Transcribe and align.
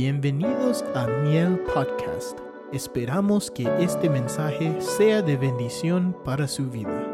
Bienvenidos 0.00 0.84
a 0.94 1.08
Miel 1.08 1.58
Podcast. 1.74 2.38
Esperamos 2.72 3.50
que 3.50 3.64
este 3.80 4.08
mensaje 4.08 4.80
sea 4.80 5.22
de 5.22 5.36
bendición 5.36 6.14
para 6.24 6.46
su 6.46 6.70
vida. 6.70 7.04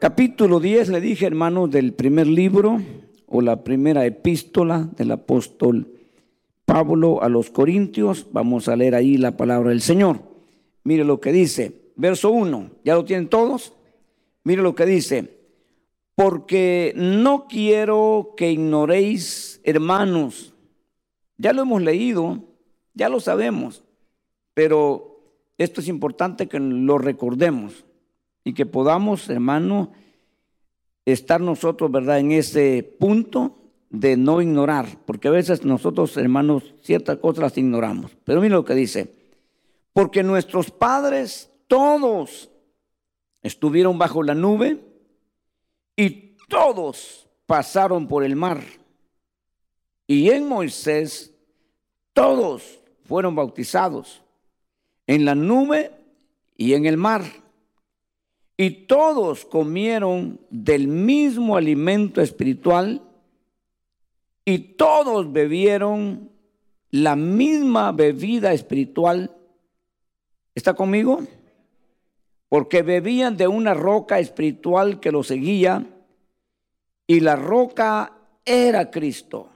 Capítulo 0.00 0.58
10, 0.58 0.88
le 0.88 1.00
dije 1.00 1.24
hermanos, 1.24 1.70
del 1.70 1.92
primer 1.92 2.26
libro 2.26 2.82
o 3.28 3.42
la 3.42 3.62
primera 3.62 4.04
epístola 4.06 4.90
del 4.96 5.12
apóstol 5.12 5.86
Pablo 6.64 7.22
a 7.22 7.28
los 7.28 7.48
Corintios. 7.50 8.26
Vamos 8.32 8.66
a 8.66 8.74
leer 8.74 8.96
ahí 8.96 9.18
la 9.18 9.36
palabra 9.36 9.70
del 9.70 9.82
Señor. 9.82 10.18
Mire 10.82 11.04
lo 11.04 11.20
que 11.20 11.30
dice 11.30 11.81
verso 11.96 12.30
1, 12.30 12.70
¿ya 12.84 12.94
lo 12.94 13.04
tienen 13.04 13.28
todos? 13.28 13.72
Mire 14.44 14.62
lo 14.62 14.74
que 14.74 14.86
dice, 14.86 15.38
porque 16.14 16.92
no 16.96 17.46
quiero 17.48 18.34
que 18.36 18.50
ignoréis, 18.50 19.60
hermanos, 19.64 20.54
ya 21.36 21.52
lo 21.52 21.62
hemos 21.62 21.82
leído, 21.82 22.44
ya 22.94 23.08
lo 23.08 23.20
sabemos, 23.20 23.84
pero 24.54 25.20
esto 25.58 25.80
es 25.80 25.88
importante 25.88 26.48
que 26.48 26.58
lo 26.58 26.98
recordemos 26.98 27.84
y 28.44 28.54
que 28.54 28.66
podamos, 28.66 29.28
hermano, 29.30 29.92
estar 31.04 31.40
nosotros, 31.40 31.90
¿verdad?, 31.90 32.18
en 32.18 32.32
ese 32.32 32.82
punto 32.98 33.58
de 33.90 34.16
no 34.16 34.40
ignorar, 34.40 34.86
porque 35.04 35.28
a 35.28 35.32
veces 35.32 35.64
nosotros, 35.64 36.16
hermanos, 36.16 36.74
ciertas 36.82 37.18
cosas 37.18 37.42
las 37.42 37.58
ignoramos. 37.58 38.16
Pero 38.24 38.40
mire 38.40 38.54
lo 38.54 38.64
que 38.64 38.74
dice, 38.74 39.12
porque 39.92 40.22
nuestros 40.22 40.70
padres 40.70 41.51
todos 41.72 42.50
estuvieron 43.40 43.96
bajo 43.96 44.22
la 44.22 44.34
nube 44.34 44.78
y 45.96 46.36
todos 46.46 47.26
pasaron 47.46 48.08
por 48.08 48.24
el 48.24 48.36
mar. 48.36 48.62
Y 50.06 50.28
en 50.28 50.46
Moisés 50.46 51.32
todos 52.12 52.78
fueron 53.06 53.34
bautizados 53.34 54.20
en 55.06 55.24
la 55.24 55.34
nube 55.34 55.92
y 56.58 56.74
en 56.74 56.84
el 56.84 56.98
mar. 56.98 57.22
Y 58.58 58.84
todos 58.84 59.46
comieron 59.46 60.42
del 60.50 60.88
mismo 60.88 61.56
alimento 61.56 62.20
espiritual 62.20 63.00
y 64.44 64.58
todos 64.58 65.32
bebieron 65.32 66.30
la 66.90 67.16
misma 67.16 67.92
bebida 67.92 68.52
espiritual. 68.52 69.34
¿Está 70.54 70.74
conmigo? 70.74 71.22
Porque 72.52 72.82
bebían 72.82 73.38
de 73.38 73.48
una 73.48 73.72
roca 73.72 74.18
espiritual 74.18 75.00
que 75.00 75.10
los 75.10 75.28
seguía 75.28 75.86
y 77.06 77.20
la 77.20 77.34
roca 77.34 78.12
era 78.44 78.90
Cristo. 78.90 79.48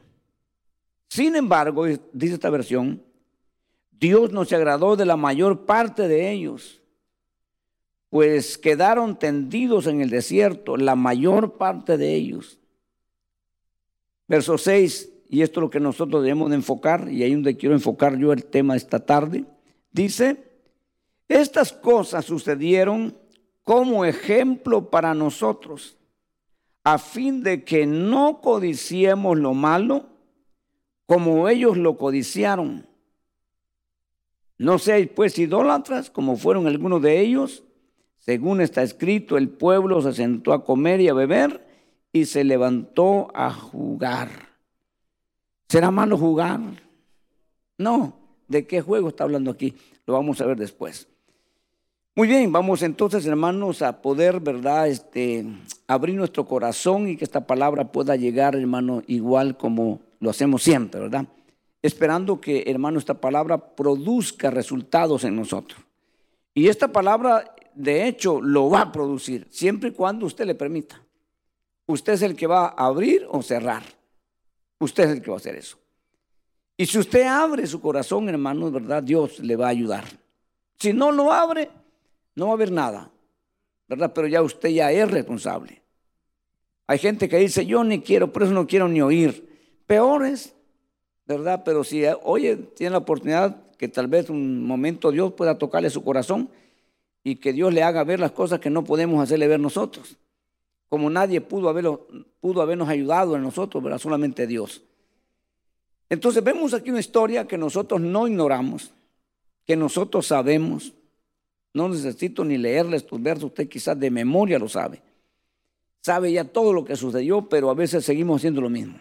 Sin 1.06 1.36
embargo, 1.36 1.84
dice 1.84 2.32
esta 2.32 2.48
versión, 2.48 3.02
Dios 3.90 4.32
no 4.32 4.46
se 4.46 4.56
agradó 4.56 4.96
de 4.96 5.04
la 5.04 5.18
mayor 5.18 5.66
parte 5.66 6.08
de 6.08 6.32
ellos, 6.32 6.80
pues 8.08 8.56
quedaron 8.56 9.18
tendidos 9.18 9.86
en 9.88 10.00
el 10.00 10.08
desierto, 10.08 10.78
la 10.78 10.96
mayor 10.96 11.58
parte 11.58 11.98
de 11.98 12.14
ellos. 12.14 12.58
Verso 14.26 14.56
6, 14.56 15.10
y 15.28 15.42
esto 15.42 15.60
es 15.60 15.62
lo 15.64 15.70
que 15.70 15.80
nosotros 15.80 16.22
debemos 16.22 16.48
de 16.48 16.56
enfocar, 16.56 17.12
y 17.12 17.22
ahí 17.22 17.32
es 17.32 17.36
donde 17.36 17.58
quiero 17.58 17.74
enfocar 17.74 18.16
yo 18.16 18.32
el 18.32 18.46
tema 18.46 18.74
esta 18.74 19.04
tarde, 19.04 19.44
dice, 19.92 20.45
estas 21.28 21.72
cosas 21.72 22.24
sucedieron 22.24 23.16
como 23.64 24.04
ejemplo 24.04 24.90
para 24.90 25.14
nosotros, 25.14 25.96
a 26.84 26.98
fin 26.98 27.42
de 27.42 27.64
que 27.64 27.86
no 27.86 28.40
codiciemos 28.40 29.38
lo 29.38 29.54
malo 29.54 30.06
como 31.06 31.48
ellos 31.48 31.76
lo 31.76 31.96
codiciaron. 31.96 32.86
No 34.58 34.78
seáis 34.78 35.08
pues 35.08 35.38
idólatras 35.38 36.10
como 36.10 36.36
fueron 36.36 36.66
algunos 36.66 37.02
de 37.02 37.20
ellos. 37.20 37.64
Según 38.18 38.60
está 38.60 38.82
escrito, 38.82 39.36
el 39.36 39.48
pueblo 39.48 40.00
se 40.02 40.12
sentó 40.12 40.52
a 40.52 40.64
comer 40.64 41.00
y 41.00 41.08
a 41.08 41.14
beber 41.14 41.66
y 42.12 42.24
se 42.24 42.44
levantó 42.44 43.28
a 43.34 43.52
jugar. 43.52 44.30
¿Será 45.68 45.90
malo 45.90 46.16
jugar? 46.16 46.60
No. 47.78 48.18
¿De 48.48 48.66
qué 48.66 48.80
juego 48.80 49.08
está 49.08 49.24
hablando 49.24 49.50
aquí? 49.50 49.74
Lo 50.06 50.14
vamos 50.14 50.40
a 50.40 50.46
ver 50.46 50.56
después. 50.56 51.08
Muy 52.18 52.28
bien, 52.28 52.50
vamos 52.50 52.80
entonces, 52.80 53.26
hermanos, 53.26 53.82
a 53.82 54.00
poder, 54.00 54.40
¿verdad? 54.40 54.88
Este, 54.88 55.44
abrir 55.86 56.14
nuestro 56.14 56.46
corazón 56.46 57.10
y 57.10 57.16
que 57.18 57.24
esta 57.24 57.46
palabra 57.46 57.92
pueda 57.92 58.16
llegar, 58.16 58.56
hermano, 58.56 59.02
igual 59.06 59.58
como 59.58 60.00
lo 60.20 60.30
hacemos 60.30 60.62
siempre, 60.62 60.98
¿verdad? 60.98 61.26
Esperando 61.82 62.40
que, 62.40 62.64
hermano, 62.68 62.98
esta 62.98 63.20
palabra 63.20 63.58
produzca 63.76 64.50
resultados 64.50 65.24
en 65.24 65.36
nosotros. 65.36 65.78
Y 66.54 66.68
esta 66.68 66.90
palabra, 66.90 67.54
de 67.74 68.08
hecho, 68.08 68.40
lo 68.40 68.70
va 68.70 68.80
a 68.80 68.92
producir, 68.92 69.46
siempre 69.50 69.90
y 69.90 69.92
cuando 69.92 70.24
usted 70.24 70.46
le 70.46 70.54
permita. 70.54 70.98
Usted 71.84 72.14
es 72.14 72.22
el 72.22 72.34
que 72.34 72.46
va 72.46 72.68
a 72.68 72.86
abrir 72.86 73.26
o 73.28 73.42
cerrar. 73.42 73.82
Usted 74.78 75.04
es 75.04 75.10
el 75.10 75.20
que 75.20 75.30
va 75.30 75.36
a 75.36 75.40
hacer 75.40 75.56
eso. 75.56 75.76
Y 76.78 76.86
si 76.86 76.98
usted 76.98 77.26
abre 77.26 77.66
su 77.66 77.78
corazón, 77.78 78.26
hermano, 78.30 78.70
¿verdad? 78.70 79.02
Dios 79.02 79.38
le 79.40 79.54
va 79.54 79.66
a 79.66 79.70
ayudar. 79.70 80.04
Si 80.78 80.94
no 80.94 81.12
lo 81.12 81.30
abre, 81.30 81.68
no 82.36 82.46
va 82.46 82.52
a 82.52 82.54
haber 82.54 82.70
nada, 82.70 83.10
¿verdad? 83.88 84.12
Pero 84.14 84.28
ya 84.28 84.42
usted 84.42 84.68
ya 84.68 84.92
es 84.92 85.10
responsable. 85.10 85.82
Hay 86.86 86.98
gente 86.98 87.28
que 87.28 87.38
dice, 87.38 87.66
yo 87.66 87.82
ni 87.82 88.00
quiero, 88.00 88.32
por 88.32 88.44
eso 88.44 88.52
no 88.52 88.66
quiero 88.66 88.86
ni 88.86 89.00
oír. 89.00 89.48
Peores, 89.86 90.54
¿verdad? 91.26 91.62
Pero 91.64 91.82
si 91.82 92.04
oye, 92.22 92.56
tiene 92.56 92.92
la 92.92 92.98
oportunidad 92.98 93.56
que 93.76 93.88
tal 93.88 94.06
vez 94.06 94.30
un 94.30 94.64
momento 94.64 95.10
Dios 95.10 95.32
pueda 95.32 95.58
tocarle 95.58 95.90
su 95.90 96.04
corazón 96.04 96.48
y 97.24 97.36
que 97.36 97.52
Dios 97.52 97.74
le 97.74 97.82
haga 97.82 98.04
ver 98.04 98.20
las 98.20 98.30
cosas 98.32 98.60
que 98.60 98.70
no 98.70 98.84
podemos 98.84 99.20
hacerle 99.20 99.48
ver 99.48 99.58
nosotros. 99.58 100.16
Como 100.88 101.10
nadie 101.10 101.40
pudo, 101.40 101.68
haberlo, 101.68 102.06
pudo 102.40 102.62
habernos 102.62 102.88
ayudado 102.88 103.34
en 103.34 103.42
nosotros, 103.42 103.82
¿verdad? 103.82 103.98
Solamente 103.98 104.46
Dios. 104.46 104.82
Entonces 106.08 106.44
vemos 106.44 106.72
aquí 106.72 106.90
una 106.90 107.00
historia 107.00 107.48
que 107.48 107.58
nosotros 107.58 108.00
no 108.00 108.28
ignoramos, 108.28 108.92
que 109.64 109.74
nosotros 109.74 110.28
sabemos, 110.28 110.92
no 111.76 111.90
necesito 111.90 112.42
ni 112.42 112.56
leerle 112.56 112.96
estos 112.96 113.22
versos, 113.22 113.44
usted 113.44 113.68
quizás 113.68 114.00
de 114.00 114.10
memoria 114.10 114.58
lo 114.58 114.66
sabe. 114.66 115.02
Sabe 116.00 116.32
ya 116.32 116.44
todo 116.44 116.72
lo 116.72 116.86
que 116.86 116.96
sucedió, 116.96 117.50
pero 117.50 117.68
a 117.68 117.74
veces 117.74 118.02
seguimos 118.02 118.40
haciendo 118.40 118.62
lo 118.62 118.70
mismo. 118.70 118.98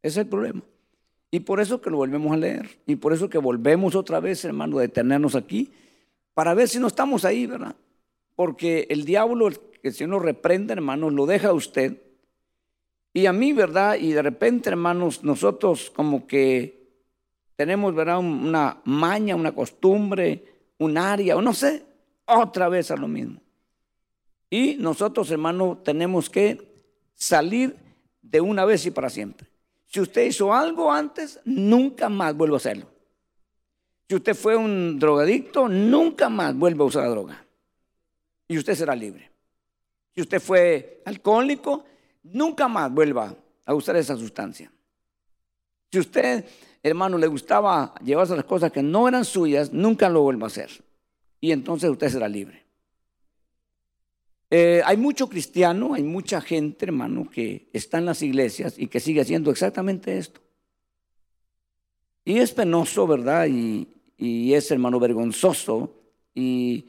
Ese 0.00 0.20
es 0.20 0.24
el 0.24 0.28
problema. 0.28 0.62
Y 1.32 1.40
por 1.40 1.60
eso 1.60 1.80
que 1.80 1.90
lo 1.90 1.96
volvemos 1.96 2.32
a 2.32 2.36
leer. 2.36 2.78
Y 2.86 2.94
por 2.94 3.12
eso 3.12 3.28
que 3.28 3.38
volvemos 3.38 3.96
otra 3.96 4.20
vez, 4.20 4.44
hermano, 4.44 4.78
a 4.78 4.82
detenernos 4.82 5.34
aquí, 5.34 5.72
para 6.32 6.54
ver 6.54 6.68
si 6.68 6.78
no 6.78 6.86
estamos 6.86 7.24
ahí, 7.24 7.46
¿verdad? 7.46 7.74
Porque 8.36 8.86
el 8.88 9.04
diablo, 9.04 9.50
que 9.82 9.90
si 9.90 10.04
uno 10.04 10.20
reprende, 10.20 10.74
hermanos, 10.74 11.12
lo 11.12 11.26
deja 11.26 11.48
a 11.48 11.54
usted. 11.54 12.00
Y 13.12 13.26
a 13.26 13.32
mí, 13.32 13.52
¿verdad? 13.52 13.96
Y 13.96 14.12
de 14.12 14.22
repente, 14.22 14.70
hermanos, 14.70 15.24
nosotros 15.24 15.90
como 15.90 16.28
que 16.28 16.86
tenemos, 17.56 17.96
¿verdad? 17.96 18.20
Una 18.20 18.80
maña, 18.84 19.34
una 19.34 19.50
costumbre, 19.50 20.57
un 20.78 20.96
área, 20.96 21.36
o 21.36 21.42
no 21.42 21.52
sé, 21.52 21.84
otra 22.24 22.68
vez 22.68 22.90
a 22.90 22.96
lo 22.96 23.08
mismo. 23.08 23.40
Y 24.50 24.76
nosotros, 24.78 25.30
hermano, 25.30 25.78
tenemos 25.84 26.30
que 26.30 26.82
salir 27.14 27.76
de 28.22 28.40
una 28.40 28.64
vez 28.64 28.86
y 28.86 28.90
para 28.90 29.10
siempre. 29.10 29.48
Si 29.86 30.00
usted 30.00 30.26
hizo 30.26 30.52
algo 30.54 30.92
antes, 30.92 31.40
nunca 31.44 32.08
más 32.08 32.34
vuelva 32.34 32.56
a 32.56 32.58
hacerlo. 32.58 32.86
Si 34.08 34.14
usted 34.14 34.34
fue 34.34 34.56
un 34.56 34.98
drogadicto, 34.98 35.68
nunca 35.68 36.28
más 36.28 36.54
vuelva 36.54 36.84
a 36.84 36.88
usar 36.88 37.02
la 37.04 37.10
droga. 37.10 37.46
Y 38.46 38.56
usted 38.56 38.74
será 38.74 38.94
libre. 38.94 39.30
Si 40.14 40.22
usted 40.22 40.40
fue 40.40 41.02
alcohólico, 41.04 41.84
nunca 42.22 42.68
más 42.68 42.90
vuelva 42.92 43.34
a 43.64 43.74
usar 43.74 43.96
esa 43.96 44.16
sustancia. 44.16 44.72
Si 45.90 45.98
usted 45.98 46.44
hermano, 46.82 47.18
le 47.18 47.26
gustaba 47.26 47.94
llevarse 48.04 48.36
las 48.36 48.44
cosas 48.44 48.72
que 48.72 48.82
no 48.82 49.08
eran 49.08 49.24
suyas, 49.24 49.72
nunca 49.72 50.08
lo 50.08 50.22
vuelva 50.22 50.46
a 50.46 50.48
hacer. 50.48 50.70
Y 51.40 51.52
entonces 51.52 51.90
usted 51.90 52.08
será 52.08 52.28
libre. 52.28 52.64
Eh, 54.50 54.80
hay 54.84 54.96
mucho 54.96 55.28
cristiano, 55.28 55.94
hay 55.94 56.02
mucha 56.02 56.40
gente, 56.40 56.86
hermano, 56.86 57.28
que 57.28 57.68
está 57.72 57.98
en 57.98 58.06
las 58.06 58.22
iglesias 58.22 58.78
y 58.78 58.86
que 58.86 59.00
sigue 59.00 59.20
haciendo 59.20 59.50
exactamente 59.50 60.16
esto. 60.18 60.40
Y 62.24 62.38
es 62.38 62.52
penoso, 62.52 63.06
¿verdad? 63.06 63.46
Y, 63.48 63.86
es, 64.52 64.70
hermano, 64.70 64.98
vergonzoso. 64.98 65.94
Y 66.34 66.86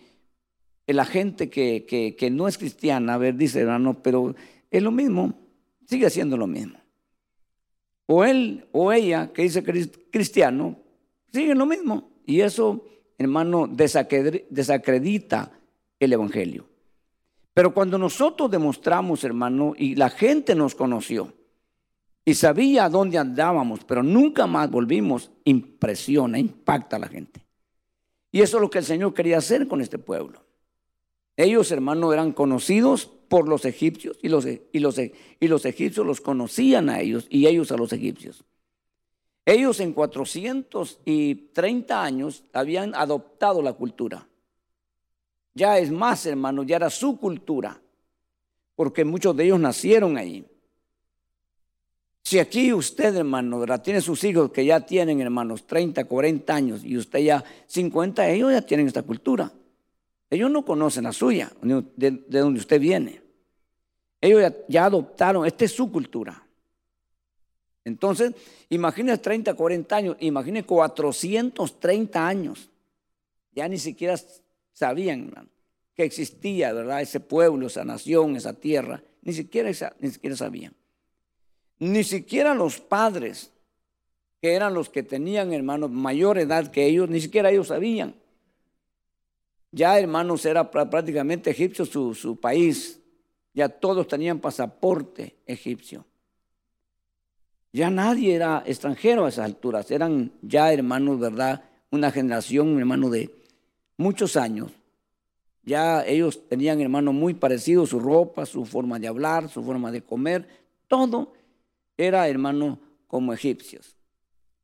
la 0.88 1.06
gente 1.06 1.50
que, 1.50 1.86
que, 1.86 2.16
que 2.16 2.30
no 2.30 2.48
es 2.48 2.58
cristiana, 2.58 3.16
a 3.16 3.18
ver, 3.18 3.36
dice, 3.36 3.62
hermano, 3.62 4.02
pero 4.02 4.36
es 4.72 4.82
lo 4.82 4.92
mismo, 4.92 5.34
sigue 5.86 6.06
haciendo 6.06 6.38
lo 6.38 6.48
mismo 6.48 6.79
o 8.12 8.24
él 8.24 8.66
o 8.72 8.92
ella 8.92 9.32
que 9.32 9.44
dice 9.44 9.64
cristiano, 9.64 10.76
siguen 11.32 11.60
lo 11.60 11.68
mismo. 11.68 12.10
Y 12.26 12.42
eso, 12.42 12.84
hermano, 13.20 13.68
desacredita 13.70 15.52
el 16.00 16.14
Evangelio. 16.14 16.66
Pero 17.54 17.72
cuando 17.72 18.00
nosotros 18.00 18.50
demostramos, 18.50 19.24
hermano, 19.24 19.76
y 19.78 19.94
la 19.96 20.10
gente 20.10 20.56
nos 20.56 20.74
conoció 20.74 21.32
y 22.26 22.34
sabía 22.34 22.86
a 22.86 22.90
dónde 22.90 23.20
andábamos, 23.20 23.82
pero 23.84 24.02
nunca 24.02 24.48
más 24.48 24.72
volvimos, 24.72 25.30
impresiona, 25.44 26.40
impacta 26.40 26.96
a 26.96 27.00
la 27.00 27.10
gente. 27.10 27.46
Y 28.32 28.42
eso 28.42 28.58
es 28.58 28.62
lo 28.62 28.72
que 28.72 28.80
el 28.80 28.86
Señor 28.86 29.14
quería 29.14 29.38
hacer 29.38 29.68
con 29.68 29.82
este 29.82 30.00
pueblo. 30.00 30.44
Ellos, 31.38 31.72
hermano, 31.72 32.12
eran 32.12 32.32
conocidos 32.32 33.12
por 33.30 33.48
los 33.48 33.64
egipcios 33.64 34.18
y 34.22 34.28
los, 34.28 34.46
y, 34.46 34.80
los, 34.80 34.98
y 34.98 35.48
los 35.48 35.66
egipcios 35.66 36.06
los 36.06 36.20
conocían 36.20 36.90
a 36.90 37.00
ellos 37.00 37.28
y 37.30 37.48
ellos 37.48 37.72
a 37.72 37.78
los 37.78 37.94
egipcios. 37.94 38.44
Ellos 39.46 39.80
en 39.80 39.94
430 39.94 42.04
años 42.04 42.44
habían 42.52 42.94
adoptado 42.94 43.62
la 43.62 43.74
cultura. 43.74 44.28
Ya 45.54 45.78
es 45.78 45.92
más, 45.92 46.26
hermano, 46.26 46.64
ya 46.64 46.76
era 46.76 46.90
su 46.90 47.18
cultura, 47.18 47.80
porque 48.76 49.06
muchos 49.06 49.36
de 49.36 49.46
ellos 49.46 49.60
nacieron 49.60 50.18
ahí. 50.18 50.46
Si 52.24 52.38
aquí 52.38 52.74
usted, 52.74 53.16
hermano, 53.16 53.66
tiene 53.80 54.02
sus 54.02 54.24
hijos 54.24 54.52
que 54.52 54.66
ya 54.66 54.86
tienen, 54.86 55.20
hermanos, 55.20 55.66
30, 55.66 56.06
40 56.06 56.54
años 56.54 56.84
y 56.84 56.96
usted 56.96 57.20
ya 57.20 57.44
50, 57.66 58.30
ellos 58.30 58.52
ya 58.52 58.62
tienen 58.62 58.88
esta 58.88 59.02
cultura. 59.02 59.52
Ellos 60.30 60.52
no 60.52 60.64
conocen 60.64 61.06
la 61.06 61.14
suya, 61.14 61.52
de, 61.62 62.12
donde 62.28 62.60
usted 62.60 62.80
viene. 62.80 63.22
Ellos 64.22 64.54
ya, 64.68 64.86
adoptaron, 64.86 65.46
esta 65.46 65.66
es 65.66 65.72
su 65.72 65.92
cultura. 65.92 66.44
Entonces, 67.84 68.34
imagínese 68.70 69.18
30, 69.18 69.54
40 69.54 69.96
años, 69.96 70.18
imagínese 70.20 70.66
430 70.66 72.28
años. 72.28 72.70
Ya 73.54 73.68
ni 73.68 73.80
siquiera 73.80 74.16
sabían 74.74 75.50
que 75.96 76.04
existía, 76.04 76.74
¿verdad? 76.74 77.02
Ese 77.02 77.20
pueblo, 77.20 77.68
esa 77.68 77.84
nación, 77.84 78.36
esa 78.36 78.54
tierra. 78.54 79.02
Ni 79.22 79.34
siquiera, 79.34 79.72
ni 80.00 80.12
siquiera 80.12 80.36
sabían. 80.36 80.76
Ni 81.80 82.04
siquiera 82.04 82.54
los 82.54 82.80
padres, 82.80 83.52
que 84.42 84.54
eran 84.54 84.74
los 84.74 84.90
que 84.90 85.02
tenían, 85.02 85.54
hermanos, 85.54 85.90
mayor 85.90 86.38
edad 86.38 86.72
que 86.72 86.86
ellos, 86.86 87.10
ni 87.10 87.20
siquiera 87.20 87.50
ellos 87.50 87.68
sabían. 87.68 88.16
Ya, 89.72 90.00
hermanos, 90.00 90.46
era 90.46 90.70
prácticamente 90.72 91.52
egipcio 91.52 91.86
su, 91.86 92.40
país. 92.40 93.00
Ya 93.54 93.70
todos 93.70 94.08
tenían 94.08 94.40
pasaporte 94.40 95.36
egipcio. 95.46 96.06
Ya 97.72 97.90
nadie 97.90 98.34
era 98.34 98.64
extranjero 98.66 99.26
a 99.26 99.30
esas 99.30 99.46
alturas. 99.46 99.92
Eran 99.92 100.32
ya, 100.42 100.74
hermanos, 100.74 101.20
¿verdad? 101.20 101.64
Una 101.92 102.12
generación, 102.12 102.78
hermano, 102.80 103.10
de 103.10 103.30
muchos 103.98 104.36
años. 104.38 104.72
Ya 105.64 106.04
ellos 106.04 106.48
tenían, 106.48 106.82
hermanos, 106.82 107.14
muy 107.14 107.36
parecidos, 107.36 107.90
su 107.90 108.00
ropa, 108.00 108.46
su 108.48 108.66
forma 108.66 108.98
de 108.98 109.08
hablar, 109.08 109.50
su 109.50 109.64
forma 109.64 109.92
de 109.92 110.02
comer. 110.02 110.48
Todo 110.88 111.34
era, 111.96 112.28
hermano, 112.28 112.80
como 113.06 113.34
egipcios. 113.34 113.96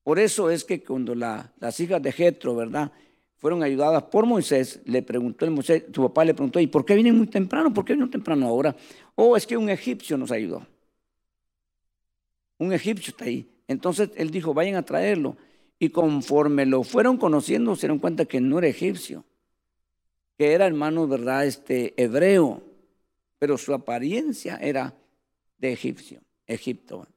Por 0.03 0.17
eso 0.19 0.49
es 0.49 0.63
que 0.63 0.83
cuando 0.83 1.13
las 1.13 1.79
hijas 1.79 2.01
de 2.01 2.11
Jetro, 2.11 2.55
¿verdad? 2.55 2.91
Fueron 3.37 3.63
ayudadas 3.63 4.03
por 4.03 4.25
Moisés, 4.25 4.81
le 4.85 5.01
preguntó 5.01 5.45
el 5.45 5.51
Moisés, 5.51 5.83
su 5.93 6.01
papá 6.03 6.25
le 6.25 6.33
preguntó, 6.33 6.59
¿y 6.59 6.67
por 6.67 6.85
qué 6.85 6.95
vienen 6.95 7.17
muy 7.17 7.27
temprano? 7.27 7.73
¿Por 7.73 7.85
qué 7.85 7.93
vienen 7.93 8.09
temprano 8.09 8.47
ahora? 8.47 8.75
Oh, 9.15 9.35
es 9.35 9.45
que 9.45 9.57
un 9.57 9.69
egipcio 9.69 10.17
nos 10.17 10.31
ayudó. 10.31 10.65
Un 12.57 12.73
egipcio 12.73 13.11
está 13.11 13.25
ahí. 13.25 13.49
Entonces 13.67 14.09
él 14.15 14.31
dijo, 14.31 14.53
vayan 14.53 14.75
a 14.75 14.83
traerlo. 14.83 15.37
Y 15.77 15.89
conforme 15.89 16.65
lo 16.65 16.83
fueron 16.83 17.17
conociendo, 17.17 17.75
se 17.75 17.81
dieron 17.81 17.99
cuenta 17.99 18.25
que 18.25 18.39
no 18.39 18.59
era 18.59 18.67
egipcio, 18.67 19.25
que 20.37 20.53
era 20.53 20.65
hermano, 20.65 21.07
¿verdad? 21.07 21.45
Este 21.45 21.93
hebreo, 22.01 22.63
pero 23.39 23.57
su 23.57 23.73
apariencia 23.73 24.55
era 24.57 24.95
de 25.57 25.73
egipcio, 25.73 26.21
Egipto. 26.47 27.07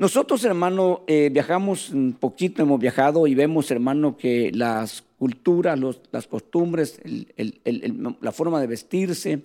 Nosotros, 0.00 0.42
hermano, 0.46 1.02
eh, 1.06 1.28
viajamos 1.30 1.90
un 1.90 2.14
poquito, 2.14 2.62
hemos 2.62 2.80
viajado 2.80 3.26
y 3.26 3.34
vemos, 3.34 3.70
hermano, 3.70 4.16
que 4.16 4.50
las 4.54 5.04
culturas, 5.18 5.78
las 6.10 6.26
costumbres, 6.26 6.98
la 7.36 8.32
forma 8.32 8.62
de 8.62 8.66
vestirse, 8.66 9.42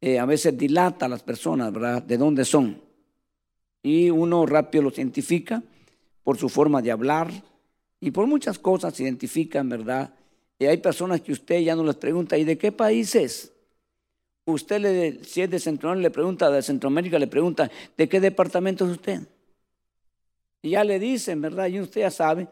eh, 0.00 0.20
a 0.20 0.24
veces 0.24 0.56
dilata 0.56 1.06
a 1.06 1.08
las 1.08 1.24
personas, 1.24 1.72
¿verdad? 1.72 2.00
De 2.00 2.16
dónde 2.16 2.44
son. 2.44 2.80
Y 3.82 4.08
uno 4.08 4.46
rápido 4.46 4.84
los 4.84 4.98
identifica 4.98 5.64
por 6.22 6.38
su 6.38 6.48
forma 6.48 6.80
de 6.80 6.92
hablar 6.92 7.32
y 7.98 8.12
por 8.12 8.28
muchas 8.28 8.60
cosas 8.60 8.94
se 8.94 9.02
identifican, 9.02 9.68
¿verdad? 9.68 10.14
Y 10.60 10.66
hay 10.66 10.76
personas 10.76 11.22
que 11.22 11.32
usted 11.32 11.58
ya 11.58 11.74
no 11.74 11.82
les 11.82 11.96
pregunta, 11.96 12.38
¿y 12.38 12.44
de 12.44 12.56
qué 12.56 12.70
país 12.70 13.16
es? 13.16 13.52
Usted, 14.44 14.80
le, 14.80 15.24
si 15.24 15.42
es 15.42 15.50
de 15.50 15.58
Centroamérica, 15.58 16.08
le 16.08 16.12
pregunta, 16.12 16.50
de 16.52 16.62
Centroamérica, 16.62 17.18
le 17.18 17.26
pregunta, 17.26 17.68
¿de 17.96 18.08
qué 18.08 18.20
departamento 18.20 18.84
es 18.84 18.92
usted? 18.92 19.22
Y 20.62 20.70
ya 20.70 20.84
le 20.84 20.98
dicen, 20.98 21.40
¿verdad? 21.40 21.66
Y 21.68 21.80
usted 21.80 22.02
ya 22.02 22.10
sabe, 22.10 22.48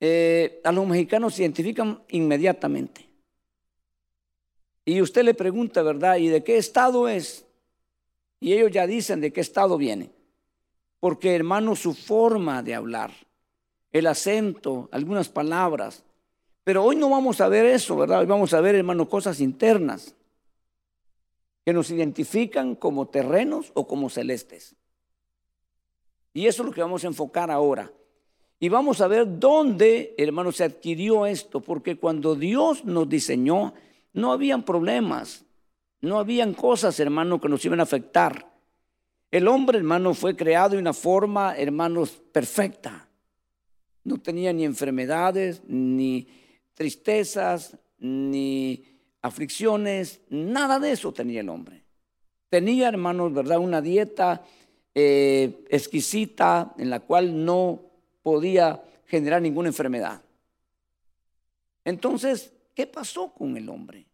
eh, 0.00 0.60
a 0.64 0.72
los 0.72 0.86
mexicanos 0.86 1.34
se 1.34 1.42
identifican 1.42 2.02
inmediatamente. 2.08 3.08
Y 4.84 5.00
usted 5.00 5.24
le 5.24 5.34
pregunta, 5.34 5.82
¿verdad? 5.82 6.16
¿Y 6.16 6.28
de 6.28 6.44
qué 6.44 6.58
estado 6.58 7.08
es? 7.08 7.44
Y 8.38 8.52
ellos 8.52 8.70
ya 8.70 8.86
dicen 8.86 9.20
de 9.20 9.32
qué 9.32 9.40
estado 9.40 9.76
viene. 9.76 10.10
Porque, 11.00 11.34
hermano, 11.34 11.74
su 11.74 11.94
forma 11.94 12.62
de 12.62 12.74
hablar, 12.74 13.12
el 13.92 14.06
acento, 14.06 14.88
algunas 14.92 15.28
palabras. 15.28 16.04
Pero 16.62 16.84
hoy 16.84 16.96
no 16.96 17.10
vamos 17.10 17.40
a 17.40 17.48
ver 17.48 17.64
eso, 17.66 17.96
¿verdad? 17.96 18.20
Hoy 18.20 18.26
vamos 18.26 18.52
a 18.54 18.60
ver, 18.60 18.74
hermano, 18.74 19.08
cosas 19.08 19.40
internas 19.40 20.14
que 21.64 21.72
nos 21.72 21.90
identifican 21.90 22.76
como 22.76 23.08
terrenos 23.08 23.72
o 23.74 23.88
como 23.88 24.08
celestes. 24.08 24.76
Y 26.36 26.46
eso 26.46 26.62
es 26.62 26.66
lo 26.66 26.72
que 26.74 26.82
vamos 26.82 27.02
a 27.02 27.06
enfocar 27.06 27.50
ahora. 27.50 27.90
Y 28.60 28.68
vamos 28.68 29.00
a 29.00 29.08
ver 29.08 29.38
dónde, 29.38 30.14
hermano, 30.18 30.52
se 30.52 30.64
adquirió 30.64 31.24
esto, 31.24 31.60
porque 31.60 31.96
cuando 31.96 32.34
Dios 32.34 32.84
nos 32.84 33.08
diseñó, 33.08 33.72
no 34.12 34.32
habían 34.32 34.62
problemas, 34.62 35.46
no 36.02 36.18
habían 36.18 36.52
cosas, 36.52 37.00
hermano, 37.00 37.40
que 37.40 37.48
nos 37.48 37.64
iban 37.64 37.80
a 37.80 37.84
afectar. 37.84 38.52
El 39.30 39.48
hombre, 39.48 39.78
hermano, 39.78 40.12
fue 40.12 40.36
creado 40.36 40.74
de 40.74 40.78
una 40.78 40.92
forma, 40.92 41.56
hermanos, 41.56 42.20
perfecta. 42.32 43.08
No 44.04 44.18
tenía 44.18 44.52
ni 44.52 44.66
enfermedades, 44.66 45.62
ni 45.66 46.28
tristezas, 46.74 47.78
ni 47.98 48.84
aflicciones, 49.22 50.20
nada 50.28 50.78
de 50.80 50.92
eso 50.92 51.14
tenía 51.14 51.40
el 51.40 51.48
hombre. 51.48 51.82
Tenía, 52.50 52.88
hermanos, 52.88 53.32
¿verdad? 53.32 53.58
Una 53.58 53.80
dieta 53.80 54.44
eh, 54.98 55.66
exquisita 55.68 56.72
en 56.78 56.88
la 56.88 57.00
cual 57.00 57.44
no 57.44 57.82
podía 58.22 58.82
generar 59.04 59.42
ninguna 59.42 59.68
enfermedad. 59.68 60.22
Entonces, 61.84 62.50
¿qué 62.74 62.86
pasó 62.86 63.28
con 63.28 63.58
el 63.58 63.68
hombre? 63.68 64.06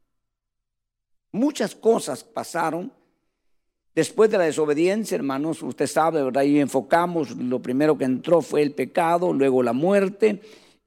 Muchas 1.31 1.77
cosas 1.77 2.25
pasaron. 2.25 2.93
Después 3.95 4.29
de 4.29 4.39
la 4.39 4.45
desobediencia, 4.45 5.15
hermanos, 5.15 5.62
usted 5.62 5.87
sabe, 5.87 6.21
¿verdad? 6.21 6.43
Y 6.43 6.59
enfocamos, 6.59 7.31
lo 7.37 7.62
primero 7.62 7.97
que 7.97 8.05
entró 8.05 8.43
fue 8.43 8.62
el 8.62 8.73
pecado, 8.73 9.33
luego 9.33 9.62
la 9.62 9.73
muerte 9.73 10.41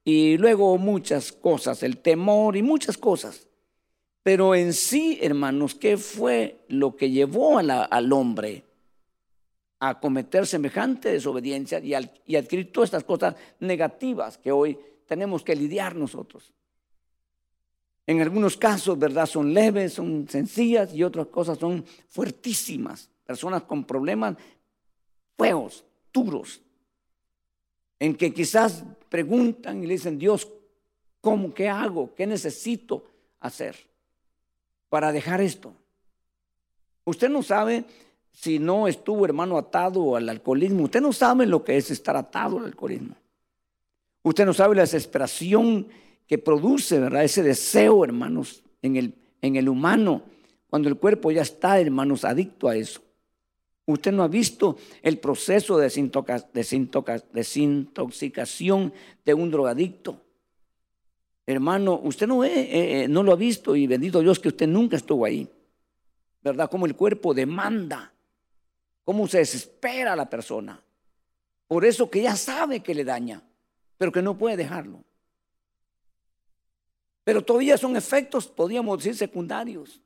y 0.03 0.37
luego 0.37 0.77
muchas 0.77 1.31
cosas, 1.31 1.83
el 1.83 1.99
temor 1.99 2.57
y 2.57 2.63
muchas 2.63 2.97
cosas. 2.97 3.47
Pero 4.23 4.55
en 4.55 4.73
sí, 4.73 5.19
hermanos, 5.21 5.73
¿qué 5.73 5.95
fue 5.95 6.65
lo 6.67 6.97
que 6.97 7.11
llevó 7.11 7.59
al 7.59 8.11
hombre 8.11 8.65
a 9.79 9.99
cometer 9.99 10.47
semejante 10.47 11.11
desobediencia 11.11 11.79
y, 11.79 11.93
y 12.25 12.35
adquirir 12.35 12.71
todas 12.71 12.87
estas 12.87 13.03
cosas 13.03 13.35
negativas 13.59 14.37
que 14.37 14.51
hoy 14.51 14.77
tenemos 15.05 15.43
que 15.43 15.55
lidiar 15.55 15.95
nosotros. 15.95 16.53
En 18.07 18.21
algunos 18.21 18.55
casos, 18.55 18.97
¿verdad? 18.99 19.25
Son 19.25 19.53
leves, 19.53 19.93
son 19.93 20.27
sencillas 20.29 20.93
y 20.93 21.03
otras 21.03 21.27
cosas 21.27 21.57
son 21.57 21.83
fuertísimas. 22.07 23.09
Personas 23.25 23.63
con 23.63 23.83
problemas 23.83 24.35
feos, 25.37 25.83
duros, 26.13 26.61
en 27.99 28.15
que 28.15 28.33
quizás 28.33 28.83
preguntan 29.09 29.83
y 29.83 29.87
le 29.87 29.93
dicen, 29.93 30.19
Dios, 30.19 30.47
¿cómo, 31.21 31.53
qué 31.53 31.67
hago? 31.67 32.13
¿Qué 32.13 32.27
necesito 32.27 33.03
hacer 33.39 33.75
para 34.89 35.11
dejar 35.11 35.41
esto? 35.41 35.73
Usted 37.05 37.29
no 37.29 37.41
sabe 37.41 37.85
si 38.35 38.59
no 38.59 38.87
estuvo, 38.87 39.25
hermano, 39.25 39.57
atado 39.57 40.15
al 40.17 40.27
alcoholismo. 40.27 40.83
Usted 40.83 41.01
no 41.01 41.13
sabe 41.13 41.45
lo 41.45 41.63
que 41.63 41.77
es 41.77 41.89
estar 41.89 42.17
atado 42.17 42.59
al 42.59 42.65
alcoholismo. 42.65 43.15
Usted 44.23 44.45
no 44.45 44.53
sabe 44.53 44.75
la 44.75 44.81
desesperación 44.81 45.87
que 46.27 46.37
produce, 46.37 46.99
¿verdad? 46.99 47.23
Ese 47.23 47.43
deseo, 47.43 48.03
hermanos, 48.03 48.61
en 48.81 48.97
el, 48.97 49.13
en 49.41 49.55
el 49.55 49.69
humano, 49.69 50.23
cuando 50.69 50.89
el 50.89 50.97
cuerpo 50.97 51.31
ya 51.31 51.43
está, 51.43 51.79
hermanos, 51.79 52.25
adicto 52.25 52.67
a 52.67 52.75
eso. 52.75 53.01
Usted 53.85 54.11
no 54.11 54.23
ha 54.23 54.27
visto 54.27 54.77
el 55.01 55.19
proceso 55.19 55.77
de 55.77 55.89
desintoxicación 57.33 58.93
de 59.23 59.33
un 59.33 59.49
drogadicto. 59.51 60.19
Hermano, 61.45 62.01
usted 62.03 62.27
no, 62.27 62.43
eh, 62.43 63.03
eh, 63.03 63.07
no 63.07 63.23
lo 63.23 63.31
ha 63.31 63.37
visto 63.37 63.75
y 63.75 63.87
bendito 63.87 64.19
Dios 64.19 64.39
que 64.39 64.49
usted 64.49 64.67
nunca 64.67 64.97
estuvo 64.97 65.23
ahí. 65.23 65.47
¿Verdad? 66.41 66.69
Como 66.69 66.85
el 66.85 66.95
cuerpo 66.95 67.33
demanda, 67.33 68.14
cómo 69.05 69.27
se 69.27 69.37
desespera 69.37 70.15
la 70.15 70.29
persona. 70.29 70.81
Por 71.67 71.85
eso 71.85 72.09
que 72.09 72.23
ya 72.23 72.35
sabe 72.35 72.81
que 72.81 72.93
le 72.93 73.05
daña, 73.05 73.41
pero 73.97 74.11
que 74.11 74.21
no 74.21 74.37
puede 74.37 74.57
dejarlo. 74.57 75.03
Pero 77.23 77.43
todavía 77.43 77.77
son 77.77 77.95
efectos, 77.95 78.47
podríamos 78.47 78.97
decir, 78.97 79.15
secundarios. 79.15 80.01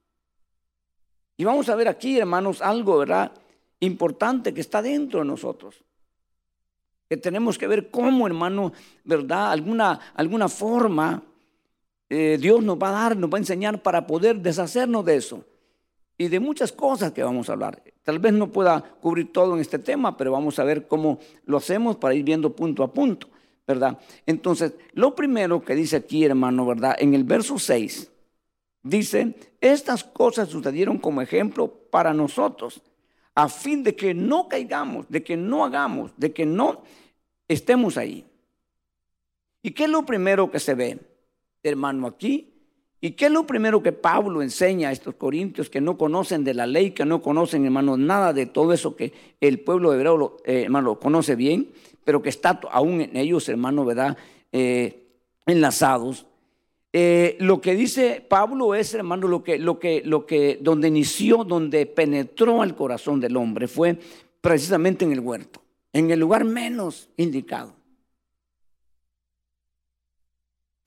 Y 1.36 1.44
vamos 1.44 1.68
a 1.70 1.76
ver 1.76 1.88
aquí, 1.88 2.20
hermanos, 2.20 2.62
algo, 2.62 3.00
¿verdad? 3.00 3.32
Importante 3.80 4.54
que 4.54 4.62
está 4.62 4.82
dentro 4.82 5.20
de 5.20 5.26
nosotros. 5.26 5.84
Que 7.10 7.18
tenemos 7.18 7.58
que 7.58 7.68
ver 7.68 7.90
cómo, 7.90 8.28
hermano, 8.28 8.72
¿verdad? 9.04 9.52
Alguna, 9.52 10.00
alguna 10.14 10.48
forma 10.48 11.24
eh, 12.10 12.38
Dios 12.40 12.64
nos 12.64 12.78
va 12.78 12.90
a 12.90 13.04
dar, 13.04 13.18
nos 13.18 13.30
va 13.30 13.38
a 13.38 13.40
enseñar 13.40 13.82
para 13.82 14.08
poder 14.08 14.40
deshacernos 14.40 15.06
de 15.06 15.16
eso. 15.16 15.46
Y 16.20 16.28
de 16.28 16.40
muchas 16.40 16.72
cosas 16.72 17.14
que 17.14 17.24
vamos 17.24 17.50
a 17.50 17.54
hablar. 17.54 17.82
Tal 18.04 18.20
vez 18.20 18.34
no 18.34 18.52
pueda 18.52 18.82
cubrir 19.02 19.34
todo 19.34 19.56
en 19.56 19.62
este 19.62 19.80
tema, 19.80 20.16
pero 20.16 20.32
vamos 20.32 20.60
a 20.60 20.64
ver 20.64 20.88
cómo 20.88 21.18
lo 21.46 21.58
hacemos 21.58 21.96
para 21.96 22.14
ir 22.14 22.24
viendo 22.24 22.56
punto 22.56 22.84
a 22.84 22.94
punto. 22.94 23.28
¿verdad? 23.70 24.00
Entonces, 24.26 24.74
lo 24.94 25.14
primero 25.14 25.64
que 25.64 25.76
dice 25.76 25.98
aquí, 25.98 26.26
hermano, 26.26 26.66
¿verdad? 26.66 26.96
En 26.98 27.14
el 27.14 27.24
verso 27.24 27.60
6, 27.60 28.12
dice, 28.82 29.36
estas 29.62 30.04
cosas 30.04 30.50
sucedieron 30.50 30.98
como 30.98 31.22
ejemplo 31.22 31.72
para 31.92 32.12
nosotros, 32.12 32.82
a 33.36 33.48
fin 33.48 33.84
de 33.84 33.96
que 33.96 34.16
no 34.16 34.50
caigamos, 34.50 35.06
de 35.08 35.24
que 35.24 35.38
no 35.38 35.64
hagamos, 35.64 36.12
de 36.18 36.34
que 36.34 36.48
no 36.48 36.82
estemos 37.48 37.96
ahí. 37.96 38.26
¿Y 39.62 39.70
qué 39.70 39.84
es 39.84 39.90
lo 39.92 40.04
primero 40.04 40.50
que 40.50 40.60
se 40.60 40.74
ve, 40.74 41.00
hermano, 41.62 42.08
aquí? 42.08 42.49
¿Y 43.02 43.12
qué 43.12 43.26
es 43.26 43.32
lo 43.32 43.48
primero 43.48 43.82
que 43.82 43.94
Pablo 43.94 44.42
enseña 44.42 44.90
a 44.90 44.92
estos 44.92 45.16
corintios 45.16 45.70
que 45.70 45.80
no 45.80 45.98
conocen 45.98 46.44
de 46.44 46.54
la 46.54 46.68
ley, 46.68 46.92
que 46.92 47.06
no 47.06 47.22
conocen, 47.22 47.64
hermano, 47.66 47.96
nada 47.96 48.34
de 48.34 48.46
todo 48.46 48.74
eso 48.74 48.96
que 48.96 49.14
el 49.40 49.62
pueblo 49.62 49.94
hebreo, 49.94 50.38
eh, 50.46 50.64
hermano, 50.64 51.00
conoce 51.00 51.36
bien? 51.36 51.70
pero 52.10 52.24
que 52.24 52.30
está 52.30 52.60
aún 52.72 53.02
en 53.02 53.16
ellos, 53.16 53.48
hermano, 53.50 53.86
¿verdad? 53.86 54.18
Eh, 54.52 55.04
enlazados. 55.46 56.26
Eh, 56.92 57.38
lo 57.40 57.62
que 57.62 57.76
dice 57.76 58.26
Pablo 58.28 58.74
es, 58.74 58.96
hermano, 58.96 59.28
lo 59.28 59.44
que, 59.44 59.60
lo 59.60 59.78
que, 59.78 60.02
lo 60.04 60.26
que, 60.26 60.58
donde 60.60 60.88
inició, 60.88 61.44
donde 61.44 61.86
penetró 61.86 62.64
al 62.64 62.76
corazón 62.76 63.20
del 63.20 63.38
hombre, 63.38 63.68
fue 63.68 64.00
precisamente 64.42 65.06
en 65.06 65.12
el 65.12 65.20
huerto, 65.20 65.62
en 65.94 66.10
el 66.10 66.20
lugar 66.20 66.46
menos 66.46 67.10
indicado. 67.16 67.76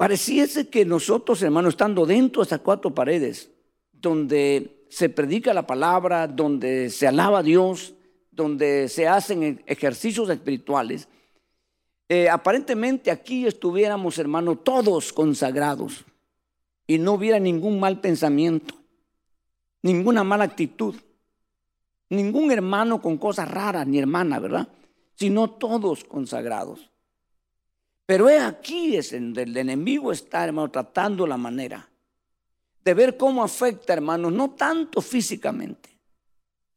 Pareciese 0.02 0.68
que 0.68 0.84
nosotros, 0.84 1.40
hermano, 1.42 1.68
estando 1.68 2.04
dentro 2.04 2.42
de 2.42 2.46
esas 2.46 2.58
cuatro 2.58 2.92
paredes, 2.92 3.52
donde 3.92 4.84
se 4.90 5.08
predica 5.08 5.54
la 5.54 5.64
palabra, 5.64 6.26
donde 6.26 6.90
se 6.90 7.06
alaba 7.06 7.38
a 7.38 7.42
Dios, 7.44 7.94
donde 8.32 8.88
se 8.88 9.06
hacen 9.06 9.62
ejercicios 9.64 10.28
espirituales, 10.28 11.06
eh, 12.08 12.28
aparentemente 12.28 13.12
aquí 13.12 13.46
estuviéramos, 13.46 14.18
hermano, 14.18 14.56
todos 14.56 15.12
consagrados 15.12 16.04
y 16.84 16.98
no 16.98 17.12
hubiera 17.12 17.38
ningún 17.38 17.78
mal 17.78 18.00
pensamiento, 18.00 18.74
ninguna 19.82 20.24
mala 20.24 20.42
actitud, 20.42 20.96
ningún 22.08 22.50
hermano 22.50 23.00
con 23.00 23.18
cosas 23.18 23.48
raras, 23.48 23.86
ni 23.86 24.00
hermana, 24.00 24.40
¿verdad? 24.40 24.66
Sino 25.14 25.48
todos 25.48 26.02
consagrados. 26.02 26.91
Pero 28.12 28.28
es 28.28 28.42
aquí 28.42 28.94
es 28.94 29.10
donde 29.10 29.44
el 29.44 29.56
enemigo 29.56 30.12
está, 30.12 30.44
hermano, 30.44 30.70
tratando 30.70 31.26
la 31.26 31.38
manera 31.38 31.88
de 32.84 32.92
ver 32.92 33.16
cómo 33.16 33.42
afecta, 33.42 33.94
hermano, 33.94 34.30
no 34.30 34.50
tanto 34.50 35.00
físicamente, 35.00 35.88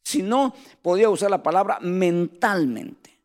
sino, 0.01 0.55
podía 0.81 1.09
usar 1.09 1.29
la 1.29 1.43
palabra 1.43 1.77
mentalmente. 1.81 3.19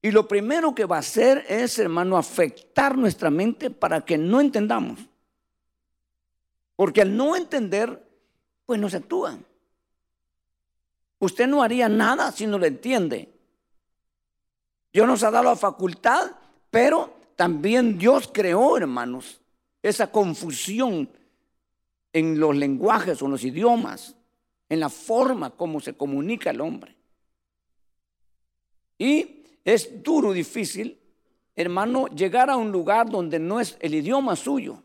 Y 0.00 0.12
lo 0.12 0.26
primero 0.26 0.74
que 0.74 0.86
va 0.86 0.96
a 0.96 1.00
hacer 1.00 1.44
es, 1.46 1.78
hermano, 1.78 2.16
afectar 2.16 2.96
nuestra 2.96 3.28
mente 3.28 3.68
para 3.68 4.00
que 4.00 4.16
no 4.16 4.40
entendamos. 4.40 4.98
Porque 6.74 7.02
al 7.02 7.14
no 7.14 7.36
entender, 7.36 8.02
pues 8.64 8.80
no 8.80 8.88
se 8.88 8.96
actúa. 8.96 9.38
Usted 11.18 11.46
no 11.46 11.62
haría 11.62 11.90
nada 11.90 12.32
si 12.32 12.46
no 12.46 12.58
lo 12.58 12.64
entiende. 12.64 13.30
Dios 14.90 15.06
nos 15.06 15.22
ha 15.22 15.30
dado 15.30 15.44
la 15.44 15.56
facultad, 15.56 16.32
pero 16.72 17.12
también 17.36 17.98
Dios 17.98 18.30
creó, 18.32 18.78
hermanos, 18.78 19.42
esa 19.82 20.10
confusión 20.10 21.06
en 22.14 22.40
los 22.40 22.56
lenguajes 22.56 23.20
o 23.20 23.26
en 23.26 23.32
los 23.32 23.44
idiomas 23.44 24.16
en 24.70 24.80
la 24.80 24.88
forma 24.88 25.50
como 25.50 25.80
se 25.80 25.92
comunica 25.92 26.48
el 26.48 26.62
hombre. 26.62 26.96
Y 28.96 29.44
es 29.62 30.02
duro, 30.02 30.32
difícil, 30.32 30.98
hermano, 31.54 32.06
llegar 32.06 32.48
a 32.48 32.56
un 32.56 32.72
lugar 32.72 33.10
donde 33.10 33.38
no 33.38 33.60
es 33.60 33.76
el 33.80 33.94
idioma 33.94 34.34
suyo. 34.34 34.82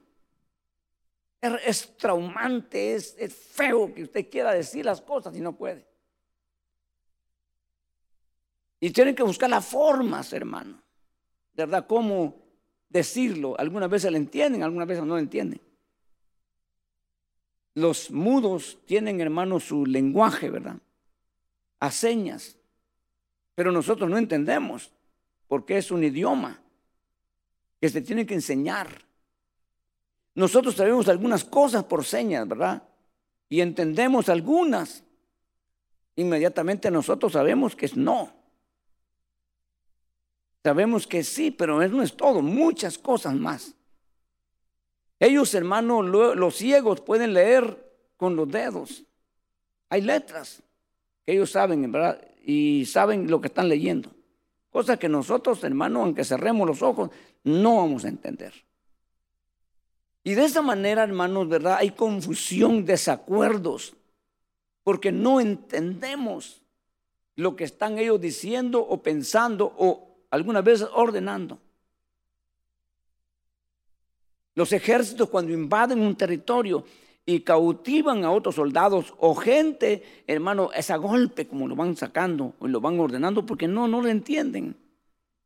Es, 1.40 1.96
traumante, 1.96 2.96
es, 2.96 3.16
es 3.18 3.34
feo 3.34 3.94
que 3.94 4.04
usted 4.04 4.30
quiera 4.30 4.52
decir 4.52 4.84
las 4.84 5.00
cosas 5.00 5.34
y 5.38 5.40
no 5.40 5.56
puede. 5.56 5.88
Y 8.82 8.90
tienen 8.90 9.16
que 9.16 9.24
buscar 9.24 9.50
las 9.50 9.66
formas, 9.66 10.34
hermano. 10.34 10.84
¿Verdad? 11.58 11.88
¿Cómo 11.88 12.36
decirlo? 12.88 13.60
Algunas 13.60 13.90
veces 13.90 14.12
lo 14.12 14.18
entienden, 14.18 14.62
algunas 14.62 14.88
veces 14.88 15.04
no 15.04 15.16
lo 15.16 15.20
entienden. 15.20 15.60
Los 17.74 18.12
mudos 18.12 18.78
tienen, 18.86 19.20
hermano, 19.20 19.60
su 19.60 19.86
lenguaje, 19.86 20.52
¿verdad? 20.52 20.78
A 21.80 21.90
señas. 21.90 22.58
Pero 23.56 23.72
nosotros 23.72 24.08
no 24.08 24.20
entendemos 24.20 24.92
porque 25.48 25.80
es 25.80 25.90
un 25.90 26.04
idioma 26.04 26.62
que 27.82 27.90
se 27.90 28.02
tiene 28.02 28.28
que 28.28 28.36
enseñar. 28.36 28.88
Nosotros 30.36 30.76
sabemos 30.76 31.08
algunas 31.08 31.44
cosas 31.44 31.84
por 31.86 32.06
señas, 32.06 32.48
¿verdad? 32.48 32.84
Y 33.50 33.62
entendemos 33.62 34.30
algunas. 34.30 35.04
Inmediatamente 36.16 36.92
nosotros 36.92 37.34
sabemos 37.34 37.76
que 37.76 37.88
es 37.88 37.98
no. 37.98 38.37
Sabemos 40.68 41.08
que 41.08 41.24
sí, 41.24 41.50
pero 41.50 41.82
eso 41.82 41.96
no 41.96 42.04
es 42.04 42.18
todo, 42.18 42.42
muchas 42.42 42.98
cosas 42.98 43.34
más. 43.34 43.74
Ellos, 45.18 45.54
hermanos, 45.54 46.06
los 46.06 46.56
ciegos 46.58 47.00
pueden 47.00 47.34
leer 47.34 47.90
con 48.18 48.36
los 48.36 48.50
dedos. 48.52 49.06
Hay 49.88 50.02
letras 50.02 50.62
que 51.26 51.32
ellos 51.32 51.52
saben, 51.52 51.90
¿verdad? 51.90 52.20
Y 52.44 52.84
saben 52.86 53.32
lo 53.32 53.40
que 53.40 53.48
están 53.48 53.70
leyendo. 53.70 54.12
Cosa 54.70 54.98
que 54.98 55.08
nosotros, 55.08 55.64
hermanos, 55.64 56.04
aunque 56.04 56.26
cerremos 56.26 56.68
los 56.68 56.82
ojos, 56.82 57.12
no 57.46 57.78
vamos 57.78 58.04
a 58.04 58.10
entender. 58.10 58.54
Y 60.26 60.34
de 60.34 60.44
esa 60.44 60.62
manera, 60.62 61.04
hermanos, 61.04 61.48
¿verdad? 61.48 61.78
Hay 61.80 61.92
confusión, 61.92 62.84
desacuerdos, 62.84 63.96
porque 64.84 65.14
no 65.14 65.40
entendemos 65.40 66.62
lo 67.38 67.56
que 67.56 67.64
están 67.64 67.98
ellos 68.00 68.20
diciendo 68.20 68.82
o 68.82 69.02
pensando 69.02 69.74
o 69.78 70.07
algunas 70.30 70.64
veces 70.64 70.88
ordenando. 70.94 71.60
Los 74.56 74.74
ejércitos 74.74 75.30
cuando 75.30 75.54
invaden 75.54 76.02
un 76.02 76.16
territorio 76.16 76.84
y 77.26 77.42
cautivan 77.42 78.24
a 78.24 78.32
otros 78.32 78.56
soldados 78.56 79.14
o 79.20 79.36
gente, 79.36 80.24
hermano, 80.26 80.72
es 80.74 80.90
a 80.90 80.98
golpe 80.98 81.48
como 81.48 81.68
lo 81.68 81.76
van 81.76 81.96
sacando 81.96 82.56
y 82.62 82.68
lo 82.68 82.82
van 82.82 83.00
ordenando 83.00 83.46
porque 83.46 83.68
no, 83.68 83.88
no 83.88 84.02
lo 84.02 84.08
entienden. 84.08 84.76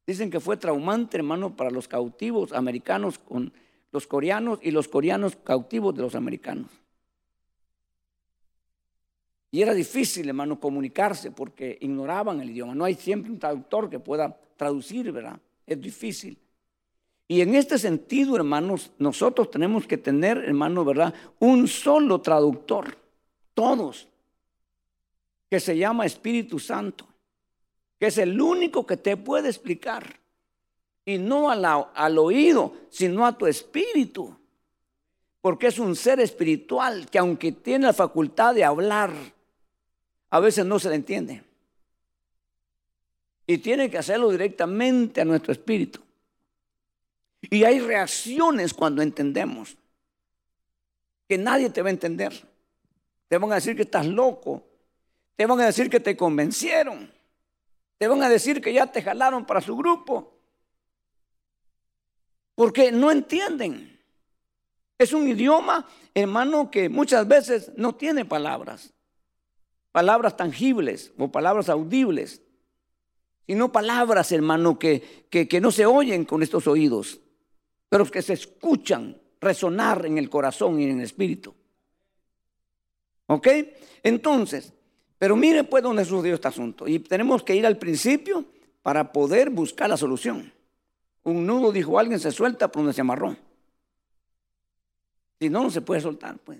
Dicen 0.05 0.29
que 0.29 0.39
fue 0.39 0.57
traumante, 0.57 1.17
hermano, 1.17 1.55
para 1.55 1.71
los 1.71 1.87
cautivos 1.87 2.53
americanos 2.53 3.19
con 3.19 3.51
los 3.91 4.07
coreanos 4.07 4.59
y 4.61 4.71
los 4.71 4.87
coreanos 4.87 5.35
cautivos 5.43 5.93
de 5.95 6.01
los 6.01 6.15
americanos. 6.15 6.80
Y 9.51 9.61
era 9.61 9.73
difícil, 9.73 10.29
hermano, 10.29 10.59
comunicarse 10.59 11.31
porque 11.31 11.77
ignoraban 11.81 12.39
el 12.39 12.51
idioma. 12.51 12.73
No 12.73 12.85
hay 12.85 12.95
siempre 12.95 13.31
un 13.31 13.37
traductor 13.37 13.89
que 13.89 13.99
pueda 13.99 14.39
traducir, 14.55 15.11
¿verdad? 15.11 15.37
Es 15.67 15.79
difícil. 15.81 16.37
Y 17.27 17.41
en 17.41 17.55
este 17.55 17.77
sentido, 17.77 18.37
hermanos, 18.37 18.91
nosotros 18.97 19.51
tenemos 19.51 19.85
que 19.87 19.97
tener, 19.97 20.37
hermanos, 20.37 20.85
¿verdad? 20.85 21.13
Un 21.39 21.67
solo 21.67 22.21
traductor, 22.21 22.97
todos, 23.53 24.07
que 25.49 25.59
se 25.59 25.77
llama 25.77 26.05
Espíritu 26.05 26.57
Santo, 26.57 27.05
que 27.99 28.07
es 28.07 28.17
el 28.17 28.39
único 28.39 28.85
que 28.85 28.95
te 28.97 29.17
puede 29.17 29.49
explicar. 29.49 30.19
Y 31.03 31.17
no 31.17 31.49
al 31.49 32.17
oído, 32.17 32.73
sino 32.89 33.25
a 33.25 33.37
tu 33.37 33.47
espíritu. 33.47 34.33
Porque 35.41 35.67
es 35.67 35.79
un 35.79 35.95
ser 35.95 36.19
espiritual 36.19 37.09
que 37.09 37.17
aunque 37.17 37.51
tiene 37.51 37.87
la 37.87 37.93
facultad 37.93 38.53
de 38.53 38.63
hablar, 38.63 39.11
a 40.31 40.39
veces 40.39 40.65
no 40.65 40.79
se 40.79 40.89
le 40.89 40.95
entiende. 40.95 41.43
Y 43.45 43.57
tiene 43.57 43.91
que 43.91 43.97
hacerlo 43.97 44.29
directamente 44.29 45.21
a 45.21 45.25
nuestro 45.25 45.51
espíritu. 45.51 46.01
Y 47.41 47.63
hay 47.65 47.79
reacciones 47.79 48.73
cuando 48.73 49.01
entendemos 49.01 49.75
que 51.27 51.37
nadie 51.37 51.69
te 51.69 51.81
va 51.81 51.89
a 51.89 51.91
entender. 51.91 52.47
Te 53.27 53.37
van 53.37 53.51
a 53.51 53.55
decir 53.55 53.75
que 53.75 53.81
estás 53.81 54.05
loco. 54.05 54.63
Te 55.35 55.45
van 55.45 55.59
a 55.59 55.65
decir 55.65 55.89
que 55.89 55.99
te 55.99 56.15
convencieron. 56.15 57.11
Te 57.97 58.07
van 58.07 58.23
a 58.23 58.29
decir 58.29 58.61
que 58.61 58.73
ya 58.73 58.87
te 58.87 59.01
jalaron 59.01 59.45
para 59.45 59.59
su 59.59 59.75
grupo. 59.75 60.33
Porque 62.55 62.91
no 62.91 63.11
entienden. 63.11 63.99
Es 64.97 65.11
un 65.11 65.27
idioma, 65.27 65.87
hermano, 66.13 66.71
que 66.71 66.87
muchas 66.87 67.27
veces 67.27 67.71
no 67.75 67.95
tiene 67.95 68.23
palabras. 68.23 68.93
Palabras 69.91 70.37
tangibles 70.37 71.11
o 71.17 71.31
palabras 71.31 71.69
audibles. 71.69 72.41
Sino 73.47 73.71
palabras, 73.71 74.31
hermano, 74.31 74.79
que, 74.79 75.25
que, 75.29 75.47
que 75.47 75.59
no 75.59 75.71
se 75.71 75.85
oyen 75.85 76.25
con 76.25 76.41
estos 76.43 76.67
oídos 76.67 77.19
pero 77.91 78.05
que 78.05 78.21
se 78.21 78.31
escuchan 78.31 79.19
resonar 79.41 80.05
en 80.05 80.17
el 80.17 80.29
corazón 80.29 80.79
y 80.79 80.85
en 80.85 80.99
el 80.99 81.03
espíritu. 81.03 81.53
¿Ok? 83.27 83.47
Entonces, 84.01 84.71
pero 85.17 85.35
mire 85.35 85.65
pues 85.65 85.83
dónde 85.83 86.05
sucedió 86.05 86.35
este 86.35 86.47
asunto. 86.47 86.87
Y 86.87 86.99
tenemos 86.99 87.43
que 87.43 87.53
ir 87.53 87.65
al 87.65 87.77
principio 87.77 88.45
para 88.81 89.11
poder 89.11 89.49
buscar 89.49 89.89
la 89.89 89.97
solución. 89.97 90.53
Un 91.23 91.45
nudo, 91.45 91.73
dijo 91.73 91.99
alguien, 91.99 92.17
se 92.21 92.31
suelta 92.31 92.71
por 92.71 92.83
donde 92.83 92.93
se 92.93 93.01
amarró. 93.01 93.35
Si 95.37 95.49
no, 95.49 95.63
no 95.63 95.69
se 95.69 95.81
puede 95.81 95.99
soltar. 95.99 96.37
Pues. 96.37 96.59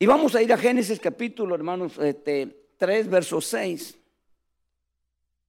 Y 0.00 0.06
vamos 0.06 0.36
a 0.36 0.42
ir 0.42 0.52
a 0.52 0.56
Génesis 0.56 1.00
capítulo, 1.00 1.56
hermanos, 1.56 1.98
este, 1.98 2.68
3, 2.76 3.10
verso 3.10 3.40
6. 3.40 3.98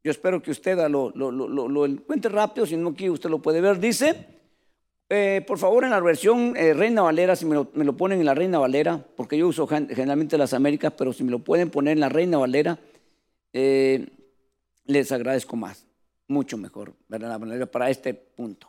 Yo 0.03 0.11
espero 0.11 0.41
que 0.41 0.49
usted 0.49 0.75
lo, 0.89 1.11
lo, 1.11 1.85
encuentre 1.85 2.31
rápido, 2.31 2.65
si 2.65 2.75
no 2.75 2.89
aquí 2.89 3.09
usted 3.09 3.29
lo 3.29 3.39
puede 3.43 3.61
ver. 3.61 3.79
Dice, 3.79 4.25
eh, 5.07 5.43
por 5.45 5.59
favor 5.59 5.83
en 5.83 5.91
la 5.91 5.99
versión 5.99 6.55
eh, 6.57 6.73
Reina 6.73 7.03
Valera, 7.03 7.35
si 7.35 7.45
me 7.45 7.53
lo, 7.53 7.97
ponen 7.97 8.21
en 8.21 8.25
la 8.25 8.33
Reina 8.33 8.57
Valera, 8.57 9.05
porque 9.15 9.37
yo 9.37 9.47
uso 9.47 9.67
generalmente 9.67 10.35
las 10.35 10.53
Américas, 10.53 10.93
pero 10.97 11.13
si 11.13 11.23
me 11.23 11.29
lo 11.29 11.39
pueden 11.39 11.69
poner 11.69 11.93
en 11.93 11.99
la 11.99 12.09
Reina 12.09 12.39
Valera, 12.39 12.79
eh, 13.53 14.07
les 14.85 15.11
agradezco 15.11 15.57
más, 15.57 15.85
mucho 16.27 16.57
mejor, 16.57 16.95
¿verdad? 17.07 17.69
Para 17.69 17.91
este 17.91 18.15
punto. 18.15 18.67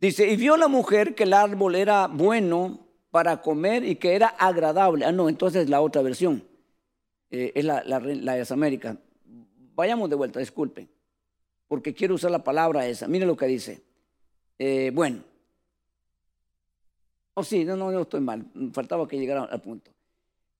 Dice, 0.00 0.28
y 0.28 0.34
vio 0.34 0.56
la 0.56 0.66
mujer 0.66 1.14
que 1.14 1.24
el 1.24 1.32
árbol 1.32 1.76
era 1.76 2.08
bueno 2.08 2.89
para 3.10 3.40
comer 3.42 3.84
y 3.84 3.96
que 3.96 4.14
era 4.14 4.28
agradable. 4.28 5.04
Ah, 5.04 5.12
no, 5.12 5.28
entonces 5.28 5.68
la 5.68 5.80
otra 5.80 6.02
versión, 6.02 6.44
es 7.30 7.64
la, 7.64 7.82
de 7.82 8.16
las 8.16 8.52
Américas. 8.52 8.96
Vayamos 9.74 10.10
de 10.10 10.16
vuelta, 10.16 10.40
disculpen, 10.40 10.88
porque 11.68 11.94
quiero 11.94 12.14
usar 12.14 12.30
la 12.30 12.44
palabra 12.44 12.86
esa. 12.86 13.08
Mire 13.08 13.26
lo 13.26 13.36
que 13.36 13.46
dice. 13.46 13.82
Eh, 14.58 14.90
bueno. 14.92 15.22
Oh, 17.34 17.44
sí, 17.44 17.64
no, 17.64 17.76
no, 17.76 17.90
no 17.90 18.02
estoy 18.02 18.20
mal. 18.20 18.44
Faltaba 18.72 19.06
que 19.08 19.18
llegara 19.18 19.44
al 19.44 19.60
punto. 19.60 19.90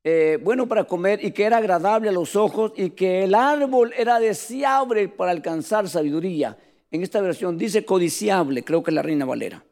Eh, 0.03 0.39
bueno 0.43 0.67
para 0.67 0.85
comer 0.85 1.23
y 1.23 1.33
que 1.33 1.45
era 1.45 1.59
agradable 1.59 2.09
a 2.09 2.13
los 2.13 2.35
ojos 2.35 2.73
y 2.75 2.91
que 2.91 3.25
el 3.25 3.35
árbol 3.35 3.93
era 3.95 4.19
deseable 4.19 5.09
para 5.09 5.31
alcanzar 5.31 5.89
sabiduría. 5.89 6.57
En 6.91 7.03
esta 7.03 7.21
versión 7.21 7.59
dice 7.59 7.85
codiciable, 7.85 8.65
creo 8.65 8.83
que 8.83 8.93
la 8.93 9.03
Reina 9.03 9.27
Valera. 9.27 9.63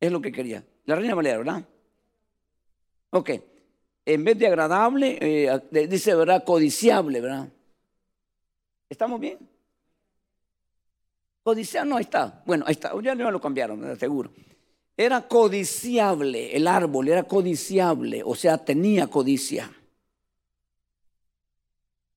Es 0.00 0.10
lo 0.10 0.20
que 0.20 0.32
quería. 0.32 0.64
La 0.86 0.96
Reina 0.96 1.14
Valera, 1.14 1.38
¿verdad? 1.38 1.64
Ok. 3.10 3.30
En 4.04 4.24
vez 4.24 4.38
de 4.38 4.46
agradable, 4.46 5.18
eh, 5.20 5.88
dice, 5.88 6.14
¿verdad? 6.14 6.44
Codiciable, 6.44 7.20
¿verdad? 7.20 7.48
¿Estamos 8.88 9.20
bien? 9.20 9.38
Codiciable, 11.42 11.90
no, 11.90 11.96
ahí 11.96 12.04
está. 12.04 12.42
Bueno, 12.46 12.64
ahí 12.66 12.72
está. 12.72 12.92
Ya 13.02 13.14
no 13.14 13.30
lo 13.30 13.40
cambiaron, 13.40 13.98
seguro. 13.98 14.30
Era 14.96 15.28
codiciable, 15.28 16.56
el 16.56 16.66
árbol 16.66 17.08
era 17.08 17.24
codiciable, 17.24 18.22
o 18.24 18.34
sea, 18.34 18.56
tenía 18.56 19.08
codicia. 19.08 19.70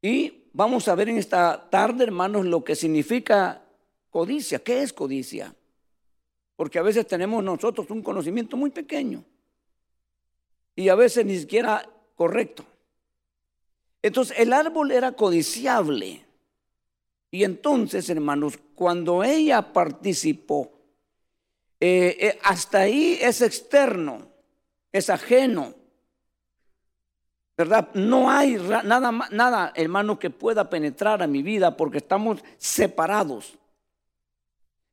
Y 0.02 0.46
vamos 0.54 0.88
a 0.88 0.96
ver 0.96 1.10
en 1.10 1.18
esta 1.18 1.70
tarde, 1.70 2.06
hermanos, 2.06 2.46
lo 2.46 2.64
que 2.64 2.76
significa 2.76 3.66
codicia. 4.10 4.60
¿Qué 4.60 4.82
es 4.82 4.94
codicia? 4.94 5.54
Porque 6.60 6.78
a 6.78 6.82
veces 6.82 7.08
tenemos 7.08 7.42
nosotros 7.42 7.90
un 7.90 8.02
conocimiento 8.02 8.58
muy 8.58 8.70
pequeño 8.70 9.24
y 10.76 10.90
a 10.90 10.96
veces 10.96 11.26
ni 11.26 11.40
siquiera 11.40 11.90
correcto. 12.16 12.66
Entonces, 14.02 14.38
el 14.38 14.52
árbol 14.52 14.92
era 14.92 15.14
codiciable. 15.14 16.26
Y 17.32 17.46
entonces, 17.46 18.10
hermanos, 18.10 18.60
cuando 18.76 19.24
ella 19.24 19.72
participó, 19.72 20.70
eh, 21.80 22.18
eh, 22.20 22.40
hasta 22.44 22.80
ahí 22.80 23.18
es 23.22 23.42
externo, 23.42 24.28
es 24.92 25.10
ajeno. 25.10 25.74
¿Verdad? 27.56 27.88
No 27.94 28.30
hay 28.30 28.58
nada, 28.84 29.12
nada, 29.32 29.72
hermano, 29.78 30.20
que 30.20 30.30
pueda 30.30 30.70
penetrar 30.70 31.24
a 31.24 31.28
mi 31.28 31.42
vida 31.42 31.78
porque 31.78 32.00
estamos 32.00 32.44
separados. 32.58 33.59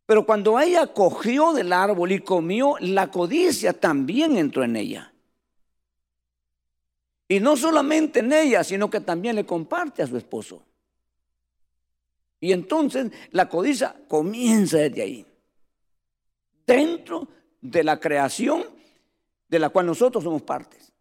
Pero 0.06 0.24
cuando 0.24 0.58
ella 0.60 0.86
cogió 0.86 1.52
del 1.52 1.72
árbol 1.72 2.12
y 2.12 2.20
comió, 2.20 2.76
la 2.80 3.10
codicia 3.10 3.72
también 3.72 4.36
entró 4.36 4.62
en 4.62 4.76
ella. 4.76 5.12
Y 7.28 7.40
no 7.40 7.56
solamente 7.56 8.20
en 8.20 8.32
ella, 8.32 8.62
sino 8.62 8.88
que 8.88 9.00
también 9.00 9.34
le 9.34 9.44
comparte 9.44 10.02
a 10.02 10.06
su 10.06 10.16
esposo. 10.16 10.62
Y 12.38 12.52
entonces 12.52 13.10
la 13.32 13.48
codicia 13.48 13.96
comienza 14.06 14.78
desde 14.78 15.02
ahí. 15.02 15.26
Dentro 16.64 17.26
de 17.60 17.82
la 17.82 17.98
creación 17.98 18.64
de 19.48 19.58
la 19.58 19.70
cual 19.70 19.86
nosotros 19.86 20.22
somos 20.22 20.42
partes. 20.42 20.92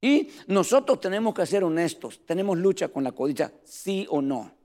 Y 0.00 0.30
nosotros 0.46 1.00
tenemos 1.00 1.34
que 1.34 1.44
ser 1.44 1.64
honestos. 1.64 2.24
Tenemos 2.24 2.56
lucha 2.56 2.88
con 2.88 3.04
la 3.04 3.12
codicia, 3.12 3.52
sí 3.64 4.06
o 4.08 4.22
no. 4.22 4.59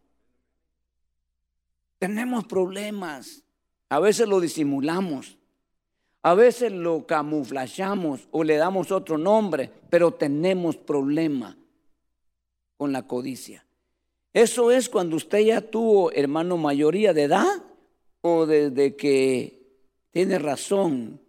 Tenemos 2.05 2.45
problemas. 2.45 3.41
A 3.89 3.99
veces 3.99 4.27
lo 4.27 4.39
disimulamos. 4.39 5.39
A 6.21 6.35
veces 6.35 6.71
lo 6.71 7.07
camuflamos 7.07 8.27
o 8.29 8.43
le 8.43 8.57
damos 8.57 8.91
otro 8.91 9.17
nombre, 9.17 9.71
pero 9.89 10.11
tenemos 10.11 10.77
problema 10.77 11.57
con 12.77 12.91
la 12.91 13.07
codicia. 13.07 13.65
Eso 14.33 14.69
es 14.69 14.87
cuando 14.87 15.15
usted 15.15 15.39
ya 15.39 15.61
tuvo, 15.61 16.11
hermano, 16.11 16.57
mayoría 16.57 17.11
de 17.11 17.23
edad 17.23 17.63
o 18.21 18.45
desde 18.45 18.95
que 18.95 19.63
tiene 20.11 20.37
razón, 20.37 21.19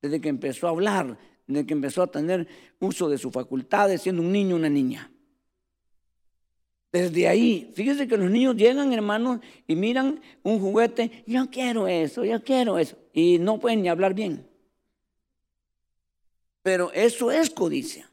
desde 0.00 0.20
que 0.20 0.28
empezó 0.28 0.68
a 0.68 0.70
hablar, 0.70 1.18
desde 1.48 1.66
que 1.66 1.74
empezó 1.74 2.04
a 2.04 2.12
tener 2.12 2.46
uso 2.78 3.08
de 3.08 3.18
sus 3.18 3.32
facultades, 3.32 4.02
siendo 4.02 4.22
un 4.22 4.30
niño 4.30 4.54
o 4.54 4.58
una 4.58 4.70
niña. 4.70 5.11
Desde 6.92 7.26
ahí, 7.26 7.72
fíjese 7.74 8.06
que 8.06 8.18
los 8.18 8.30
niños 8.30 8.54
llegan, 8.54 8.92
hermano, 8.92 9.40
y 9.66 9.74
miran 9.74 10.20
un 10.42 10.60
juguete, 10.60 11.24
yo 11.26 11.48
quiero 11.50 11.88
eso, 11.88 12.22
yo 12.24 12.44
quiero 12.44 12.78
eso, 12.78 12.96
y 13.14 13.38
no 13.38 13.58
pueden 13.58 13.80
ni 13.80 13.88
hablar 13.88 14.12
bien. 14.12 14.46
Pero 16.62 16.92
eso 16.92 17.32
es 17.32 17.48
codicia. 17.48 18.10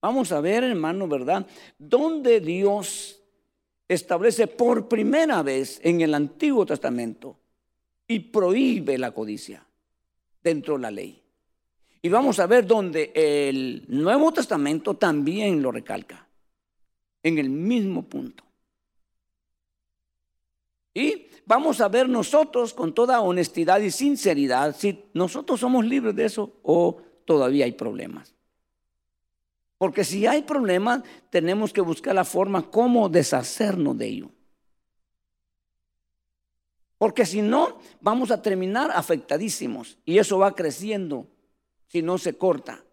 Vamos 0.00 0.30
a 0.30 0.40
ver, 0.40 0.62
hermano, 0.62 1.08
¿verdad? 1.08 1.46
Donde 1.78 2.40
Dios 2.40 3.20
establece 3.88 4.46
por 4.46 4.86
primera 4.86 5.42
vez 5.42 5.80
en 5.82 6.02
el 6.02 6.14
Antiguo 6.14 6.66
Testamento 6.66 7.36
y 8.06 8.20
prohíbe 8.20 8.98
la 8.98 9.10
codicia 9.10 9.66
dentro 10.42 10.74
de 10.74 10.80
la 10.80 10.90
ley. 10.90 11.22
Y 12.00 12.08
vamos 12.10 12.38
a 12.38 12.46
ver 12.46 12.66
donde 12.66 13.10
el 13.14 13.84
Nuevo 13.88 14.32
Testamento 14.32 14.94
también 14.94 15.60
lo 15.62 15.72
recalca, 15.72 16.27
en 17.22 17.38
el 17.38 17.50
mismo 17.50 18.02
punto. 18.02 18.44
Y 20.94 21.28
vamos 21.46 21.80
a 21.80 21.88
ver 21.88 22.08
nosotros 22.08 22.74
con 22.74 22.92
toda 22.92 23.20
honestidad 23.20 23.80
y 23.80 23.90
sinceridad 23.90 24.74
si 24.76 25.04
nosotros 25.14 25.60
somos 25.60 25.84
libres 25.84 26.16
de 26.16 26.24
eso 26.24 26.58
o 26.62 27.00
todavía 27.24 27.66
hay 27.66 27.72
problemas. 27.72 28.34
Porque 29.78 30.02
si 30.02 30.26
hay 30.26 30.42
problemas, 30.42 31.02
tenemos 31.30 31.72
que 31.72 31.80
buscar 31.80 32.14
la 32.14 32.24
forma 32.24 32.68
cómo 32.68 33.08
deshacernos 33.08 33.96
de 33.96 34.06
ello. 34.06 34.30
Porque 36.98 37.24
si 37.24 37.42
no, 37.42 37.78
vamos 38.00 38.32
a 38.32 38.42
terminar 38.42 38.90
afectadísimos. 38.92 39.98
Y 40.04 40.18
eso 40.18 40.38
va 40.38 40.54
creciendo 40.56 41.28
si 41.86 42.02
no 42.02 42.18
se 42.18 42.36
corta. 42.36 42.84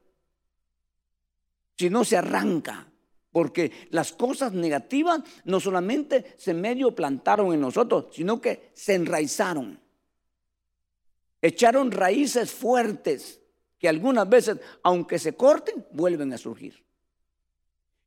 Si 1.75 1.89
no 1.89 2.05
se 2.05 2.17
arranca. 2.17 2.87
Porque 3.35 3.89
las 3.89 4.13
cosas 4.13 4.53
negativas 4.53 5.19
no 5.43 5.59
solamente 5.59 6.35
se 6.37 6.53
medio 6.53 6.95
plantaron 6.95 7.53
en 7.53 7.59
nosotros, 7.59 8.05
sino 8.13 8.39
que 8.39 8.69
se 8.73 8.93
enraizaron. 8.93 9.77
Echaron 11.41 11.91
raíces 11.91 12.53
fuertes 12.53 13.41
que 13.77 13.89
algunas 13.89 14.29
veces, 14.29 14.59
aunque 14.83 15.19
se 15.19 15.35
corten, 15.35 15.85
vuelven 15.91 16.31
a 16.31 16.37
surgir. 16.37 16.81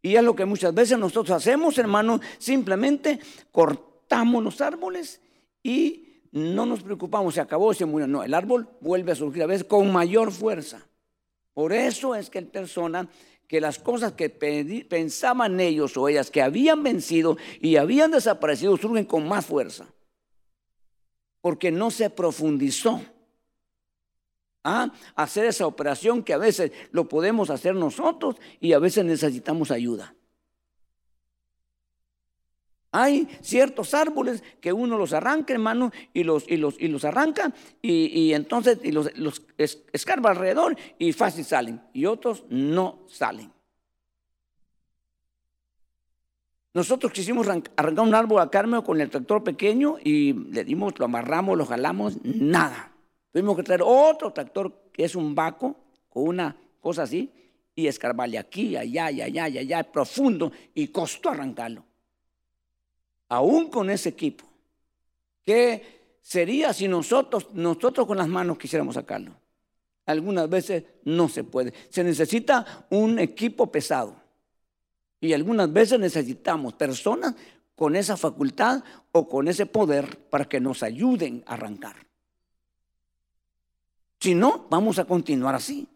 Y 0.01 0.17
es 0.17 0.23
lo 0.23 0.35
que 0.35 0.47
muchas 0.47 0.73
veces 0.73 0.99
nosotros 0.99 1.37
hacemos, 1.37 1.77
hermanos, 1.77 2.23
simplemente 2.39 3.21
cortamos 3.53 4.43
los 4.43 4.63
árboles 4.63 5.21
y 5.63 6.23
no 6.33 6.65
nos 6.65 6.83
preocupamos, 6.83 7.35
se 7.35 7.43
acabó, 7.43 7.75
se 7.75 7.85
murió. 7.85 8.07
No, 8.07 8.23
el 8.23 8.33
árbol 8.33 8.67
vuelve 8.81 9.13
a 9.13 9.15
surgir 9.15 9.43
a 9.43 9.47
veces 9.47 9.65
con 9.65 9.93
mayor 9.93 10.33
fuerza. 10.33 10.89
Por 11.53 11.75
eso 11.75 12.15
es 12.15 12.31
que 12.31 12.39
el 12.39 12.47
persona 12.47 13.11
que 13.49 13.63
las 13.63 13.79
cosas 13.79 14.13
que 14.13 14.29
pensaban 14.29 15.59
ellos 15.59 15.97
o 15.97 16.07
ellas 16.07 16.31
que 16.31 16.43
habían 16.43 16.83
vencido 16.83 17.39
y 17.61 17.77
habían 17.77 18.11
desaparecido 18.11 18.77
surgen 18.77 19.07
con 19.07 19.27
más 19.27 19.47
fuerza. 19.47 19.87
Porque 21.41 21.71
no 21.71 21.91
se 21.91 22.11
profundizó 22.11 23.01
a 24.65 24.93
hacer 25.17 25.47
esa 25.47 25.67
operación 25.67 26.23
que 26.23 26.35
a 26.35 26.39
veces 26.39 26.73
lo 26.91 27.09
podemos 27.09 27.49
hacer 27.49 27.75
nosotros 27.75 28.37
y 28.61 28.75
a 28.75 28.79
veces 28.79 29.07
necesitamos 29.07 29.71
ayuda. 29.71 30.15
Hay 32.91 33.29
ciertos 33.43 33.93
árboles 33.93 34.43
que 34.61 34.73
uno 34.73 34.97
los 34.97 35.13
arranca, 35.13 35.53
hermano, 35.53 35.93
y 36.15 36.25
los, 36.25 36.49
y 36.49 36.57
los, 36.57 36.81
y 36.81 36.89
los 36.89 37.05
arranca, 37.05 37.53
y, 37.83 38.33
entonces 38.33 38.79
y 38.83 38.93
los, 38.93 39.17
los 39.19 39.43
escarba 39.93 40.31
alrededor 40.31 40.77
y 40.99 41.13
fácil 41.13 41.45
salen, 41.45 41.83
y 41.93 42.07
otros 42.07 42.45
no 42.49 43.01
salen. 43.09 43.53
Nosotros 46.73 47.13
quisimos 47.13 47.47
arrancar 47.49 48.01
un 48.01 48.15
árbol 48.15 48.41
a 48.41 48.51
Carmen 48.51 48.83
con 48.83 49.01
el 49.01 49.11
tractor 49.11 49.43
pequeño 49.43 49.97
y 50.03 50.33
le 50.33 50.65
dimos, 50.65 50.99
lo 50.99 51.07
amarramos, 51.07 51.59
lo 51.59 51.67
jalamos, 51.67 52.19
nada. 52.23 52.93
Tuvimos 53.33 53.57
que 53.57 53.65
traer 53.65 53.83
otro 53.85 54.33
tractor 54.33 54.91
que 54.93 55.05
es 55.05 55.15
un 55.15 55.35
vaco 55.35 55.77
con 56.09 56.29
una 56.29 56.57
cosa 56.81 57.03
así 57.03 57.31
y 57.75 57.87
escarbarle 57.87 58.39
aquí, 58.39 58.77
allá, 58.77 59.07
allá, 59.07 59.25
allá, 59.25 59.45
allá, 59.45 59.93
profundo 59.93 60.53
y 60.75 60.89
costó 60.89 61.31
arrancarlo 61.31 61.88
aún 63.29 63.69
con 63.69 63.91
ese 63.91 64.11
equipo. 64.11 64.45
¿Qué 65.45 66.17
sería 66.21 66.73
si 66.73 66.89
nosotros, 66.89 67.49
nosotros 67.55 68.07
con 68.07 68.19
las 68.19 68.29
manos 68.29 68.59
quisiéramos 68.59 68.95
sacarlo? 68.95 69.35
Algunas 70.07 70.49
veces 70.49 70.85
no 71.05 71.29
se 71.29 71.45
puede. 71.45 71.73
Se 71.91 72.03
necesita 72.03 72.87
un 72.91 73.19
equipo 73.19 73.71
pesado. 73.71 74.17
Y 75.21 75.33
algunas 75.33 75.73
veces 75.73 75.99
necesitamos 75.99 76.75
personas 76.75 77.35
con 77.75 77.95
esa 77.95 78.17
facultad 78.17 78.83
o 79.13 79.29
con 79.29 79.49
ese 79.49 79.67
poder 79.67 80.19
para 80.31 80.47
que 80.47 80.61
nos 80.61 80.83
ayuden 80.83 81.45
a 81.47 81.55
arrancar. 81.55 81.97
Si 84.21 84.35
no, 84.35 84.67
vamos 84.71 84.99
a 84.99 85.05
continuar 85.05 85.55
así. 85.55 85.87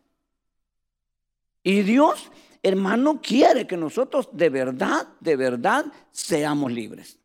Y 1.62 1.82
Dios, 1.82 2.30
hermano, 2.62 3.20
quiere 3.20 3.66
que 3.66 3.76
nosotros 3.76 4.28
de 4.32 4.50
verdad, 4.50 5.08
de 5.20 5.36
verdad, 5.36 5.86
seamos 6.10 6.70
libres 6.72 7.21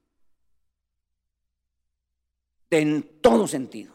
en 2.69 3.19
todo 3.21 3.47
sentido. 3.47 3.93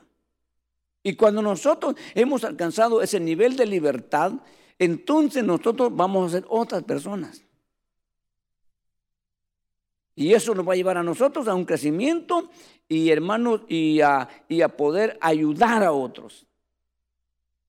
Y 1.03 1.17
cuando 1.17 1.43
nosotros 1.43 1.97
hemos 2.15 2.45
alcanzado 2.45 3.03
ese 3.03 3.19
nivel 3.19 3.57
de 3.57 3.67
libertad, 3.67 4.33
entonces 4.79 5.43
nosotros 5.45 5.95
vamos 5.95 6.29
a 6.29 6.37
ser 6.37 6.47
otras 6.49 6.85
personas. 6.85 7.45
Y 10.15 10.33
eso 10.35 10.55
nos 10.55 10.69
va 10.69 10.75
a 10.75 10.77
llevar 10.77 10.99
a 10.99 11.03
nosotros 11.03 11.49
a 11.49 11.55
un 11.55 11.65
crecimiento 11.65 12.51
y 12.89 13.11
hermanos 13.11 13.63
y 13.69 14.01
a, 14.01 14.29
y 14.49 14.61
a 14.61 14.69
poder 14.77 15.19
ayudar 15.21 15.83
a 15.83 15.93
otros. 15.93 16.47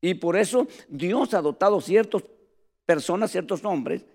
Y 0.02 0.16
por 0.16 0.36
eso 0.36 0.68
Dios 0.90 1.34
ha 1.34 1.42
dotado 1.42 1.80
ciertas 1.80 2.24
personas, 2.86 3.32
ciertos 3.32 3.64
hombres, 3.64 4.06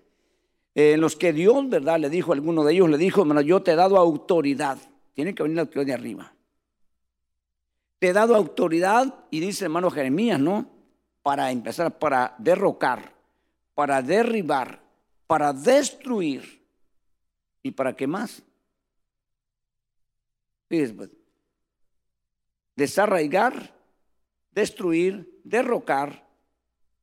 en 0.75 1.01
los 1.01 1.15
que 1.15 1.33
Dios, 1.33 1.67
¿verdad? 1.67 1.99
Le 1.99 2.09
dijo 2.09 2.31
a 2.31 2.35
alguno 2.35 2.63
de 2.63 2.73
ellos, 2.73 2.89
le 2.89 2.97
dijo, 2.97 3.25
yo 3.41 3.61
te 3.63 3.71
he 3.71 3.75
dado 3.75 3.97
autoridad. 3.97 4.77
Tiene 5.13 5.33
que 5.33 5.43
venir 5.43 5.55
la 5.55 5.61
autoridad 5.63 5.87
de 5.87 5.93
arriba. 5.93 6.33
Te 7.99 8.09
he 8.09 8.13
dado 8.13 8.35
autoridad, 8.35 9.25
y 9.29 9.41
dice 9.41 9.65
hermano 9.65 9.91
Jeremías, 9.91 10.39
¿no? 10.39 10.69
Para 11.21 11.51
empezar, 11.51 11.99
para 11.99 12.33
derrocar, 12.37 13.13
para 13.75 14.01
derribar, 14.01 14.81
para 15.27 15.53
destruir. 15.53 16.65
¿Y 17.61 17.71
para 17.71 17.93
qué 17.95 18.07
más? 18.07 18.41
Fíjense, 20.69 20.93
pues, 20.93 21.09
desarraigar, 22.75 23.75
destruir, 24.51 25.41
derrocar 25.43 26.25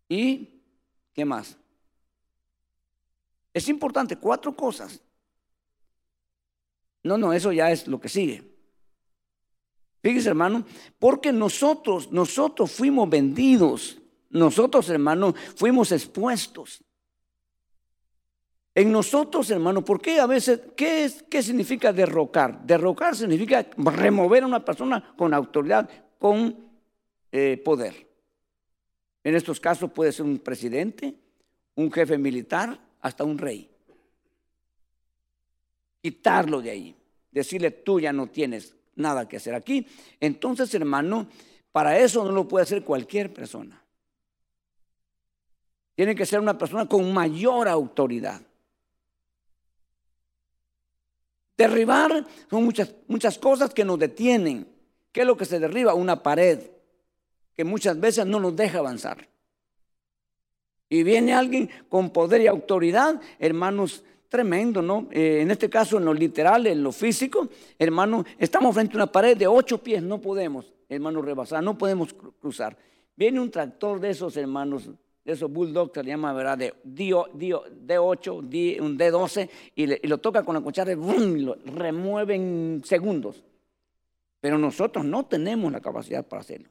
y 0.08 0.62
¿qué 1.12 1.24
más? 1.24 1.58
Es 3.52 3.68
importante, 3.68 4.16
cuatro 4.16 4.56
cosas. 4.56 5.00
No, 7.02 7.18
no, 7.18 7.32
eso 7.32 7.52
ya 7.52 7.70
es 7.70 7.86
lo 7.86 8.00
que 8.00 8.08
sigue. 8.08 8.55
Fíjese, 10.02 10.28
hermano, 10.28 10.64
porque 10.98 11.32
nosotros, 11.32 12.12
nosotros 12.12 12.70
fuimos 12.70 13.08
vendidos, 13.10 13.98
nosotros, 14.30 14.88
hermano, 14.90 15.34
fuimos 15.56 15.92
expuestos. 15.92 16.82
En 18.74 18.92
nosotros, 18.92 19.50
hermano, 19.50 19.82
¿por 19.82 20.02
qué 20.02 20.20
a 20.20 20.26
veces, 20.26 20.60
qué, 20.76 21.10
qué 21.30 21.42
significa 21.42 21.94
derrocar? 21.94 22.64
Derrocar 22.66 23.16
significa 23.16 23.66
remover 23.78 24.42
a 24.42 24.46
una 24.46 24.64
persona 24.64 25.14
con 25.16 25.32
autoridad, 25.32 25.88
con 26.18 26.54
eh, 27.32 27.60
poder. 27.64 28.06
En 29.24 29.34
estos 29.34 29.58
casos 29.58 29.90
puede 29.90 30.12
ser 30.12 30.26
un 30.26 30.38
presidente, 30.38 31.14
un 31.74 31.90
jefe 31.90 32.18
militar, 32.18 32.78
hasta 33.00 33.24
un 33.24 33.38
rey. 33.38 33.70
Quitarlo 36.02 36.60
de 36.60 36.70
ahí, 36.70 36.96
decirle 37.30 37.70
tú 37.70 37.98
ya 37.98 38.12
no 38.12 38.26
tienes 38.26 38.75
nada 38.96 39.28
que 39.28 39.36
hacer 39.36 39.54
aquí. 39.54 39.86
Entonces, 40.20 40.74
hermano, 40.74 41.28
para 41.70 41.98
eso 41.98 42.24
no 42.24 42.32
lo 42.32 42.48
puede 42.48 42.64
hacer 42.64 42.82
cualquier 42.82 43.32
persona. 43.32 43.82
Tiene 45.94 46.14
que 46.14 46.26
ser 46.26 46.40
una 46.40 46.58
persona 46.58 46.86
con 46.86 47.12
mayor 47.14 47.68
autoridad. 47.68 48.42
Derribar 51.56 52.26
son 52.50 52.64
muchas, 52.64 52.92
muchas 53.08 53.38
cosas 53.38 53.72
que 53.72 53.84
nos 53.84 53.98
detienen. 53.98 54.68
¿Qué 55.10 55.22
es 55.22 55.26
lo 55.26 55.36
que 55.36 55.46
se 55.46 55.58
derriba? 55.58 55.94
Una 55.94 56.22
pared 56.22 56.60
que 57.54 57.64
muchas 57.64 57.98
veces 57.98 58.26
no 58.26 58.38
nos 58.38 58.54
deja 58.54 58.78
avanzar. 58.78 59.28
Y 60.88 61.02
viene 61.02 61.32
alguien 61.32 61.70
con 61.88 62.10
poder 62.10 62.42
y 62.42 62.46
autoridad, 62.46 63.20
hermanos, 63.38 64.04
Tremendo, 64.36 64.82
¿no? 64.82 65.08
Eh, 65.12 65.38
en 65.40 65.50
este 65.50 65.70
caso, 65.70 65.96
en 65.96 66.04
lo 66.04 66.12
literal, 66.12 66.66
en 66.66 66.82
lo 66.82 66.92
físico, 66.92 67.48
hermano, 67.78 68.22
estamos 68.36 68.74
frente 68.74 68.92
a 68.92 68.96
una 68.96 69.06
pared 69.06 69.34
de 69.34 69.46
ocho 69.46 69.78
pies, 69.78 70.02
no 70.02 70.20
podemos, 70.20 70.74
hermano, 70.90 71.22
rebasar, 71.22 71.64
no 71.64 71.78
podemos 71.78 72.12
cruzar. 72.12 72.76
Viene 73.16 73.40
un 73.40 73.50
tractor 73.50 73.98
de 73.98 74.10
esos, 74.10 74.36
hermanos, 74.36 74.90
de 75.24 75.32
esos 75.32 75.50
bulldogs, 75.50 75.94
se 75.94 76.04
llama, 76.04 76.34
¿verdad? 76.34 76.58
De 76.58 76.74
D8, 76.84 78.42
D, 78.42 78.78
un 78.78 78.98
D12, 78.98 79.48
y, 79.74 80.06
lo 80.06 80.18
toca 80.18 80.42
con 80.42 80.54
la 80.54 80.60
cuchara 80.60 80.92
y 80.92 80.96
lo 81.40 81.56
remueve 81.64 82.34
en 82.34 82.82
segundos. 82.84 83.42
Pero 84.42 84.58
nosotros 84.58 85.02
no 85.06 85.24
tenemos 85.24 85.72
la 85.72 85.80
capacidad 85.80 86.26
para 86.26 86.40
hacerlo. 86.42 86.68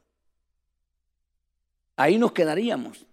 Ahí 1.96 2.16
nos 2.16 2.30
quedaríamos. 2.30 3.04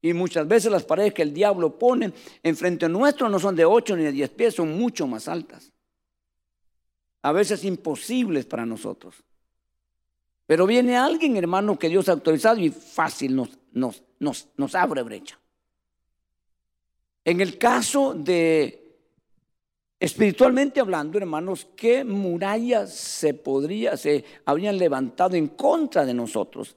Y 0.00 0.12
muchas 0.12 0.46
veces 0.46 0.70
las 0.70 0.84
paredes 0.84 1.12
que 1.12 1.22
el 1.22 1.34
diablo 1.34 1.76
pone 1.78 2.12
enfrente 2.42 2.88
nuestro 2.88 3.28
no 3.28 3.38
son 3.38 3.56
de 3.56 3.64
8 3.64 3.96
ni 3.96 4.04
de 4.04 4.12
10 4.12 4.30
pies, 4.30 4.54
son 4.54 4.78
mucho 4.78 5.06
más 5.06 5.26
altas. 5.26 5.72
A 7.22 7.32
veces 7.32 7.64
imposibles 7.64 8.46
para 8.46 8.64
nosotros. 8.64 9.16
Pero 10.46 10.66
viene 10.66 10.96
alguien, 10.96 11.36
hermano, 11.36 11.78
que 11.78 11.88
Dios 11.88 12.08
ha 12.08 12.12
autorizado 12.12 12.58
y 12.58 12.70
fácil 12.70 13.36
nos, 13.72 14.74
abre 14.74 15.02
brecha. 15.02 15.38
En 17.22 17.42
el 17.42 17.58
caso 17.58 18.14
de, 18.14 18.96
espiritualmente 20.00 20.80
hablando, 20.80 21.18
hermanos, 21.18 21.68
¿qué 21.76 22.02
murallas 22.02 22.94
se 22.94 23.34
podría, 23.34 23.98
se 23.98 24.24
habrían 24.46 24.78
levantado 24.78 25.36
en 25.36 25.48
contra 25.48 26.06
de 26.06 26.14
nosotros? 26.14 26.76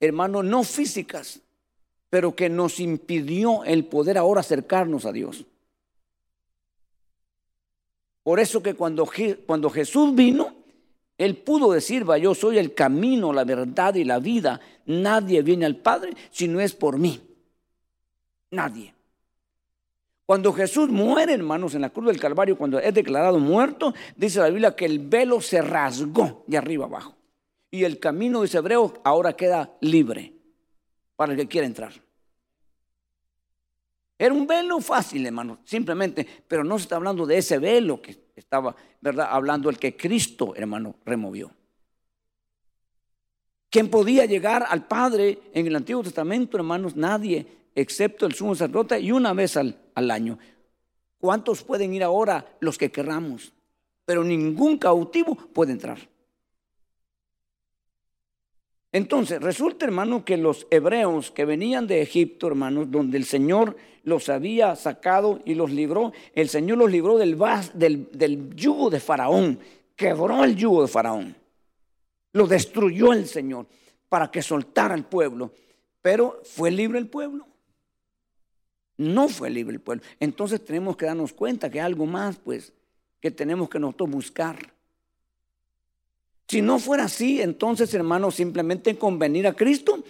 Hermanos, 0.00 0.46
no 0.46 0.64
físicas, 0.64 1.42
pero 2.16 2.34
que 2.34 2.48
nos 2.48 2.80
impidió 2.80 3.62
el 3.64 3.84
poder 3.84 4.16
ahora 4.16 4.40
acercarnos 4.40 5.04
a 5.04 5.12
Dios. 5.12 5.44
Por 8.22 8.40
eso 8.40 8.62
que 8.62 8.72
cuando, 8.72 9.06
cuando 9.44 9.68
Jesús 9.68 10.14
vino, 10.14 10.54
Él 11.18 11.36
pudo 11.36 11.72
decir, 11.72 12.08
va, 12.08 12.16
yo 12.16 12.34
soy 12.34 12.56
el 12.56 12.72
camino, 12.72 13.34
la 13.34 13.44
verdad 13.44 13.96
y 13.96 14.04
la 14.04 14.18
vida. 14.18 14.62
Nadie 14.86 15.42
viene 15.42 15.66
al 15.66 15.76
Padre 15.76 16.14
si 16.30 16.48
no 16.48 16.58
es 16.58 16.72
por 16.72 16.98
mí. 16.98 17.20
Nadie. 18.50 18.94
Cuando 20.24 20.54
Jesús 20.54 20.88
muere, 20.88 21.34
hermanos, 21.34 21.74
en 21.74 21.82
la 21.82 21.90
cruz 21.90 22.06
del 22.06 22.18
Calvario, 22.18 22.56
cuando 22.56 22.78
es 22.78 22.94
declarado 22.94 23.38
muerto, 23.38 23.92
dice 24.16 24.38
la 24.38 24.48
Biblia 24.48 24.74
que 24.74 24.86
el 24.86 25.00
velo 25.00 25.42
se 25.42 25.60
rasgó 25.60 26.44
de 26.46 26.56
arriba 26.56 26.86
abajo. 26.86 27.14
Y 27.70 27.84
el 27.84 27.98
camino, 27.98 28.40
dice 28.40 28.56
Hebreo, 28.56 28.94
ahora 29.04 29.34
queda 29.34 29.76
libre 29.82 30.32
para 31.14 31.32
el 31.32 31.38
que 31.38 31.46
quiera 31.46 31.66
entrar. 31.66 32.05
Era 34.18 34.32
un 34.32 34.46
velo 34.46 34.80
fácil, 34.80 35.26
hermano, 35.26 35.58
simplemente, 35.64 36.26
pero 36.48 36.64
no 36.64 36.78
se 36.78 36.84
está 36.84 36.96
hablando 36.96 37.26
de 37.26 37.38
ese 37.38 37.58
velo 37.58 38.00
que 38.00 38.16
estaba, 38.34 38.74
¿verdad? 39.00 39.28
Hablando 39.30 39.68
el 39.68 39.78
que 39.78 39.96
Cristo, 39.96 40.54
hermano, 40.56 40.96
removió. 41.04 41.50
¿Quién 43.68 43.90
podía 43.90 44.24
llegar 44.24 44.64
al 44.68 44.86
Padre 44.86 45.38
en 45.52 45.66
el 45.66 45.76
Antiguo 45.76 46.02
Testamento, 46.02 46.56
hermanos? 46.56 46.96
Nadie, 46.96 47.46
excepto 47.74 48.24
el 48.24 48.34
sumo 48.34 48.54
sacerdote 48.54 48.98
y 49.00 49.12
una 49.12 49.34
vez 49.34 49.56
al, 49.58 49.76
año. 49.94 50.38
¿Cuántos 51.18 51.62
pueden 51.62 51.92
ir 51.92 52.02
ahora? 52.02 52.56
Los 52.60 52.78
que 52.78 52.90
querramos. 52.90 53.52
Pero 54.06 54.24
ningún 54.24 54.78
cautivo 54.78 55.34
puede 55.34 55.72
entrar. 55.72 55.98
Entonces, 58.96 59.42
resulta, 59.42 59.84
hermano, 59.84 60.24
que 60.24 60.38
los 60.38 60.66
hebreos 60.70 61.30
que 61.30 61.44
venían 61.44 61.86
de 61.86 62.00
Egipto, 62.00 62.46
hermanos, 62.46 62.90
donde 62.90 63.18
el 63.18 63.26
Señor 63.26 63.76
los 64.04 64.30
había 64.30 64.74
sacado 64.74 65.42
y 65.44 65.54
los 65.54 65.70
libró, 65.70 66.14
el 66.32 66.48
Señor 66.48 66.78
los 66.78 66.90
libró 66.90 67.18
del, 67.18 67.36
yugo 68.54 68.88
de 68.88 68.98
Faraón, 68.98 69.60
quebró 69.94 70.42
el 70.44 70.56
yugo 70.56 70.80
de 70.80 70.88
Faraón, 70.88 71.36
lo 72.32 72.46
destruyó 72.46 73.12
el 73.12 73.26
Señor 73.26 73.66
para 74.08 74.30
que 74.30 74.40
soltara 74.40 74.94
al 74.94 75.04
pueblo, 75.04 75.52
pero 76.00 76.40
fue 76.44 76.70
libre 76.70 76.98
el 76.98 77.08
pueblo. 77.08 77.46
No 78.96 79.28
fue 79.28 79.50
libre 79.50 79.74
el 79.74 79.82
pueblo. 79.82 80.02
Entonces 80.18 80.64
tenemos 80.64 80.96
que 80.96 81.04
darnos 81.04 81.34
cuenta 81.34 81.68
que 81.68 81.80
hay 81.80 81.84
algo 81.84 82.06
más, 82.06 82.38
pues, 82.38 82.72
que 83.20 83.30
tenemos 83.30 83.68
que 83.68 83.78
nosotros 83.78 84.08
buscar. 84.08 84.56
Si 86.48 86.62
no 86.62 86.78
fuera 86.78 87.04
así, 87.04 87.40
entonces, 87.40 87.92
hermanos, 87.94 88.36
simplemente 88.36 88.96
con 88.96 89.18
venir 89.18 89.46
a 89.46 89.54
Cristo, 89.54 90.02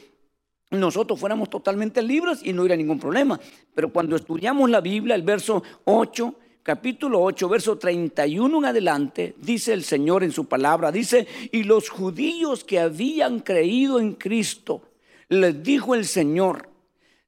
nosotros 0.71 1.19
fuéramos 1.19 1.49
totalmente 1.49 2.03
libres 2.03 2.41
y 2.43 2.53
no 2.53 2.63
hubiera 2.63 2.77
ningún 2.77 2.99
problema. 2.99 3.41
Pero 3.75 3.93
cuando 3.93 4.17
estudiamos 4.17 4.69
la 4.69 4.81
Biblia, 4.81 5.15
el 5.15 5.23
verso 5.23 5.63
8, 5.85 6.35
capítulo 6.63 7.23
8, 7.23 7.49
verso 7.49 7.79
31 7.79 8.59
en 8.59 8.65
adelante, 8.65 9.35
dice 9.39 9.73
el 9.73 9.85
Señor 9.85 10.25
en 10.25 10.33
su 10.33 10.47
palabra, 10.47 10.93
dice, 10.93 11.27
y 11.53 11.63
los 11.63 11.89
judíos 11.89 12.65
que 12.65 12.81
habían 12.81 13.41
creído 13.41 13.99
en 14.01 14.13
Cristo, 14.15 14.83
les 15.29 15.63
dijo 15.63 15.95
el 15.95 16.05
Señor, 16.05 16.69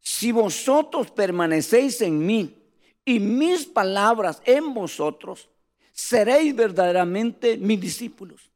si 0.01 0.33
vosotros 0.33 1.11
permanecéis 1.11 2.03
en 2.03 2.25
mí 2.25 2.57
y 3.05 3.21
mis 3.21 3.65
palabras 3.65 4.43
en 4.45 4.75
vosotros, 4.75 5.49
seréis 5.93 6.55
verdaderamente 6.55 7.57
mis 7.57 7.81
discípulos. 7.81 8.51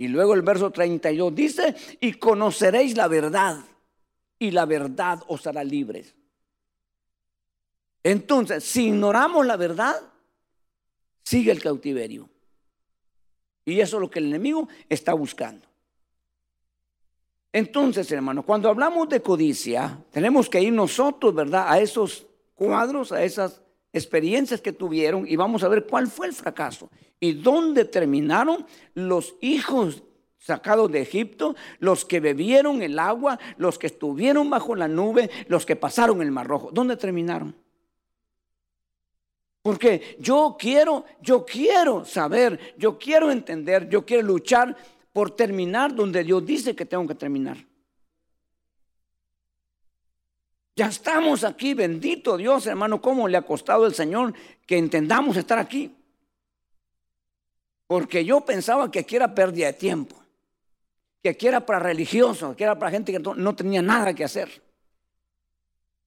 Y 0.00 0.08
luego 0.08 0.32
el 0.32 0.40
verso 0.40 0.70
32 0.70 1.34
dice, 1.34 1.76
y 2.00 2.14
conoceréis 2.14 2.96
la 2.96 3.06
verdad, 3.06 3.58
y 4.38 4.50
la 4.50 4.64
verdad 4.64 5.22
os 5.28 5.46
hará 5.46 5.62
libres. 5.62 6.14
Entonces, 8.02 8.64
si 8.64 8.86
ignoramos 8.86 9.44
la 9.44 9.58
verdad, 9.58 10.00
sigue 11.22 11.52
el 11.52 11.60
cautiverio. 11.62 12.30
Y 13.66 13.78
eso 13.80 13.98
es 13.98 14.00
lo 14.00 14.10
que 14.10 14.20
el 14.20 14.28
enemigo 14.28 14.68
está 14.88 15.12
buscando. 15.12 15.66
Entonces, 17.52 18.10
hermanos, 18.10 18.46
cuando 18.46 18.70
hablamos 18.70 19.06
de 19.10 19.20
codicia, 19.20 20.02
tenemos 20.12 20.48
que 20.48 20.62
ir 20.62 20.72
nosotros, 20.72 21.34
¿verdad?, 21.34 21.66
a 21.68 21.78
esos 21.78 22.26
cuadros, 22.54 23.12
a 23.12 23.22
esas 23.22 23.60
experiencias 23.92 24.60
que 24.60 24.72
tuvieron 24.72 25.26
y 25.26 25.36
vamos 25.36 25.62
a 25.62 25.68
ver 25.68 25.86
cuál 25.86 26.06
fue 26.06 26.26
el 26.26 26.32
fracaso 26.32 26.90
y 27.18 27.32
dónde 27.32 27.84
terminaron 27.84 28.66
los 28.94 29.34
hijos 29.40 30.02
sacados 30.38 30.90
de 30.90 31.02
Egipto, 31.02 31.54
los 31.78 32.04
que 32.04 32.18
bebieron 32.18 32.82
el 32.82 32.98
agua, 32.98 33.38
los 33.58 33.78
que 33.78 33.88
estuvieron 33.88 34.48
bajo 34.48 34.74
la 34.74 34.88
nube, 34.88 35.30
los 35.48 35.66
que 35.66 35.76
pasaron 35.76 36.22
el 36.22 36.30
mar 36.30 36.46
rojo. 36.46 36.70
¿Dónde 36.72 36.96
terminaron? 36.96 37.54
Porque 39.62 40.16
yo 40.18 40.56
quiero, 40.58 41.04
yo 41.20 41.44
quiero 41.44 42.06
saber, 42.06 42.74
yo 42.78 42.98
quiero 42.98 43.30
entender, 43.30 43.88
yo 43.90 44.06
quiero 44.06 44.22
luchar 44.22 44.74
por 45.12 45.32
terminar 45.32 45.94
donde 45.94 46.24
Dios 46.24 46.44
dice 46.46 46.74
que 46.74 46.86
tengo 46.86 47.06
que 47.06 47.14
terminar. 47.14 47.58
Ya 50.80 50.86
estamos 50.86 51.44
aquí, 51.44 51.74
bendito 51.74 52.38
Dios, 52.38 52.66
hermano, 52.66 53.02
cómo 53.02 53.28
le 53.28 53.36
ha 53.36 53.42
costado 53.42 53.84
al 53.84 53.92
Señor 53.92 54.32
que 54.66 54.78
entendamos 54.78 55.36
estar 55.36 55.58
aquí. 55.58 55.94
Porque 57.86 58.24
yo 58.24 58.40
pensaba 58.40 58.90
que 58.90 59.00
aquí 59.00 59.16
era 59.16 59.34
pérdida 59.34 59.66
de 59.66 59.72
tiempo, 59.74 60.16
que 61.22 61.28
aquí 61.28 61.48
era 61.48 61.66
para 61.66 61.80
religiosos, 61.80 62.56
que 62.56 62.64
era 62.64 62.78
para 62.78 62.92
gente 62.92 63.12
que 63.12 63.18
no 63.18 63.54
tenía 63.54 63.82
nada 63.82 64.14
que 64.14 64.24
hacer. 64.24 64.62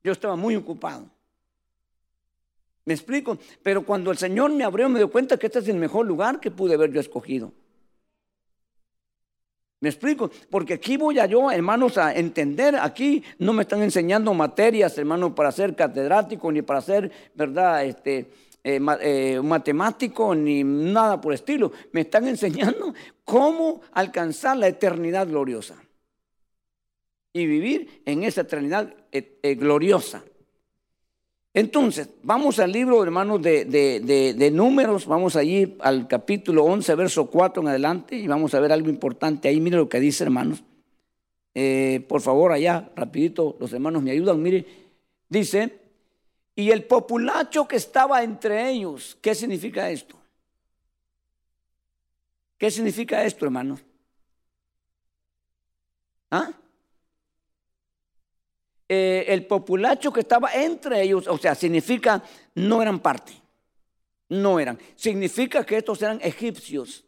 Yo 0.04 0.12
estaba 0.12 0.36
muy 0.36 0.56
ocupado. 0.56 1.06
¿Me 2.86 2.96
explico? 2.96 3.38
Pero 3.62 3.86
cuando 3.86 4.10
el 4.10 4.18
Señor 4.18 4.52
me 4.54 4.64
abrió, 4.64 4.90
me 4.90 4.98
dio 4.98 5.12
cuenta 5.12 5.38
que 5.38 5.46
este 5.46 5.60
es 5.60 5.68
el 5.68 5.78
mejor 5.78 6.08
lugar 6.08 6.40
que 6.40 6.50
pude 6.50 6.74
haber 6.74 6.92
yo 6.92 7.00
escogido. 7.00 7.52
¿Me 9.84 9.90
explico? 9.90 10.32
Porque 10.50 10.76
aquí 10.76 10.96
voy 10.96 11.20
a 11.20 11.26
yo, 11.26 11.52
hermanos, 11.52 11.98
a 11.98 12.14
entender. 12.14 12.78
Aquí 12.78 13.22
no 13.40 13.52
me 13.52 13.64
están 13.64 13.84
enseñando 13.84 14.34
materias, 14.34 14.98
hermanos, 14.98 15.34
para 15.34 15.52
ser 15.52 15.76
catedrático, 15.76 16.50
ni 16.54 16.62
para 16.62 16.80
ser, 16.80 17.12
¿verdad? 17.36 17.84
Este, 17.84 18.32
eh, 18.64 18.80
eh, 19.02 19.42
matemático, 19.44 20.34
ni 20.36 20.64
nada 20.64 21.20
por 21.20 21.34
estilo. 21.34 21.74
Me 21.92 22.00
están 22.00 22.26
enseñando 22.30 22.94
cómo 23.26 23.82
alcanzar 23.92 24.56
la 24.56 24.70
eternidad 24.70 25.28
gloriosa. 25.28 25.76
Y 27.34 27.46
vivir 27.46 28.04
en 28.06 28.24
esa 28.24 28.40
eternidad 28.40 28.96
eh, 29.12 29.56
gloriosa. 29.56 30.24
Entonces, 31.54 32.10
vamos 32.24 32.58
al 32.58 32.72
libro, 32.72 33.04
hermanos, 33.04 33.40
de, 33.42 33.66
de, 33.66 34.52
números, 34.52 35.06
vamos 35.06 35.36
allí 35.36 35.78
al 35.82 36.08
capítulo 36.08 36.64
11, 36.64 36.96
verso 36.96 37.28
4 37.28 37.62
en 37.62 37.68
adelante, 37.68 38.16
y 38.16 38.28
vamos 38.28 38.56
a 38.56 38.60
ver 38.60 38.72
algo 38.72 38.90
importante 38.90 39.48
ahí. 39.48 39.60
Mire 39.60 39.78
lo 39.78 39.88
que 39.88 40.00
dice, 40.00 40.24
hermanos. 40.24 40.64
Eh, 41.54 42.04
por 42.10 42.22
favor, 42.22 42.52
allá, 42.52 42.92
rapidito, 42.96 43.56
los 43.60 43.72
hermanos 43.72 44.02
me 44.02 44.10
ayudan. 44.10 44.42
Mire, 44.42 44.66
dice, 45.30 45.80
y 46.56 46.72
el 46.72 46.86
populacho 46.86 47.68
que 47.68 47.76
estaba 47.76 48.24
entre 48.24 48.72
ellos, 48.72 49.16
¿qué 49.22 49.36
significa 49.36 49.92
esto? 49.92 50.16
¿Qué 52.58 52.72
significa 52.72 53.24
esto, 53.26 53.46
hermanos? 53.46 53.80
¿Ah? 56.32 56.52
Eh, 58.90 59.26
el 59.30 59.46
populacho 59.46 60.12
que 60.12 60.20
estaba 60.20 60.54
entre 60.54 61.02
ellos, 61.02 61.28
o 61.28 61.38
sea, 61.38 61.56
significa 61.56 62.22
no 62.56 62.82
eran 62.82 63.00
parte, 63.00 63.34
no 64.30 64.60
eran. 64.60 64.78
Significa 64.96 65.66
que 65.66 65.78
estos 65.78 66.02
eran 66.02 66.20
egipcios. 66.22 67.06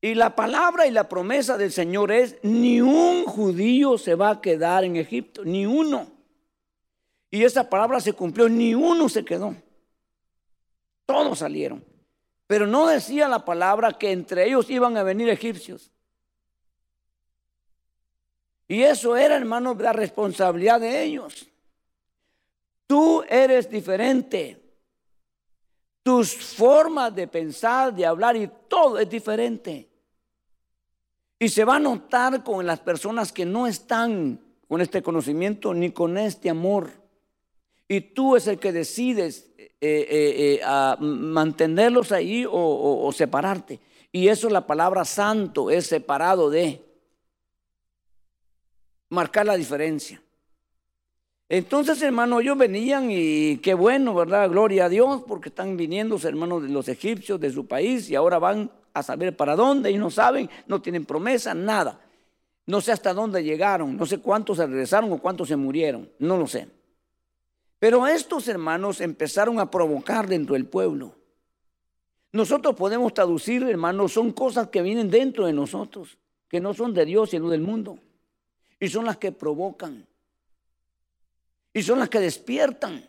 Y 0.00 0.14
la 0.14 0.36
palabra 0.36 0.86
y 0.86 0.90
la 0.90 1.08
promesa 1.08 1.56
del 1.56 1.72
Señor 1.72 2.12
es, 2.12 2.36
ni 2.42 2.80
un 2.80 3.24
judío 3.24 3.98
se 3.98 4.14
va 4.14 4.30
a 4.30 4.40
quedar 4.40 4.84
en 4.84 4.96
Egipto, 4.96 5.44
ni 5.44 5.66
uno. 5.66 6.06
Y 7.30 7.44
esa 7.44 7.68
palabra 7.68 8.00
se 8.00 8.12
cumplió, 8.12 8.48
ni 8.48 8.74
uno 8.74 9.08
se 9.08 9.24
quedó. 9.24 9.54
Todos 11.06 11.38
salieron. 11.38 11.84
Pero 12.46 12.66
no 12.66 12.86
decía 12.86 13.28
la 13.28 13.44
palabra 13.44 13.92
que 13.92 14.12
entre 14.12 14.46
ellos 14.46 14.70
iban 14.70 14.96
a 14.96 15.02
venir 15.02 15.28
egipcios. 15.28 15.90
Y 18.68 18.82
eso 18.82 19.16
era, 19.16 19.36
hermano, 19.36 19.74
la 19.74 19.92
responsabilidad 19.92 20.80
de 20.80 21.02
ellos. 21.04 21.46
Tú 22.86 23.22
eres 23.28 23.70
diferente. 23.70 24.60
Tus 26.02 26.34
formas 26.34 27.14
de 27.14 27.26
pensar, 27.28 27.94
de 27.94 28.06
hablar 28.06 28.36
y 28.36 28.50
todo 28.68 28.98
es 28.98 29.08
diferente. 29.08 29.88
Y 31.38 31.48
se 31.48 31.64
va 31.64 31.76
a 31.76 31.80
notar 31.80 32.42
con 32.42 32.64
las 32.64 32.80
personas 32.80 33.32
que 33.32 33.44
no 33.44 33.66
están 33.66 34.40
con 34.68 34.80
este 34.80 35.02
conocimiento 35.02 35.74
ni 35.74 35.90
con 35.90 36.16
este 36.18 36.50
amor. 36.50 36.90
Y 37.88 38.00
tú 38.00 38.34
es 38.34 38.46
el 38.48 38.58
que 38.58 38.72
decides 38.72 39.52
eh, 39.58 39.68
eh, 39.80 40.60
eh, 40.60 40.96
mantenerlos 41.00 42.10
ahí 42.10 42.44
o 42.48 43.10
separarte. 43.12 43.80
Y 44.10 44.28
eso 44.28 44.46
es 44.46 44.52
la 44.52 44.66
palabra 44.66 45.04
santo, 45.04 45.70
es 45.70 45.86
separado 45.86 46.50
de 46.50 46.85
marcar 49.08 49.46
la 49.46 49.56
diferencia. 49.56 50.20
Entonces, 51.48 52.02
hermano, 52.02 52.40
ellos 52.40 52.58
venían 52.58 53.08
y 53.10 53.58
qué 53.58 53.74
bueno, 53.74 54.14
¿verdad? 54.14 54.50
Gloria 54.50 54.86
a 54.86 54.88
Dios, 54.88 55.22
porque 55.28 55.48
están 55.48 55.76
viniendo 55.76 56.18
hermanos 56.24 56.62
de 56.62 56.70
los 56.70 56.88
egipcios 56.88 57.38
de 57.38 57.52
su 57.52 57.66
país 57.66 58.10
y 58.10 58.16
ahora 58.16 58.38
van 58.40 58.70
a 58.92 59.02
saber 59.02 59.36
para 59.36 59.54
dónde 59.54 59.92
y 59.92 59.98
no 59.98 60.10
saben, 60.10 60.50
no 60.66 60.82
tienen 60.82 61.04
promesa, 61.04 61.54
nada. 61.54 62.00
No 62.66 62.80
sé 62.80 62.90
hasta 62.90 63.14
dónde 63.14 63.44
llegaron, 63.44 63.96
no 63.96 64.06
sé 64.06 64.18
cuántos 64.18 64.56
se 64.56 64.66
regresaron 64.66 65.12
o 65.12 65.18
cuántos 65.18 65.46
se 65.46 65.54
murieron, 65.54 66.10
no 66.18 66.36
lo 66.36 66.48
sé. 66.48 66.68
Pero 67.78 68.08
estos 68.08 68.48
hermanos 68.48 69.00
empezaron 69.00 69.60
a 69.60 69.70
provocar 69.70 70.26
dentro 70.26 70.54
del 70.54 70.66
pueblo. 70.66 71.14
Nosotros 72.32 72.74
podemos 72.74 73.14
traducir, 73.14 73.62
hermanos, 73.62 74.14
son 74.14 74.32
cosas 74.32 74.68
que 74.68 74.82
vienen 74.82 75.10
dentro 75.10 75.46
de 75.46 75.52
nosotros, 75.52 76.18
que 76.48 76.60
no 76.60 76.74
son 76.74 76.92
de 76.92 77.04
Dios, 77.04 77.30
sino 77.30 77.48
del 77.50 77.60
mundo 77.60 78.00
y 78.78 78.88
son 78.88 79.04
las 79.04 79.16
que 79.16 79.32
provocan. 79.32 80.06
Y 81.72 81.82
son 81.82 81.98
las 81.98 82.08
que 82.08 82.20
despiertan. 82.20 83.04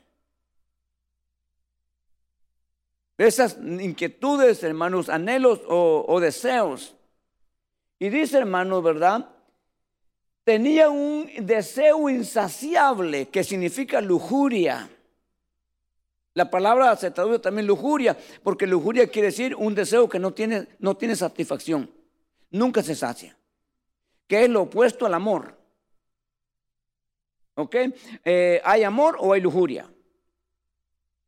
Esas 3.17 3.57
inquietudes, 3.57 4.61
hermanos, 4.63 5.09
anhelos 5.09 5.61
o, 5.67 6.19
deseos. 6.19 6.95
Y 7.97 8.09
dice, 8.09 8.37
hermanos, 8.37 8.83
¿verdad? 8.83 9.29
Tenía 10.43 10.89
un 10.89 11.29
deseo 11.39 12.09
insaciable 12.09 13.27
que 13.29 13.43
significa 13.43 14.01
lujuria. 14.01 14.89
La 16.35 16.51
palabra 16.51 16.95
se 16.95 17.09
traduce 17.09 17.39
también 17.39 17.65
lujuria, 17.65 18.15
porque 18.43 18.67
lujuria 18.67 19.07
quiere 19.07 19.29
decir 19.29 19.55
un 19.55 19.73
deseo 19.73 20.07
que 20.07 20.19
no 20.19 20.33
tiene, 20.33 20.67
no 20.77 20.95
tiene 20.95 21.15
satisfacción, 21.15 21.89
nunca 22.51 22.83
se 22.83 22.93
sacia, 22.93 23.35
que 24.27 24.43
es 24.43 24.49
lo 24.49 24.61
opuesto 24.61 25.07
al 25.07 25.15
amor. 25.15 25.56
¿Ok? 27.57 27.75
Eh, 28.23 28.61
hay 28.63 28.83
amor 28.83 29.17
o 29.19 29.33
hay 29.33 29.41
lujuria. 29.41 29.89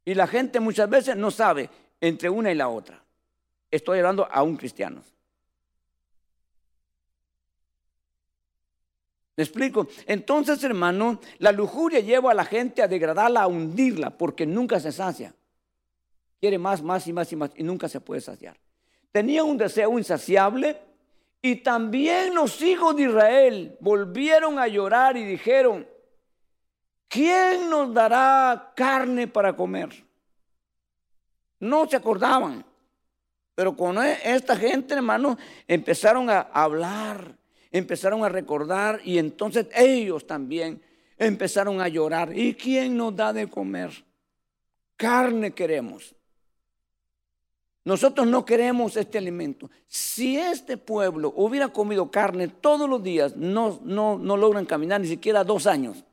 Y 0.05 0.13
la 0.13 0.27
gente 0.27 0.59
muchas 0.59 0.87
veces 0.87 1.15
no 1.17 1.31
sabe 1.31 1.69
entre 1.99 2.29
una 2.29 2.51
y 2.51 2.55
la 2.55 2.69
otra. 2.69 3.03
Estoy 3.71 3.97
hablando 3.97 4.27
a 4.31 4.43
un 4.43 4.55
cristiano. 4.55 5.01
¿Me 9.35 9.43
explico? 9.43 9.87
Entonces, 10.05 10.63
hermano, 10.63 11.19
la 11.39 11.51
lujuria 11.51 11.99
lleva 11.99 12.31
a 12.31 12.35
la 12.35 12.45
gente 12.45 12.83
a 12.83 12.87
degradarla, 12.87 13.41
a 13.41 13.47
hundirla, 13.47 14.11
porque 14.11 14.45
nunca 14.45 14.79
se 14.79 14.91
sacia. 14.91 15.33
Quiere 16.39 16.59
más, 16.59 16.83
más 16.83 17.07
y 17.07 17.13
más 17.13 17.31
y 17.31 17.35
más, 17.35 17.51
y 17.55 17.63
nunca 17.63 17.89
se 17.89 18.01
puede 18.01 18.21
saciar. 18.21 18.55
Tenía 19.11 19.43
un 19.43 19.57
deseo 19.57 19.97
insaciable, 19.97 20.77
y 21.41 21.55
también 21.57 22.35
los 22.35 22.61
hijos 22.61 22.95
de 22.95 23.03
Israel 23.03 23.77
volvieron 23.79 24.59
a 24.59 24.67
llorar 24.67 25.17
y 25.17 25.23
dijeron, 25.23 25.87
¿quién 27.09 27.69
nos 27.69 27.93
dará 27.93 28.71
carne 28.73 29.27
para 29.27 29.53
comer? 29.53 30.05
No 31.59 31.85
se 31.89 31.97
acordaban, 31.97 32.63
pero 33.53 33.75
con 33.75 34.01
e, 34.01 34.17
esta 34.23 34.55
gente, 34.55 34.93
hermano, 34.93 35.37
empezaron 35.67 36.29
a 36.29 36.39
hablar 36.53 37.37
empezaron 37.71 38.23
a 38.23 38.29
recordar 38.29 39.01
y 39.03 39.17
entonces 39.17 39.67
ellos 39.75 40.25
también 40.25 40.81
empezaron 41.17 41.81
a 41.81 41.87
llorar. 41.87 42.35
¿Y 42.37 42.53
quién 42.53 42.97
nos 42.97 43.15
da 43.15 43.33
de 43.33 43.47
comer? 43.47 43.91
Carne 44.95 45.51
queremos. 45.51 46.15
Nosotros 47.85 48.27
no 48.27 48.45
queremos 48.45 48.97
este 48.97 49.17
alimento. 49.17 49.69
Si 49.87 50.37
este 50.37 50.77
pueblo 50.77 51.33
hubiera 51.35 51.69
comido 51.69 52.11
carne 52.11 52.47
todos 52.47 52.89
los 52.89 53.01
días, 53.01 53.35
no, 53.35 53.79
no, 53.83 54.17
no 54.17 54.37
logran 54.37 54.65
caminar 54.65 55.01
ni 55.01 55.07
siquiera 55.07 55.43
dos 55.43 55.65
años. 55.65 56.03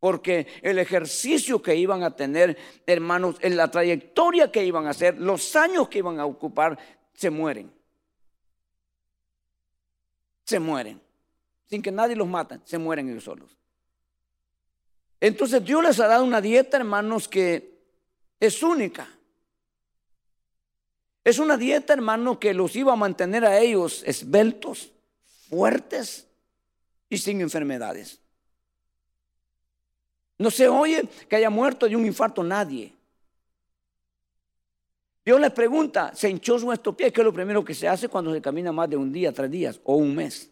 Porque 0.00 0.46
el 0.62 0.78
ejercicio 0.78 1.60
que 1.60 1.74
iban 1.74 2.02
a 2.02 2.14
tener, 2.14 2.56
hermanos, 2.86 3.36
en 3.40 3.56
la 3.56 3.70
trayectoria 3.70 4.52
que 4.52 4.64
iban 4.64 4.86
a 4.86 4.90
hacer, 4.90 5.18
los 5.18 5.56
años 5.56 5.88
que 5.88 5.98
iban 5.98 6.20
a 6.20 6.26
ocupar, 6.26 6.78
se 7.14 7.30
mueren 7.30 7.78
se 10.48 10.58
mueren. 10.58 10.98
Sin 11.68 11.82
que 11.82 11.92
nadie 11.92 12.16
los 12.16 12.26
mate, 12.26 12.58
se 12.64 12.78
mueren 12.78 13.10
ellos 13.10 13.24
solos. 13.24 13.58
Entonces 15.20 15.62
Dios 15.62 15.82
les 15.82 16.00
ha 16.00 16.06
dado 16.06 16.24
una 16.24 16.40
dieta, 16.40 16.78
hermanos, 16.78 17.28
que 17.28 17.78
es 18.40 18.62
única. 18.62 19.06
Es 21.22 21.38
una 21.38 21.58
dieta, 21.58 21.92
hermano, 21.92 22.40
que 22.40 22.54
los 22.54 22.74
iba 22.76 22.94
a 22.94 22.96
mantener 22.96 23.44
a 23.44 23.58
ellos 23.58 24.02
esbeltos, 24.06 24.90
fuertes 25.50 26.26
y 27.10 27.18
sin 27.18 27.42
enfermedades. 27.42 28.18
No 30.38 30.50
se 30.50 30.68
oye 30.68 31.08
que 31.28 31.36
haya 31.36 31.50
muerto 31.50 31.88
de 31.88 31.96
un 31.96 32.06
infarto 32.06 32.42
nadie. 32.44 32.94
Dios 35.24 35.40
les 35.40 35.50
pregunta, 35.50 36.12
¿se 36.14 36.30
hinchó 36.30 36.58
nuestro 36.58 36.96
pie? 36.96 37.12
¿Qué 37.12 37.20
es 37.20 37.24
lo 37.24 37.34
primero 37.34 37.62
que 37.62 37.74
se 37.74 37.86
hace 37.86 38.08
cuando 38.08 38.32
se 38.32 38.40
camina 38.40 38.72
más 38.72 38.88
de 38.88 38.96
un 38.96 39.12
día, 39.12 39.32
tres 39.32 39.50
días 39.50 39.80
o 39.84 39.96
un 39.96 40.14
mes? 40.14 40.50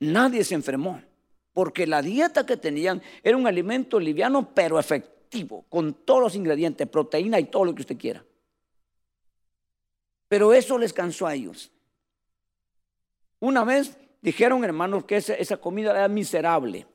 Nadie 0.00 0.42
se 0.42 0.54
enfermó, 0.54 1.00
porque 1.52 1.86
la 1.86 2.02
dieta 2.02 2.44
que 2.44 2.56
tenían 2.56 3.00
era 3.22 3.36
un 3.36 3.46
alimento 3.46 4.00
liviano 4.00 4.52
pero 4.52 4.80
efectivo, 4.80 5.64
con 5.68 5.94
todos 5.94 6.20
los 6.20 6.34
ingredientes, 6.34 6.88
proteína 6.88 7.38
y 7.38 7.44
todo 7.44 7.66
lo 7.66 7.74
que 7.74 7.82
usted 7.82 7.96
quiera. 7.96 8.24
Pero 10.28 10.52
eso 10.52 10.76
les 10.76 10.92
cansó 10.92 11.26
a 11.26 11.34
ellos. 11.34 11.70
Una 13.38 13.62
vez 13.64 13.96
dijeron, 14.20 14.64
hermanos, 14.64 15.04
que 15.04 15.18
esa, 15.18 15.34
esa 15.34 15.58
comida 15.58 15.92
era 15.92 16.08
miserable. 16.08 16.86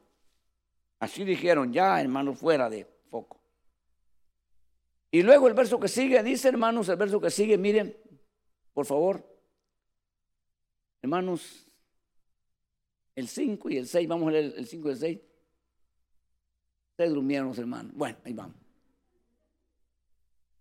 Así 1.01 1.23
dijeron, 1.23 1.73
ya, 1.73 1.99
hermanos, 1.99 2.37
fuera 2.37 2.69
de 2.69 2.85
foco. 3.09 3.39
Y 5.09 5.23
luego 5.23 5.47
el 5.47 5.55
verso 5.55 5.79
que 5.79 5.87
sigue, 5.87 6.21
dice 6.21 6.47
hermanos, 6.47 6.87
el 6.89 6.95
verso 6.95 7.19
que 7.19 7.31
sigue, 7.31 7.57
miren, 7.57 7.97
por 8.71 8.85
favor, 8.85 9.27
hermanos, 11.01 11.67
el 13.15 13.27
5 13.27 13.69
y 13.71 13.77
el 13.77 13.87
6, 13.87 14.07
vamos 14.07 14.27
a 14.27 14.31
leer 14.31 14.53
el 14.55 14.67
5 14.67 14.87
y 14.87 14.91
el 14.91 14.97
6. 14.97 15.19
Se 16.97 17.07
durmieron 17.07 17.47
los 17.47 17.57
hermanos. 17.57 17.91
Bueno, 17.95 18.19
ahí 18.23 18.33
vamos. 18.33 18.55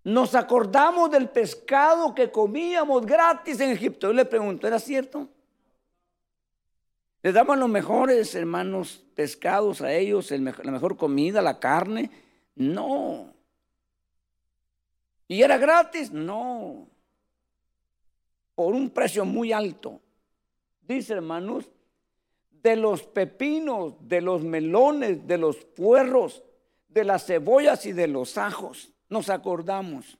Nos 0.05 0.35
acordamos 0.35 1.11
del 1.11 1.29
pescado 1.29 2.15
que 2.15 2.33
comíamos 2.33 3.05
gratis 3.05 3.61
en 3.61 3.73
Egipto. 3.73 4.07
Yo 4.07 4.15
le 4.15 4.25
pregunto, 4.25 4.67
¿era 4.67 4.79
cierto? 4.79 5.29
Les 7.23 7.35
daban 7.35 7.61
los 7.61 7.69
mejores, 7.69 8.35
hermanos, 8.35 9.05
pescados 9.15 9.83
a 9.83 9.93
ellos, 9.93 10.31
la 10.31 10.71
mejor 10.71 10.97
comida, 10.97 11.43
la 11.43 11.61
carne. 11.61 12.11
No. 12.55 13.35
¿Y 15.29 15.43
era 15.43 15.59
gratis? 15.59 16.11
No. 16.11 16.89
Por 18.55 18.75
un 18.75 18.91
precio 18.91 19.25
muy 19.25 19.53
alto. 19.53 20.01
Dice, 20.81 21.13
hermanos, 21.13 21.71
de 22.51 22.77
los 22.77 23.03
pepinos, 23.03 23.95
de 24.01 24.21
los 24.21 24.43
melones, 24.43 25.27
de 25.27 25.39
los 25.39 25.57
puerros, 25.65 26.43
de 26.89 27.05
las 27.05 27.27
cebollas 27.27 27.87
y 27.87 27.93
de 27.93 28.09
los 28.09 28.39
ajos. 28.39 28.93
Nos 29.09 29.29
acordamos. 29.29 30.19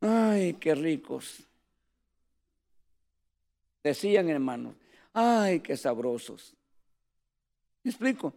Ay, 0.00 0.54
qué 0.54 0.74
ricos. 0.74 1.44
Decían 3.84 4.30
hermanos, 4.30 4.74
ay, 5.12 5.60
qué 5.60 5.76
sabrosos. 5.76 6.54
¿Me 7.82 7.90
explico? 7.90 8.32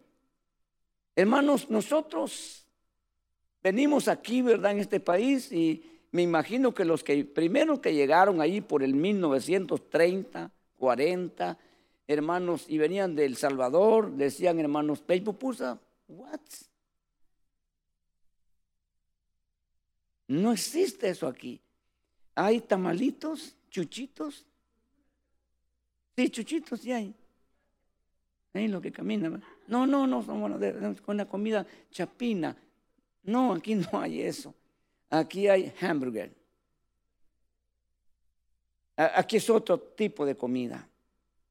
Hermanos, 1.15 1.69
nosotros 1.69 2.65
venimos 3.63 4.09
aquí, 4.09 4.41
¿verdad? 4.41 4.73
En 4.73 4.79
este 4.79 4.99
país 4.99 5.51
y 5.51 5.83
me 6.11 6.21
imagino 6.21 6.73
que 6.73 6.85
los 6.85 7.03
que 7.03 7.23
primero 7.23 7.81
que 7.81 7.93
llegaron 7.93 8.41
ahí 8.41 8.59
por 8.59 8.83
el 8.83 8.93
1930, 8.93 10.51
40, 10.77 11.57
hermanos, 12.07 12.65
y 12.67 12.77
venían 12.77 13.15
del 13.15 13.37
Salvador, 13.37 14.11
decían 14.11 14.59
hermanos, 14.59 14.99
Pupusa, 14.99 15.79
what? 16.07 16.39
No 20.27 20.51
existe 20.51 21.09
eso 21.09 21.27
aquí. 21.27 21.61
Hay 22.35 22.61
tamalitos, 22.61 23.55
chuchitos. 23.69 24.46
Sí, 26.17 26.29
chuchitos 26.31 26.81
sí 26.81 26.91
hay. 26.91 27.13
Ahí 28.53 28.67
lo 28.67 28.81
que 28.81 28.91
camina. 28.91 29.39
No, 29.67 29.85
no, 29.85 30.07
no, 30.07 30.23
son 30.23 30.95
con 31.05 31.15
la 31.15 31.25
comida 31.25 31.63
chapina. 31.91 32.57
No, 33.23 33.53
aquí 33.53 33.75
no 33.75 34.01
hay 34.01 34.21
eso. 34.21 34.55
Aquí 35.11 35.47
hay 35.47 35.71
hamburger. 35.79 36.35
Aquí 38.95 39.37
es 39.37 39.47
otro 39.47 39.79
tipo 39.79 40.25
de 40.25 40.35
comida. 40.35 40.89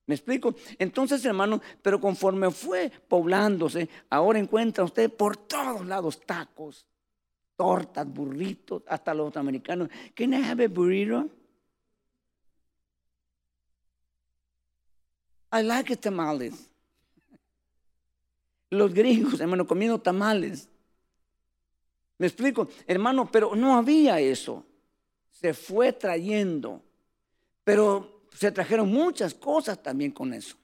¿Me 0.06 0.16
explico? 0.16 0.56
Entonces, 0.80 1.24
hermano, 1.24 1.60
pero 1.80 2.00
conforme 2.00 2.50
fue 2.50 2.90
poblándose, 2.90 3.88
ahora 4.10 4.40
encuentra 4.40 4.82
usted 4.82 5.12
por 5.12 5.36
todos 5.36 5.86
lados 5.86 6.20
tacos, 6.26 6.84
tortas, 7.54 8.06
burritos, 8.12 8.82
hasta 8.88 9.14
los 9.14 9.36
americanos. 9.36 9.88
Can 10.14 10.34
I 10.34 10.42
have 10.42 10.64
a 10.64 10.68
burrito? 10.68 11.28
I 15.52 15.62
like 15.62 15.96
tamales. 15.96 16.68
Los 18.70 18.92
gringos, 18.92 19.40
hermano, 19.40 19.66
comiendo 19.66 20.00
tamales. 20.00 20.68
¿Me 22.18 22.26
explico? 22.26 22.68
Hermano, 22.86 23.30
pero 23.30 23.54
no 23.54 23.76
había 23.76 24.18
eso. 24.20 24.64
Se 25.30 25.54
fue 25.54 25.92
trayendo. 25.92 26.82
Pero 27.62 28.22
se 28.32 28.50
trajeron 28.50 28.90
muchas 28.90 29.34
cosas 29.34 29.82
también 29.82 30.10
con 30.10 30.32
eso. 30.32 30.56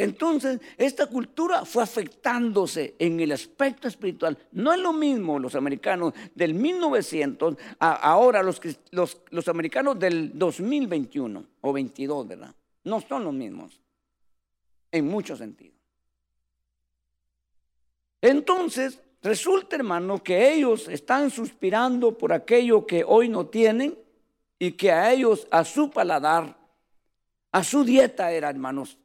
Entonces, 0.00 0.60
esta 0.78 1.08
cultura 1.08 1.66
fue 1.66 1.82
afectándose 1.82 2.94
en 2.98 3.20
el 3.20 3.32
aspecto 3.32 3.86
espiritual. 3.86 4.38
No 4.52 4.72
es 4.72 4.80
lo 4.80 4.94
mismo 4.94 5.38
los 5.38 5.54
americanos 5.54 6.14
del 6.34 6.54
1900 6.54 7.56
a 7.78 7.92
ahora 7.92 8.42
los, 8.42 8.58
los, 8.92 9.48
americanos 9.48 9.98
del 9.98 10.30
2021 10.38 11.44
o 11.60 11.72
22, 11.74 12.28
¿verdad? 12.28 12.54
No 12.84 13.02
son 13.02 13.24
los 13.24 13.34
mismos, 13.34 13.78
en 14.90 15.06
muchos 15.06 15.38
sentidos. 15.38 15.76
Entonces, 18.22 19.00
resulta, 19.22 19.76
hermano, 19.76 20.22
que 20.22 20.54
ellos 20.54 20.88
están 20.88 21.30
suspirando 21.30 22.16
por 22.16 22.32
aquello 22.32 22.86
que 22.86 23.04
hoy 23.06 23.28
no 23.28 23.48
tienen 23.48 23.98
y 24.58 24.72
que 24.72 24.92
a 24.92 25.12
ellos, 25.12 25.46
a 25.50 25.62
su 25.62 25.90
paladar, 25.90 26.56
a 27.52 27.62
su 27.62 27.84
dieta 27.84 28.32
era, 28.32 28.48
hermanos, 28.48 28.96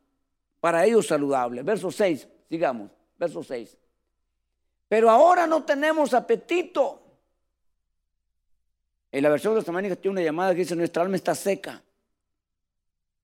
para 0.66 0.84
ellos 0.84 1.06
saludable. 1.06 1.62
Verso 1.62 1.92
6, 1.92 2.28
sigamos, 2.50 2.90
verso 3.20 3.44
6. 3.44 3.78
Pero 4.88 5.12
ahora 5.12 5.46
no 5.46 5.64
tenemos 5.64 6.12
apetito. 6.16 7.04
En 9.12 9.22
la 9.22 9.30
versión 9.30 9.54
de 9.54 9.58
los 9.58 9.66
tamaños 9.66 10.02
tiene 10.02 10.14
una 10.14 10.24
llamada 10.24 10.54
que 10.54 10.62
dice, 10.62 10.76
nuestra 10.76 11.04
alma 11.04 11.18
está 11.18 11.36
seca. 11.36 11.84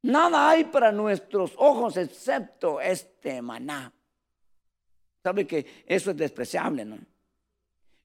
Nada 0.03 0.51
hay 0.51 0.65
para 0.65 0.91
nuestros 0.91 1.53
ojos 1.57 1.97
excepto 1.97 2.79
este 2.79 3.41
maná. 3.41 3.91
Sabe 5.23 5.47
que 5.47 5.83
eso 5.87 6.11
es 6.11 6.17
despreciable, 6.17 6.85
¿no? 6.85 6.99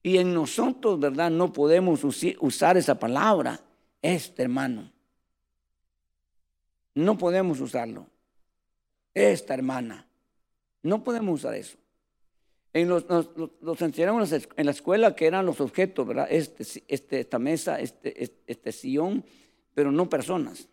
Y 0.01 0.17
en 0.17 0.33
nosotros, 0.33 0.99
¿verdad? 0.99 1.29
No 1.29 1.53
podemos 1.53 2.03
usar 2.03 2.75
esa 2.75 2.97
palabra, 2.97 3.59
este 4.01 4.41
hermano. 4.41 4.91
No 6.95 7.15
podemos 7.19 7.59
usarlo. 7.59 8.07
Esta 9.17 9.55
hermana. 9.55 10.05
No 10.83 11.03
podemos 11.03 11.39
usar 11.39 11.55
eso. 11.55 11.77
En 12.71 12.87
los, 12.87 13.05
los, 13.61 13.81
enseñaron 13.81 14.23
en 14.55 14.65
la 14.65 14.71
escuela 14.71 15.15
que 15.15 15.25
eran 15.25 15.43
los 15.43 15.59
objetos, 15.59 16.05
¿verdad? 16.05 16.27
Este, 16.29 16.63
este, 16.87 17.21
esta 17.21 17.39
mesa, 17.39 17.79
este, 17.79 18.23
este, 18.23 18.43
este 18.45 18.71
sillón, 18.71 19.25
pero 19.73 19.91
no 19.91 20.07
personas. 20.07 20.69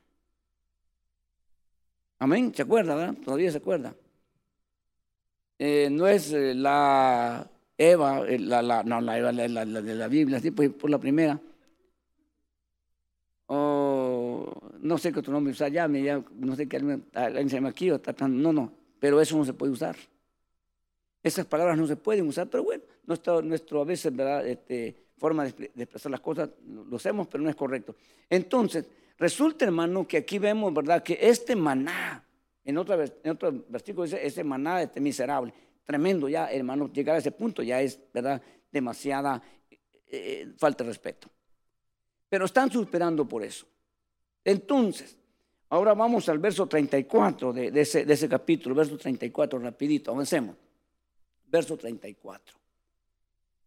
Amén, 2.18 2.53
¿se 2.55 2.61
acuerda, 2.61 2.95
verdad? 2.95 3.14
Todavía 3.24 3.51
se 3.51 3.59
acuerda. 3.59 3.95
Eh, 5.59 5.88
no 5.90 6.07
es 6.07 6.30
eh, 6.32 6.55
la 6.55 7.51
Eva, 7.78 8.28
eh, 8.28 8.38
la, 8.38 8.61
la, 8.61 8.82
no, 8.82 9.01
la 9.01 9.18
Eva 9.18 9.32
de 9.32 9.49
la, 9.49 10.09
Biblia, 10.09 10.36
así 10.36 10.51
por, 10.51 10.70
por 10.76 10.90
la 10.90 10.99
primera. 10.99 11.40
O 13.47 14.53
no 14.85 14.99
sé 14.99 15.12
qué 15.12 15.20
otro 15.20 15.32
nombre 15.32 15.51
usar, 15.51 15.72
ya, 15.72 15.89
no 15.89 16.55
sé 16.55 16.68
qué, 16.68 16.76
alguien 17.14 17.49
se 17.49 17.57
llama 17.57 17.70
aquí, 17.70 17.91
o 17.91 17.99
no, 18.28 18.53
no, 18.53 18.72
pero 19.01 19.18
eso 19.18 19.35
no 19.35 19.45
se 19.45 19.55
puede 19.55 19.72
usar. 19.72 19.97
Esas 21.22 21.47
palabras 21.47 21.78
no 21.78 21.87
se 21.87 21.97
pueden 21.97 22.28
usar, 22.28 22.51
pero 22.51 22.64
bueno, 22.64 22.85
nuestro, 23.07 23.41
nuestro 23.41 23.80
a 23.80 23.85
veces, 23.87 24.14
¿verdad? 24.14 24.47
Este, 24.47 24.95
forma 25.16 25.45
de, 25.45 25.72
expresar 25.74 26.12
las 26.12 26.20
cosas 26.20 26.51
lo 26.66 26.97
hacemos, 26.97 27.26
pero 27.28 27.43
no 27.43 27.49
es 27.49 27.57
correcto. 27.57 27.97
Entonces, 28.28 28.85
resulta, 29.16 29.64
hermano, 29.64 30.07
que 30.07 30.18
aquí 30.18 30.39
vemos, 30.39 30.72
¿verdad? 30.74 31.03
Que 31.03 31.18
este 31.18 31.57
maná, 31.57 32.22
en 32.62 32.76
otro, 32.76 33.03
en 33.03 33.30
otro 33.30 33.64
versículo 33.66 34.05
dice, 34.05 34.24
ese 34.24 34.45
maná 34.45 34.82
este 34.82 35.01
miserable, 35.01 35.55
tremendo 35.87 36.28
ya, 36.28 36.53
hermano, 36.53 36.93
llegar 36.93 37.16
a 37.16 37.20
ese 37.20 37.30
punto 37.30 37.62
ya 37.62 37.80
es, 37.80 37.99
¿verdad? 38.12 38.43
Demasiada 38.70 39.43
eh, 39.70 39.78
eh, 40.09 40.53
falta 40.59 40.85
de 40.85 40.91
respeto. 40.91 41.30
Pero 42.28 42.45
están 42.45 42.70
superando 42.70 43.26
por 43.26 43.43
eso. 43.43 43.66
Entonces, 44.45 45.16
ahora 45.70 45.95
vamos 45.95 46.28
al 46.28 46.38
verso 46.38 46.66
34 46.66 47.53
de, 47.53 47.80
ese, 47.80 48.05
de 48.05 48.14
ese 48.14 48.28
capítulo, 48.28 48.74
verso 48.74 48.97
34, 48.99 49.59
rapidito, 49.59 50.11
avancemos 50.11 50.57
verso 51.55 51.76
34. 51.76 52.57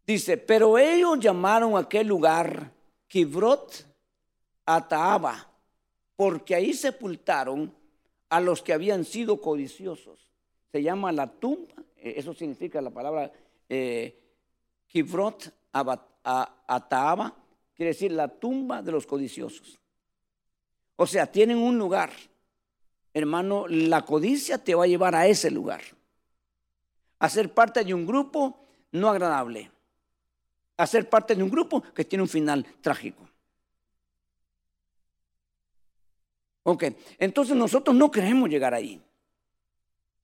Dice, 0.05 0.37
pero 0.37 0.77
ellos 0.77 1.19
llamaron 1.19 1.75
a 1.75 1.79
aquel 1.79 2.05
lugar 2.07 2.71
Kibrot 3.07 3.85
Ataaba, 4.65 5.49
porque 6.17 6.53
ahí 6.53 6.73
sepultaron 6.73 7.73
a 8.27 8.41
los 8.41 8.61
que 8.61 8.73
habían 8.73 9.05
sido 9.05 9.39
codiciosos. 9.39 10.19
Se 10.69 10.83
llama 10.83 11.13
la 11.13 11.27
tumba, 11.27 11.75
eh, 11.95 12.15
eso 12.17 12.33
significa 12.33 12.81
la 12.81 12.89
palabra 12.89 13.31
eh, 13.69 14.19
Kibrot 14.87 15.53
Ataaba, 15.71 17.33
quiere 17.73 17.91
decir 17.91 18.11
la 18.11 18.27
tumba 18.27 18.81
de 18.81 18.91
los 18.91 19.07
codiciosos. 19.07 19.79
O 20.97 21.07
sea, 21.07 21.25
tienen 21.25 21.57
un 21.57 21.77
lugar. 21.77 22.11
Hermano, 23.13 23.65
la 23.67 24.03
codicia 24.03 24.57
te 24.57 24.75
va 24.75 24.83
a 24.83 24.87
llevar 24.87 25.15
a 25.15 25.25
ese 25.25 25.49
lugar 25.49 25.81
a 27.19 27.29
ser 27.29 27.53
parte 27.53 27.83
de 27.83 27.93
un 27.93 28.05
grupo 28.05 28.65
no 28.91 29.09
agradable, 29.09 29.71
a 30.77 30.87
ser 30.87 31.09
parte 31.09 31.35
de 31.35 31.43
un 31.43 31.49
grupo 31.49 31.81
que 31.81 32.05
tiene 32.05 32.23
un 32.23 32.29
final 32.29 32.65
trágico. 32.81 33.27
Ok, 36.63 36.83
entonces 37.17 37.55
nosotros 37.55 37.95
no 37.95 38.11
queremos 38.11 38.49
llegar 38.49 38.73
ahí. 38.73 39.01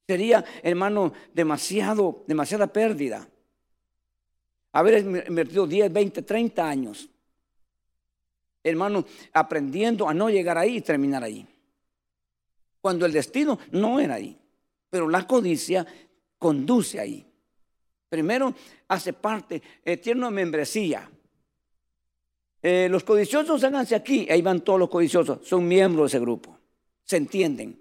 Sería, 0.06 0.44
hermano, 0.62 1.14
demasiado, 1.34 2.24
demasiada 2.28 2.68
pérdida. 2.68 3.28
Haber 4.74 5.00
invertido 5.28 5.66
10, 5.66 5.94
20, 5.94 6.22
30 6.22 6.68
años, 6.68 7.10
hermano, 8.64 9.06
aprendiendo 9.34 10.08
a 10.08 10.14
no 10.14 10.30
llegar 10.30 10.58
ahí 10.58 10.78
y 10.78 10.82
terminar 10.82 11.24
ahí. 11.24 11.46
Cuando 12.82 13.06
el 13.06 13.12
destino 13.12 13.60
no 13.72 14.00
era 14.00 14.16
ahí. 14.16 14.38
Pero 14.90 15.10
la 15.10 15.26
codicia 15.28 15.86
conduce 16.38 17.00
ahí. 17.00 17.26
Primero, 18.10 18.54
hace 18.88 19.14
parte, 19.14 19.62
eh, 19.84 19.98
tiene 19.98 20.20
una 20.20 20.30
membresía. 20.30 21.10
Eh, 22.62 22.88
los 22.90 23.04
codiciosos 23.04 23.64
háganse 23.64 23.96
aquí, 23.96 24.28
ahí 24.30 24.42
van 24.42 24.62
todos 24.62 24.80
los 24.80 24.90
codiciosos, 24.90 25.46
son 25.46 25.68
miembros 25.68 26.12
de 26.12 26.18
ese 26.18 26.24
grupo, 26.24 26.58
se 27.04 27.18
entienden, 27.18 27.78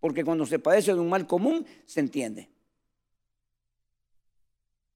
porque 0.00 0.24
cuando 0.24 0.44
se 0.44 0.58
padece 0.58 0.92
de 0.92 0.98
un 0.98 1.08
mal 1.08 1.24
común, 1.26 1.64
se 1.84 2.00
entiende. 2.00 2.48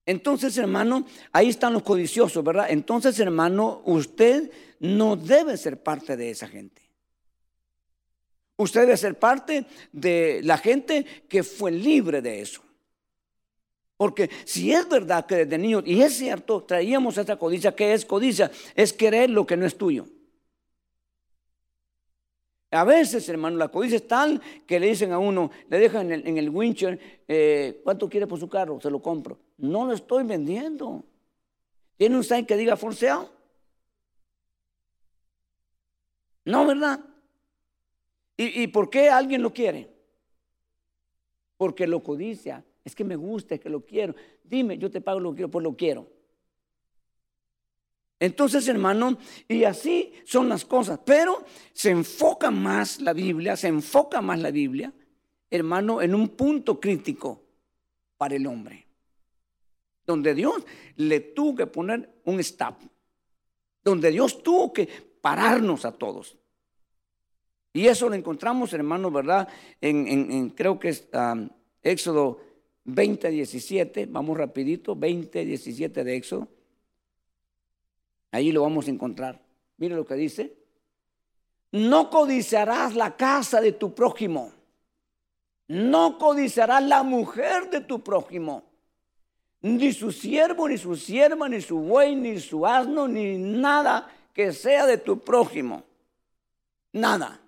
Entonces, 0.06 0.56
hermano, 0.58 1.06
ahí 1.32 1.50
están 1.50 1.72
los 1.72 1.84
codiciosos, 1.84 2.42
¿verdad? 2.42 2.66
Entonces, 2.70 3.20
hermano, 3.20 3.82
usted 3.84 4.50
no 4.83 5.14
debe 5.14 5.57
ser 5.57 5.80
parte 5.80 6.16
de 6.16 6.30
esa 6.30 6.49
gente. 6.49 6.83
Usted 8.57 8.80
debe 8.80 8.97
ser 8.97 9.18
parte 9.18 9.64
de 9.93 10.41
la 10.43 10.59
gente 10.59 11.05
que 11.28 11.45
fue 11.45 11.70
libre 11.70 12.20
de 12.20 12.41
eso. 12.41 12.62
Porque 13.97 14.28
si 14.45 14.72
es 14.72 14.89
verdad 14.89 15.24
que 15.24 15.47
desde 15.47 15.57
niños, 15.57 15.85
y 15.87 16.03
es 16.03 16.14
cierto, 16.14 16.64
traíamos 16.64 17.16
esa 17.16 17.37
codicia, 17.37 17.74
¿qué 17.76 17.93
es 17.95 18.05
codicia? 18.05 18.51
Es 18.74 18.93
querer 18.93 19.30
lo 19.30 19.47
que 19.47 19.57
no 19.57 19.64
es 19.64 19.78
tuyo. 19.78 20.07
A 22.72 22.83
veces, 22.83 23.28
hermano, 23.28 23.59
la 23.59 23.68
codicia 23.68 23.97
es 23.97 24.09
tal 24.09 24.41
que 24.66 24.80
le 24.80 24.89
dicen 24.89 25.12
a 25.12 25.18
uno, 25.18 25.53
le 25.68 25.78
dejan 25.78 26.11
en 26.11 26.26
el, 26.37 26.49
en 26.49 27.01
eh, 27.28 27.80
¿cuánto 27.85 28.09
quiere 28.09 28.26
por 28.26 28.41
su 28.41 28.49
carro? 28.49 28.80
Se 28.80 28.91
lo 28.91 29.01
compro. 29.01 29.39
No 29.59 29.87
lo 29.87 29.93
estoy 29.93 30.24
vendiendo. 30.24 31.05
¿Tiene 31.97 32.16
un 32.16 32.24
sign 32.24 32.45
que 32.45 32.57
diga 32.57 32.76
forceado? 32.76 33.41
No, 36.45 36.66
¿verdad? 36.66 37.01
¿Y, 38.36 38.62
¿Y 38.62 38.66
por 38.68 38.90
qué 38.90 39.09
alguien 39.09 39.43
lo 39.43 39.53
quiere? 39.53 39.90
Porque 41.57 41.86
lo 41.86 42.03
codicia 42.03 42.64
es 42.84 42.95
que 42.95 43.05
me 43.05 43.16
gusta, 43.16 43.55
es 43.55 43.61
que 43.61 43.68
lo 43.68 43.84
quiero. 43.84 44.14
Dime, 44.43 44.78
yo 44.78 44.90
te 44.90 45.01
pago 45.01 45.20
lo 45.20 45.30
que 45.30 45.36
quiero, 45.36 45.51
pues 45.51 45.62
lo 45.62 45.76
quiero. 45.76 46.09
Entonces, 48.22 48.68
hermano, 48.68 49.18
y 49.49 49.64
así 49.64 50.12
son 50.24 50.49
las 50.49 50.64
cosas, 50.64 51.01
pero 51.05 51.45
se 51.72 51.90
enfoca 51.90 52.53
más 52.53 53.01
la 53.01 53.12
Biblia, 53.12 53.57
se 53.57 53.66
enfoca 53.66 54.22
más 54.22 54.38
la 54.38 54.53
Biblia, 54.53 54.93
hermano, 55.51 56.01
en 56.01 56.14
un 56.14 56.28
punto 56.28 56.78
crítico 56.78 57.43
para 58.16 58.36
el 58.36 58.47
hombre, 58.47 58.86
donde 60.07 60.34
Dios 60.34 60.64
le 60.95 61.18
tuvo 61.18 61.57
que 61.57 61.66
poner 61.66 62.20
un 62.24 62.38
stop, 62.38 62.76
donde 63.82 64.12
Dios 64.12 64.40
tuvo 64.40 64.72
que 64.72 64.88
pararnos 65.22 65.86
a 65.86 65.92
todos. 65.92 66.36
Y 67.72 67.86
eso 67.86 68.10
lo 68.10 68.14
encontramos, 68.14 68.74
hermano, 68.74 69.10
¿verdad? 69.10 69.48
En, 69.80 70.50
creo 70.50 70.78
que 70.78 70.90
es 70.90 71.08
Éxodo 71.82 72.40
20, 72.84 73.30
17, 73.30 74.06
vamos 74.06 74.36
rapidito, 74.36 74.94
20, 74.94 75.46
17 75.46 76.04
de 76.04 76.16
Éxodo. 76.16 76.48
Ahí 78.30 78.52
lo 78.52 78.62
vamos 78.62 78.88
a 78.88 78.90
encontrar. 78.90 79.40
Mire 79.78 79.94
lo 79.94 80.04
que 80.04 80.14
dice. 80.14 80.54
No 81.70 82.10
codiciarás 82.10 82.94
la 82.94 83.16
casa 83.16 83.62
de 83.62 83.72
tu 83.72 83.94
prójimo. 83.94 84.52
No 85.68 86.18
codiciarás 86.18 86.82
la 86.82 87.02
mujer 87.02 87.70
de 87.70 87.80
tu 87.80 88.02
prójimo. 88.02 88.64
Ni 89.62 89.92
su 89.92 90.12
siervo, 90.12 90.68
ni 90.68 90.76
su 90.76 90.96
sierva, 90.96 91.48
ni 91.48 91.60
su 91.60 91.78
buey, 91.78 92.16
ni 92.16 92.38
su 92.40 92.66
asno, 92.66 93.08
ni 93.08 93.38
nada 93.38 94.10
que 94.33 94.53
sea 94.53 94.87
de 94.87 94.99
tu 94.99 95.20
prójimo. 95.20 95.85
Nada. 96.93 97.41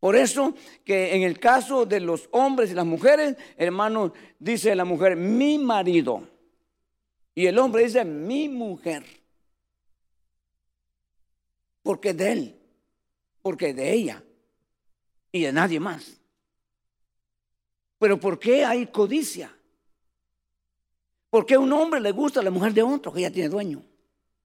Por 0.00 0.16
eso 0.16 0.54
que 0.84 1.14
en 1.14 1.22
el 1.22 1.38
caso 1.38 1.86
de 1.86 2.00
los 2.00 2.28
hombres 2.32 2.70
y 2.70 2.74
las 2.74 2.86
mujeres, 2.86 3.36
hermano, 3.56 4.12
dice 4.38 4.74
la 4.74 4.84
mujer, 4.84 5.16
mi 5.16 5.58
marido. 5.58 6.28
Y 7.34 7.46
el 7.46 7.58
hombre 7.58 7.84
dice, 7.84 8.04
mi 8.04 8.48
mujer. 8.48 9.04
Porque 11.82 12.14
de 12.14 12.32
él, 12.32 12.60
porque 13.42 13.72
de 13.74 13.92
ella. 13.92 14.22
y 15.34 15.42
de 15.42 15.52
nadie 15.52 15.80
más. 15.80 16.20
Pero 17.98 18.20
¿por 18.20 18.38
qué 18.38 18.64
hay 18.64 18.86
codicia? 18.88 19.56
¿Por 21.30 21.46
qué 21.46 21.54
a 21.54 21.58
un 21.58 21.72
hombre 21.72 22.00
le 22.00 22.12
gusta 22.12 22.42
la 22.42 22.50
mujer 22.50 22.74
de 22.74 22.82
otro 22.82 23.10
que 23.10 23.22
ya 23.22 23.30
tiene 23.30 23.48
dueño? 23.48 23.82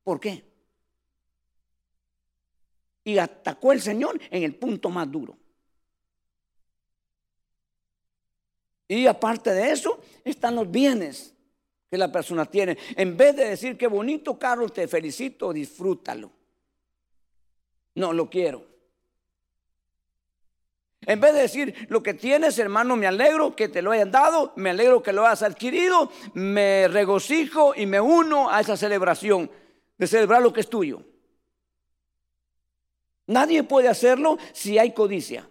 ¿Por 0.03 0.19
qué? 0.19 0.46
Y 3.07 3.17
atacó 3.19 3.71
el 3.71 3.79
Señor 3.79 4.19
en 4.29 4.43
el 4.43 4.55
punto 4.55 4.89
más 4.89 5.09
duro. 5.09 5.37
Y 8.85 9.07
aparte 9.07 9.53
de 9.53 9.71
eso, 9.71 10.01
están 10.25 10.55
los 10.55 10.69
bienes 10.69 11.33
que 11.89 11.97
la 11.97 12.11
persona 12.11 12.45
tiene. 12.45 12.77
En 12.97 13.15
vez 13.15 13.33
de 13.37 13.47
decir 13.47 13.77
qué 13.77 13.87
bonito 13.87 14.37
carro, 14.37 14.67
te 14.67 14.89
felicito, 14.89 15.53
disfrútalo. 15.53 16.29
No, 17.95 18.11
lo 18.11 18.29
quiero. 18.29 18.67
En 20.99 21.21
vez 21.21 21.33
de 21.33 21.43
decir 21.43 21.87
lo 21.87 22.03
que 22.03 22.13
tienes, 22.13 22.59
hermano, 22.59 22.97
me 22.97 23.07
alegro 23.07 23.55
que 23.55 23.69
te 23.69 23.81
lo 23.81 23.91
hayan 23.91 24.11
dado, 24.11 24.51
me 24.57 24.71
alegro 24.71 25.01
que 25.01 25.13
lo 25.13 25.25
hayas 25.25 25.43
adquirido, 25.43 26.11
me 26.33 26.89
regocijo 26.89 27.73
y 27.73 27.85
me 27.85 28.01
uno 28.01 28.49
a 28.49 28.59
esa 28.59 28.75
celebración 28.75 29.49
de 29.97 30.07
celebrar 30.07 30.41
lo 30.41 30.51
que 30.51 30.59
es 30.59 30.69
tuyo. 30.69 31.05
Nadie 33.27 33.63
puede 33.63 33.89
hacerlo 33.89 34.37
si 34.53 34.79
hay 34.79 34.93
codicia. 34.93 35.47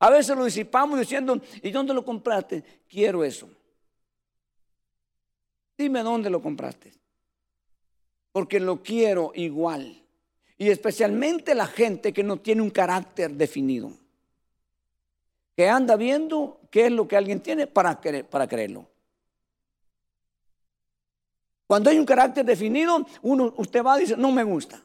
A 0.00 0.10
veces 0.10 0.36
lo 0.36 0.44
disipamos 0.44 0.98
diciendo, 0.98 1.40
¿y 1.62 1.70
dónde 1.70 1.94
lo 1.94 2.04
compraste? 2.04 2.62
Quiero 2.88 3.24
eso. 3.24 3.48
Dime 5.78 6.02
dónde 6.02 6.28
lo 6.28 6.42
compraste. 6.42 6.92
Porque 8.32 8.60
lo 8.60 8.82
quiero 8.82 9.32
igual. 9.34 10.02
Y 10.58 10.68
especialmente 10.68 11.54
la 11.54 11.66
gente 11.66 12.12
que 12.12 12.22
no 12.22 12.38
tiene 12.38 12.62
un 12.62 12.70
carácter 12.70 13.30
definido. 13.30 13.92
Que 15.56 15.68
anda 15.68 15.96
viendo 15.96 16.60
qué 16.70 16.86
es 16.86 16.92
lo 16.92 17.06
que 17.06 17.16
alguien 17.16 17.40
tiene 17.40 17.66
para, 17.66 18.00
para 18.28 18.48
creerlo. 18.48 18.88
Cuando 21.66 21.90
hay 21.90 21.98
un 21.98 22.04
carácter 22.04 22.44
definido, 22.44 23.06
uno, 23.22 23.54
usted 23.56 23.82
va 23.82 23.96
y 23.96 24.02
dice, 24.02 24.16
no 24.16 24.30
me 24.32 24.44
gusta. 24.44 24.82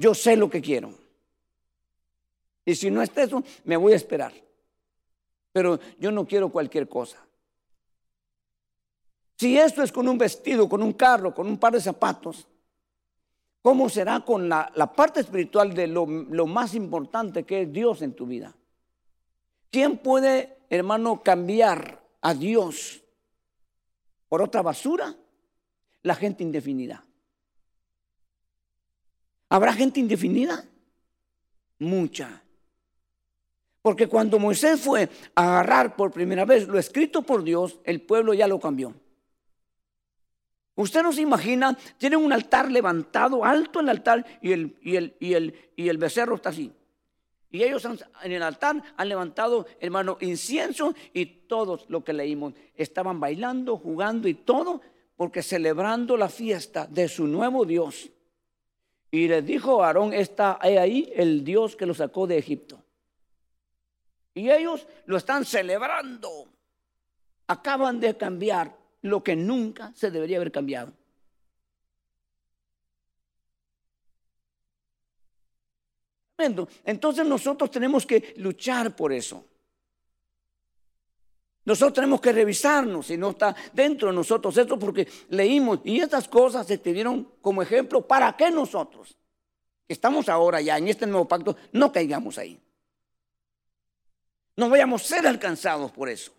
Yo 0.00 0.14
sé 0.14 0.34
lo 0.34 0.48
que 0.48 0.62
quiero. 0.62 0.94
Y 2.64 2.74
si 2.74 2.90
no 2.90 3.02
es 3.02 3.14
eso, 3.14 3.44
me 3.64 3.76
voy 3.76 3.92
a 3.92 3.96
esperar. 3.96 4.32
Pero 5.52 5.78
yo 5.98 6.10
no 6.10 6.26
quiero 6.26 6.48
cualquier 6.48 6.88
cosa. 6.88 7.18
Si 9.36 9.58
esto 9.58 9.82
es 9.82 9.92
con 9.92 10.08
un 10.08 10.16
vestido, 10.16 10.70
con 10.70 10.82
un 10.82 10.94
carro, 10.94 11.34
con 11.34 11.46
un 11.46 11.58
par 11.58 11.74
de 11.74 11.82
zapatos, 11.82 12.46
¿cómo 13.60 13.90
será 13.90 14.20
con 14.20 14.48
la, 14.48 14.72
parte 14.96 15.20
espiritual 15.20 15.74
de 15.74 15.86
lo, 15.86 16.06
lo 16.06 16.46
más 16.46 16.74
importante 16.74 17.44
que 17.44 17.62
es 17.62 17.72
Dios 17.72 18.00
en 18.00 18.14
tu 18.14 18.24
vida? 18.24 18.54
¿Quién 19.70 19.98
puede, 19.98 20.60
hermano, 20.70 21.22
cambiar 21.22 22.02
a 22.22 22.32
Dios 22.32 23.02
por 24.30 24.40
otra 24.40 24.62
basura? 24.62 25.14
La 26.02 26.14
gente 26.14 26.42
indefinida. 26.42 27.04
¿Habrá 29.50 29.72
gente 29.72 30.00
indefinida? 30.00 30.64
Mucha. 31.80 32.42
Porque 33.82 34.06
cuando 34.06 34.38
Moisés 34.38 34.80
fue 34.80 35.08
a 35.34 35.42
agarrar 35.42 35.96
por 35.96 36.12
primera 36.12 36.44
vez 36.44 36.68
lo 36.68 36.78
escrito 36.78 37.22
por 37.22 37.42
Dios, 37.42 37.80
el 37.84 38.00
pueblo 38.00 38.32
ya 38.32 38.46
lo 38.46 38.60
cambió. 38.60 38.94
Usted 40.76 41.02
no 41.02 41.12
se 41.12 41.22
imagina, 41.22 41.76
tienen 41.98 42.20
un 42.20 42.32
altar 42.32 42.70
levantado, 42.70 43.44
alto 43.44 43.80
el 43.80 43.88
altar, 43.88 44.24
y 44.40 44.52
el, 44.52 44.78
y 44.82 44.96
el, 44.96 45.16
y 45.18 45.34
el, 45.34 45.54
y 45.76 45.88
el 45.88 45.98
becerro 45.98 46.36
está 46.36 46.50
así. 46.50 46.72
Y 47.50 47.64
ellos 47.64 47.84
en 48.22 48.32
el 48.32 48.42
altar 48.42 48.80
han 48.96 49.08
levantado, 49.08 49.66
hermano, 49.80 50.16
incienso 50.20 50.94
y 51.12 51.26
todos 51.26 51.86
lo 51.88 52.04
que 52.04 52.12
leímos 52.12 52.54
estaban 52.76 53.18
bailando, 53.18 53.76
jugando 53.76 54.28
y 54.28 54.34
todo, 54.34 54.80
porque 55.16 55.42
celebrando 55.42 56.16
la 56.16 56.28
fiesta 56.28 56.86
de 56.86 57.08
su 57.08 57.26
nuevo 57.26 57.64
Dios. 57.64 58.10
Y 59.10 59.26
les 59.26 59.44
dijo 59.44 59.82
a 59.82 59.88
Aarón, 59.88 60.14
está 60.14 60.58
ahí 60.60 61.12
el 61.14 61.44
Dios 61.44 61.74
que 61.74 61.86
lo 61.86 61.94
sacó 61.94 62.26
de 62.26 62.38
Egipto. 62.38 62.82
Y 64.34 64.50
ellos 64.50 64.86
lo 65.06 65.16
están 65.16 65.44
celebrando. 65.44 66.48
Acaban 67.48 67.98
de 67.98 68.16
cambiar 68.16 68.76
lo 69.02 69.22
que 69.22 69.34
nunca 69.34 69.92
se 69.94 70.10
debería 70.10 70.36
haber 70.36 70.52
cambiado. 70.52 70.92
Entonces 76.84 77.26
nosotros 77.26 77.70
tenemos 77.70 78.06
que 78.06 78.34
luchar 78.38 78.96
por 78.96 79.12
eso. 79.12 79.44
Nosotros 81.70 81.94
tenemos 81.94 82.20
que 82.20 82.32
revisarnos 82.32 83.06
si 83.06 83.16
no 83.16 83.30
está 83.30 83.54
dentro 83.72 84.08
de 84.08 84.14
nosotros 84.14 84.56
esto 84.56 84.76
porque 84.76 85.06
leímos 85.28 85.78
y 85.84 86.00
estas 86.00 86.26
cosas 86.26 86.66
se 86.66 86.78
te 86.78 86.92
dieron 86.92 87.28
como 87.40 87.62
ejemplo 87.62 88.02
para 88.02 88.36
que 88.36 88.50
nosotros, 88.50 89.16
que 89.86 89.92
estamos 89.92 90.28
ahora 90.28 90.60
ya 90.60 90.76
en 90.78 90.88
este 90.88 91.06
nuevo 91.06 91.28
pacto, 91.28 91.56
no 91.72 91.92
caigamos 91.92 92.38
ahí 92.38 92.60
no 94.56 94.68
vayamos 94.68 95.02
a 95.02 95.06
ser 95.06 95.26
alcanzados 95.26 95.90
por 95.90 96.08
eso. 96.08 96.32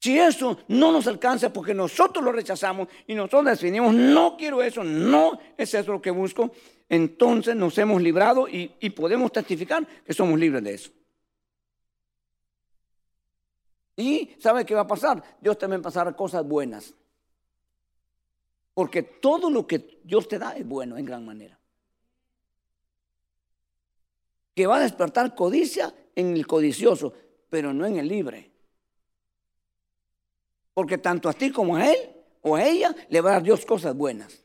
Si 0.00 0.16
eso 0.16 0.58
no 0.68 0.92
nos 0.92 1.06
alcanza 1.06 1.50
porque 1.52 1.74
nosotros 1.74 2.22
lo 2.22 2.30
rechazamos 2.30 2.86
y 3.06 3.14
nosotros 3.14 3.46
definimos, 3.46 3.94
no 3.94 4.36
quiero 4.36 4.62
eso, 4.62 4.84
no 4.84 5.40
es 5.56 5.72
eso 5.72 5.92
lo 5.92 6.02
que 6.02 6.12
busco, 6.12 6.52
entonces 6.86 7.56
nos 7.56 7.76
hemos 7.78 8.02
librado 8.02 8.46
y, 8.46 8.72
y 8.78 8.90
podemos 8.90 9.32
testificar 9.32 9.86
que 10.04 10.12
somos 10.12 10.38
libres 10.38 10.62
de 10.62 10.74
eso. 10.74 10.90
Y 13.98 14.36
¿sabe 14.38 14.64
qué 14.64 14.76
va 14.76 14.82
a 14.82 14.86
pasar? 14.86 15.20
Dios 15.40 15.58
también 15.58 15.82
pasará 15.82 16.12
cosas 16.12 16.46
buenas. 16.46 16.94
Porque 18.72 19.02
todo 19.02 19.50
lo 19.50 19.66
que 19.66 20.00
Dios 20.04 20.28
te 20.28 20.38
da 20.38 20.56
es 20.56 20.64
bueno 20.64 20.96
en 20.96 21.04
gran 21.04 21.26
manera. 21.26 21.58
Que 24.54 24.68
va 24.68 24.76
a 24.76 24.82
despertar 24.82 25.34
codicia 25.34 25.92
en 26.14 26.36
el 26.36 26.46
codicioso, 26.46 27.12
pero 27.50 27.74
no 27.74 27.86
en 27.86 27.96
el 27.96 28.06
libre. 28.06 28.52
Porque 30.74 30.98
tanto 30.98 31.28
a 31.28 31.32
ti 31.32 31.50
como 31.50 31.74
a 31.74 31.90
él 31.90 31.98
o 32.42 32.54
a 32.54 32.64
ella 32.64 32.94
le 33.08 33.20
va 33.20 33.30
a 33.30 33.32
dar 33.32 33.42
Dios 33.42 33.66
cosas 33.66 33.96
buenas. 33.96 34.44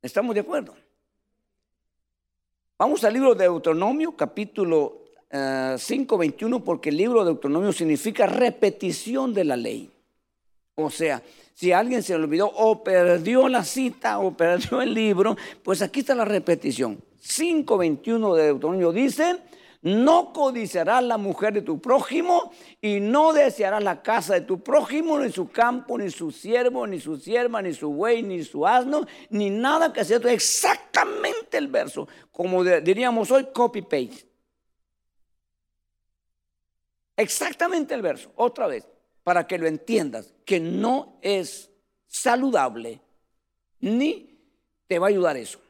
¿Estamos 0.00 0.34
de 0.34 0.40
acuerdo? 0.40 0.74
Vamos 2.78 3.04
al 3.04 3.12
libro 3.12 3.34
de 3.34 3.44
Deuteronomio, 3.44 4.16
capítulo 4.16 5.07
5, 5.30 6.14
eh, 6.14 6.18
21, 6.18 6.64
porque 6.64 6.88
el 6.88 6.96
libro 6.96 7.20
de 7.20 7.32
Deuteronomio 7.32 7.72
significa 7.72 8.26
repetición 8.26 9.34
de 9.34 9.44
la 9.44 9.56
ley. 9.56 9.90
O 10.76 10.90
sea, 10.90 11.22
si 11.54 11.72
alguien 11.72 12.02
se 12.02 12.14
olvidó 12.14 12.46
o 12.46 12.82
perdió 12.82 13.48
la 13.48 13.64
cita 13.64 14.20
o 14.20 14.36
perdió 14.36 14.80
el 14.80 14.94
libro, 14.94 15.36
pues 15.62 15.82
aquí 15.82 16.00
está 16.00 16.14
la 16.14 16.24
repetición. 16.24 17.02
5.21 17.20 18.36
de 18.36 18.44
Deuteronomio 18.44 18.92
dice, 18.92 19.38
no 19.82 20.32
codiciarás 20.32 21.02
la 21.02 21.18
mujer 21.18 21.52
de 21.52 21.62
tu 21.62 21.80
prójimo 21.80 22.52
y 22.80 23.00
no 23.00 23.32
desearás 23.32 23.82
la 23.82 24.02
casa 24.02 24.34
de 24.34 24.42
tu 24.42 24.60
prójimo, 24.60 25.18
ni 25.18 25.30
su 25.30 25.48
campo, 25.48 25.98
ni 25.98 26.10
su 26.10 26.30
siervo, 26.30 26.86
ni 26.86 27.00
su 27.00 27.16
sierva, 27.16 27.60
ni 27.60 27.74
su 27.74 27.90
buey, 27.90 28.22
ni 28.22 28.44
su 28.44 28.66
asno, 28.66 29.04
ni 29.30 29.50
nada 29.50 29.92
que 29.92 30.04
sea 30.04 30.18
exactamente 30.18 31.58
el 31.58 31.68
verso, 31.68 32.08
como 32.32 32.64
diríamos 32.64 33.30
hoy, 33.30 33.48
copy-paste. 33.52 34.27
Exactamente 37.18 37.92
el 37.94 38.00
verso, 38.00 38.32
otra 38.36 38.66
vez, 38.66 38.86
para 39.24 39.46
que 39.46 39.58
lo 39.58 39.66
entiendas, 39.66 40.32
que 40.46 40.58
no 40.60 41.18
es 41.20 41.68
saludable, 42.06 43.00
ni 43.80 44.40
te 44.86 44.98
va 44.98 45.08
a 45.08 45.10
ayudar 45.10 45.36
eso 45.36 45.60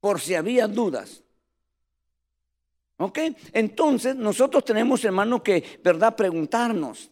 por 0.00 0.20
si 0.20 0.34
había 0.34 0.66
dudas. 0.66 1.22
¿Ok? 2.98 3.18
Entonces 3.52 4.16
nosotros 4.16 4.64
tenemos, 4.64 5.04
hermano, 5.04 5.42
que, 5.42 5.80
¿verdad?, 5.82 6.16
preguntarnos. 6.16 7.10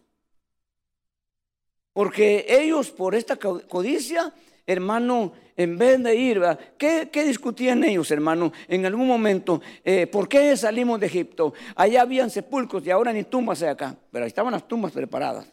Porque 1.93 2.45
ellos, 2.47 2.91
por 2.91 3.15
esta 3.15 3.37
codicia, 3.37 4.33
hermano, 4.67 5.31
en 5.55 5.77
vez 5.77 6.03
de 6.03 6.15
ir, 6.15 6.41
¿qué, 6.77 7.09
¿qué, 7.11 7.23
discutían 7.23 7.83
ellos, 7.83 8.11
hermano? 8.11 8.51
En 8.67 8.85
algún 8.85 9.07
momento, 9.07 9.61
eh, 9.83 10.05
¿por 10.05 10.27
qué 10.27 10.55
salimos 10.55 10.99
de 10.99 11.07
Egipto? 11.07 11.53
Allá 11.75 12.01
habían 12.01 12.29
sepulcros 12.29 12.85
y 12.85 12.91
ahora 12.91 13.13
ni 13.13 13.23
tumbas 13.23 13.63
hay 13.63 13.69
acá, 13.69 13.97
pero 14.11 14.25
ahí 14.25 14.27
estaban 14.27 14.51
las 14.51 14.67
tumbas 14.67 14.91
preparadas. 14.91 15.51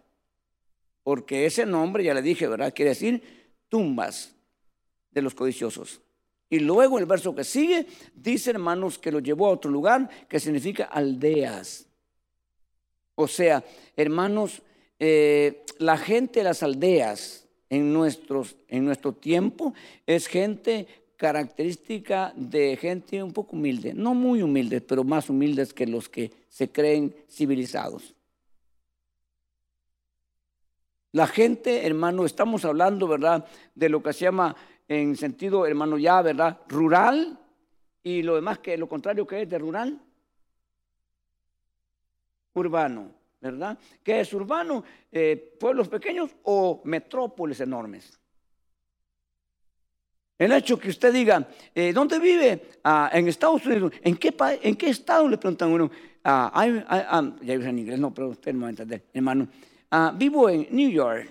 Porque 1.05 1.47
ese 1.47 1.65
nombre, 1.65 2.03
ya 2.03 2.13
le 2.13 2.23
dije, 2.23 2.49
¿verdad? 2.49 2.75
Quiere 2.75 2.91
decir 2.91 3.23
tumbas 3.69 4.35
de 5.11 5.23
los 5.23 5.35
codiciosos. 5.35 6.01
Y 6.51 6.59
luego 6.59 6.99
el 6.99 7.07
verso 7.07 7.35
que 7.35 7.45
sigue 7.45 7.87
dice, 8.15 8.51
hermanos, 8.51 8.99
que 8.99 9.13
lo 9.13 9.21
llevó 9.21 9.47
a 9.47 9.51
otro 9.51 9.71
lugar 9.71 10.09
que 10.29 10.41
significa 10.41 10.85
aldeas. 10.85 11.87
O 13.15 13.29
sea, 13.29 13.65
hermanos, 13.97 14.63
eh, 14.99 15.65
la 15.79 15.97
gente 15.97 16.41
de 16.41 16.45
las 16.45 16.63
aldeas 16.63 17.44
en, 17.75 17.93
nuestros, 17.93 18.57
en 18.69 18.85
nuestro 18.85 19.13
tiempo 19.13 19.75
es 20.07 20.27
gente 20.27 20.87
característica 21.17 22.33
de 22.37 22.77
gente 22.77 23.23
un 23.23 23.33
poco 23.33 23.57
humilde, 23.57 23.95
no 23.95 24.15
muy 24.15 24.43
humilde, 24.43 24.81
pero 24.81 25.05
más 25.05 25.29
humildes 25.29 25.73
que 25.73 25.87
los 25.87 26.09
que 26.09 26.31
se 26.49 26.71
creen 26.71 27.15
civilizados. 27.29 28.15
La 31.13 31.27
gente, 31.27 31.87
hermano, 31.87 32.25
estamos 32.25 32.65
hablando, 32.65 33.07
¿verdad?, 33.07 33.47
de 33.75 33.89
lo 33.89 34.03
que 34.03 34.13
se 34.13 34.25
llama 34.25 34.57
en 34.89 35.17
sentido, 35.17 35.67
hermano, 35.67 35.97
ya, 35.99 36.21
¿verdad?, 36.23 36.61
rural 36.69 37.39
y 38.03 38.23
lo 38.23 38.35
demás 38.35 38.59
que 38.59 38.77
lo 38.77 38.89
contrario 38.89 39.27
que 39.27 39.43
es 39.43 39.49
de 39.49 39.59
rural, 39.59 40.01
urbano, 42.53 43.11
¿verdad? 43.45 43.79
¿Qué 44.03 44.21
es 44.21 44.33
urbano? 44.33 44.83
Eh, 45.13 45.57
pueblos 45.61 45.89
pequeños 45.89 46.35
o 46.45 46.81
metrópolis 46.85 47.61
enormes. 47.61 48.19
El 50.39 50.51
hecho 50.53 50.79
que 50.79 50.89
usted 50.89 51.13
diga, 51.13 51.47
eh, 51.75 51.93
¿dónde 51.93 52.19
vive? 52.19 52.71
Ah, 52.83 53.11
en 53.13 53.29
Estados 53.29 53.65
Unidos. 53.67 53.93
¿En 54.03 54.17
qué, 54.17 54.35
¿En 54.63 54.75
qué 54.77 54.89
estado? 54.89 55.29
Le 55.29 55.37
preguntan 55.37 55.71
uno. 55.71 55.91
Ah, 56.25 56.51
ah, 56.55 57.35
ya 57.43 57.55
en 57.55 57.79
inglés, 57.79 58.01
no, 58.01 58.13
pero 58.13 58.31
usted 58.31 58.55
no 58.55 58.63
va 58.63 58.69
a 58.69 58.71
entender, 58.71 59.05
hermano. 59.13 59.47
vivo 60.15 60.49
en 60.49 60.67
New 60.71 60.91
York. 60.91 61.29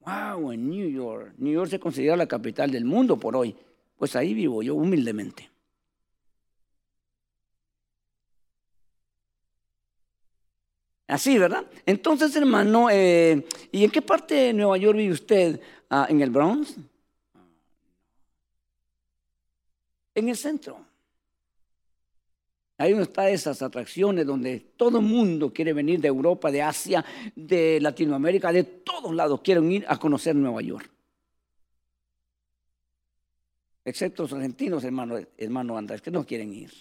Wow, 0.00 0.52
en 0.52 0.70
New 0.70 0.88
York. 0.88 1.34
New 1.36 1.52
York 1.52 1.70
se 1.70 1.78
considera 1.78 2.16
la 2.16 2.26
capital 2.26 2.70
del 2.70 2.86
mundo 2.86 3.18
por 3.18 3.36
hoy. 3.36 3.54
Pues 3.96 4.16
ahí 4.16 4.32
vivo 4.32 4.62
yo 4.62 4.74
humildemente. 4.74 5.51
Así, 11.12 11.38
¿verdad? 11.38 11.64
Entonces, 11.84 12.34
hermano, 12.36 12.88
eh, 12.90 13.46
¿y 13.70 13.84
en 13.84 13.90
qué 13.90 14.00
parte 14.02 14.34
de 14.34 14.52
Nueva 14.52 14.76
York 14.78 14.96
vive 14.96 15.12
usted? 15.12 15.60
¿En 16.08 16.20
el 16.20 16.30
Bronx? 16.30 16.76
en 20.14 20.28
el 20.28 20.36
centro. 20.36 20.84
Ahí 22.78 22.90
donde 22.90 23.04
están 23.04 23.28
esas 23.28 23.62
atracciones 23.62 24.26
donde 24.26 24.58
todo 24.76 24.98
el 24.98 25.04
mundo 25.04 25.52
quiere 25.52 25.72
venir 25.72 26.00
de 26.00 26.08
Europa, 26.08 26.50
de 26.50 26.62
Asia, 26.62 27.04
de 27.36 27.78
Latinoamérica, 27.80 28.52
de 28.52 28.64
todos 28.64 29.14
lados 29.14 29.40
quieren 29.42 29.70
ir 29.70 29.84
a 29.88 29.98
conocer 29.98 30.34
Nueva 30.34 30.62
York. 30.62 30.90
Excepto 33.84 34.24
los 34.24 34.32
argentinos, 34.32 34.84
hermano, 34.84 35.18
hermano 35.36 35.76
Andrés, 35.76 36.02
que 36.02 36.10
no 36.10 36.24
quieren 36.24 36.52
ir. 36.52 36.72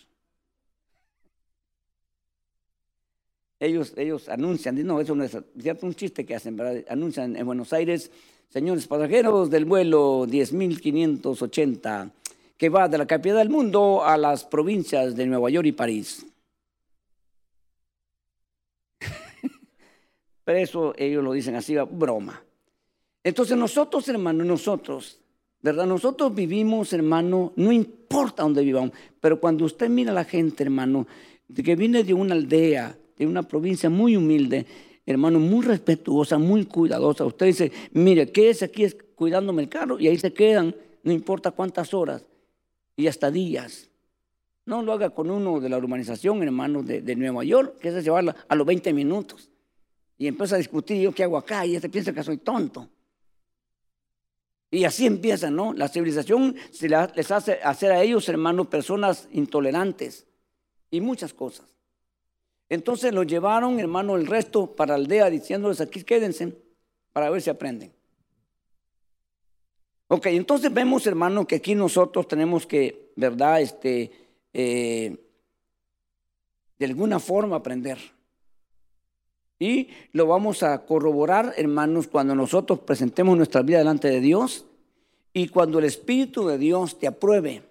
Ellos, 3.61 3.93
ellos 3.95 4.27
anuncian, 4.27 4.83
no, 4.87 4.99
eso 4.99 5.13
no 5.13 5.23
es 5.23 5.37
cierto, 5.61 5.85
un 5.85 5.93
chiste 5.93 6.25
que 6.25 6.33
hacen, 6.33 6.57
¿verdad? 6.57 6.83
Anuncian 6.89 7.35
en 7.35 7.45
Buenos 7.45 7.71
Aires, 7.73 8.09
señores 8.49 8.87
pasajeros 8.87 9.51
del 9.51 9.65
vuelo 9.65 10.25
10.580 10.25 12.11
que 12.57 12.69
va 12.69 12.87
de 12.87 12.97
la 12.97 13.05
capital 13.05 13.37
del 13.37 13.49
mundo 13.51 14.03
a 14.03 14.17
las 14.17 14.43
provincias 14.45 15.15
de 15.15 15.27
Nueva 15.27 15.51
York 15.51 15.67
y 15.67 15.71
París. 15.73 16.25
Pero 20.43 20.57
eso 20.57 20.93
ellos 20.97 21.23
lo 21.23 21.31
dicen 21.31 21.55
así, 21.55 21.75
broma. 21.91 22.41
Entonces 23.23 23.55
nosotros, 23.55 24.09
hermano, 24.09 24.43
nosotros, 24.43 25.19
¿verdad? 25.61 25.85
Nosotros 25.85 26.33
vivimos, 26.33 26.93
hermano, 26.93 27.53
no 27.55 27.71
importa 27.71 28.41
dónde 28.41 28.63
vivamos, 28.63 28.91
pero 29.19 29.39
cuando 29.39 29.65
usted 29.65 29.87
mira 29.87 30.11
a 30.11 30.15
la 30.15 30.25
gente, 30.25 30.63
hermano, 30.63 31.05
que 31.63 31.75
viene 31.75 32.03
de 32.03 32.15
una 32.15 32.33
aldea, 32.33 32.97
de 33.21 33.27
una 33.27 33.43
provincia 33.43 33.87
muy 33.87 34.17
humilde, 34.17 34.65
hermano, 35.05 35.37
muy 35.37 35.63
respetuosa, 35.63 36.39
muy 36.39 36.65
cuidadosa, 36.65 37.23
usted 37.23 37.45
dice, 37.45 37.71
mire, 37.91 38.31
¿qué 38.31 38.49
es 38.49 38.63
aquí? 38.63 38.83
Es 38.83 38.97
cuidándome 39.13 39.61
el 39.61 39.69
carro 39.69 39.99
y 39.99 40.07
ahí 40.07 40.17
se 40.17 40.33
quedan, 40.33 40.75
no 41.03 41.11
importa 41.11 41.51
cuántas 41.51 41.93
horas 41.93 42.25
y 42.95 43.05
hasta 43.05 43.29
días. 43.29 43.91
No 44.65 44.81
lo 44.81 44.91
haga 44.91 45.11
con 45.11 45.29
uno 45.29 45.59
de 45.59 45.69
la 45.69 45.77
urbanización, 45.77 46.41
hermano, 46.41 46.81
de, 46.81 47.15
Nueva 47.15 47.43
York, 47.43 47.77
que 47.79 47.89
es 47.89 48.03
llevarla 48.03 48.35
a 48.49 48.55
los 48.55 48.65
20 48.65 48.91
minutos. 48.91 49.51
Y 50.17 50.25
empieza 50.25 50.55
a 50.55 50.57
discutir, 50.57 50.99
¿yo 50.99 51.11
qué 51.11 51.23
hago 51.23 51.37
acá? 51.37 51.63
Y 51.63 51.75
este 51.75 51.89
piensa 51.89 52.13
que 52.13 52.23
soy 52.23 52.37
tonto. 52.37 52.89
Y 54.71 54.83
así 54.83 55.05
empieza, 55.05 55.51
¿no? 55.51 55.73
La 55.73 55.87
civilización 55.89 56.55
les 57.15 57.29
hace 57.29 57.59
hacer 57.63 57.91
a 57.91 58.01
ellos, 58.01 58.27
hermanos, 58.29 58.65
personas 58.65 59.29
intolerantes 59.31 60.25
y 60.89 61.01
muchas 61.01 61.35
cosas. 61.35 61.70
Entonces 62.71 63.13
los 63.13 63.27
llevaron, 63.27 63.81
hermano, 63.81 64.15
el 64.15 64.25
resto 64.25 64.73
para 64.73 64.95
aldea 64.95 65.29
diciéndoles 65.29 65.81
aquí 65.81 66.05
quédense 66.05 66.55
para 67.11 67.29
ver 67.29 67.41
si 67.41 67.49
aprenden. 67.49 67.91
Ok, 70.07 70.27
entonces 70.27 70.73
vemos, 70.73 71.05
hermano, 71.05 71.45
que 71.45 71.55
aquí 71.55 71.75
nosotros 71.75 72.29
tenemos 72.29 72.65
que, 72.65 73.11
¿verdad? 73.17 73.59
Este, 73.59 74.09
eh, 74.53 75.17
de 76.79 76.85
alguna 76.85 77.19
forma 77.19 77.57
aprender. 77.57 77.97
Y 79.59 79.89
lo 80.13 80.27
vamos 80.27 80.63
a 80.63 80.85
corroborar, 80.85 81.53
hermanos, 81.57 82.07
cuando 82.07 82.35
nosotros 82.35 82.79
presentemos 82.79 83.35
nuestra 83.35 83.63
vida 83.63 83.79
delante 83.79 84.07
de 84.07 84.21
Dios 84.21 84.65
y 85.33 85.49
cuando 85.49 85.79
el 85.79 85.83
Espíritu 85.83 86.47
de 86.47 86.57
Dios 86.57 86.97
te 86.97 87.07
apruebe. 87.07 87.63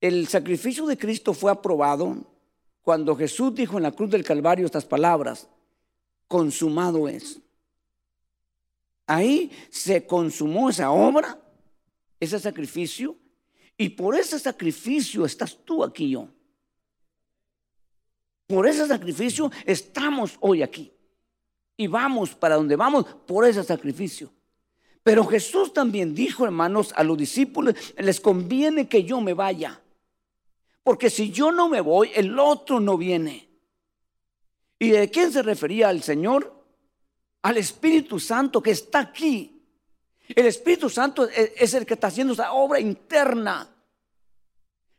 El 0.00 0.26
sacrificio 0.26 0.84
de 0.86 0.98
Cristo 0.98 1.32
fue 1.32 1.52
aprobado 1.52 2.31
cuando 2.82 3.16
Jesús 3.16 3.54
dijo 3.54 3.76
en 3.76 3.84
la 3.84 3.92
cruz 3.92 4.10
del 4.10 4.24
Calvario 4.24 4.66
estas 4.66 4.84
palabras, 4.84 5.48
consumado 6.26 7.08
es. 7.08 7.40
Ahí 9.06 9.50
se 9.70 10.06
consumó 10.06 10.70
esa 10.70 10.90
obra, 10.90 11.38
ese 12.18 12.38
sacrificio, 12.38 13.16
y 13.76 13.88
por 13.90 14.14
ese 14.14 14.38
sacrificio 14.38 15.24
estás 15.24 15.56
tú 15.64 15.82
aquí 15.82 16.10
yo. 16.10 16.28
Por 18.46 18.66
ese 18.66 18.86
sacrificio 18.86 19.50
estamos 19.64 20.36
hoy 20.40 20.62
aquí. 20.62 20.92
Y 21.76 21.86
vamos 21.86 22.34
para 22.34 22.56
donde 22.56 22.76
vamos 22.76 23.06
por 23.26 23.46
ese 23.46 23.64
sacrificio. 23.64 24.30
Pero 25.02 25.24
Jesús 25.24 25.72
también 25.72 26.14
dijo, 26.14 26.44
hermanos, 26.44 26.92
a 26.96 27.02
los 27.02 27.16
discípulos, 27.16 27.74
les 27.96 28.20
conviene 28.20 28.88
que 28.88 29.04
yo 29.04 29.20
me 29.20 29.34
vaya. 29.34 29.80
Porque 30.82 31.10
si 31.10 31.30
yo 31.30 31.52
no 31.52 31.68
me 31.68 31.80
voy, 31.80 32.10
el 32.14 32.38
otro 32.38 32.80
no 32.80 32.96
viene. 32.96 33.48
¿Y 34.78 34.90
de 34.90 35.10
quién 35.10 35.32
se 35.32 35.42
refería 35.42 35.88
al 35.88 36.02
Señor? 36.02 36.62
al 37.42 37.56
Espíritu 37.56 38.18
Santo 38.18 38.62
que 38.62 38.70
está 38.70 39.00
aquí. 39.00 39.48
El 40.28 40.46
Espíritu 40.46 40.88
Santo 40.88 41.28
es 41.28 41.74
el 41.74 41.84
que 41.84 41.94
está 41.94 42.06
haciendo 42.06 42.32
esa 42.32 42.52
obra 42.52 42.80
interna 42.80 43.68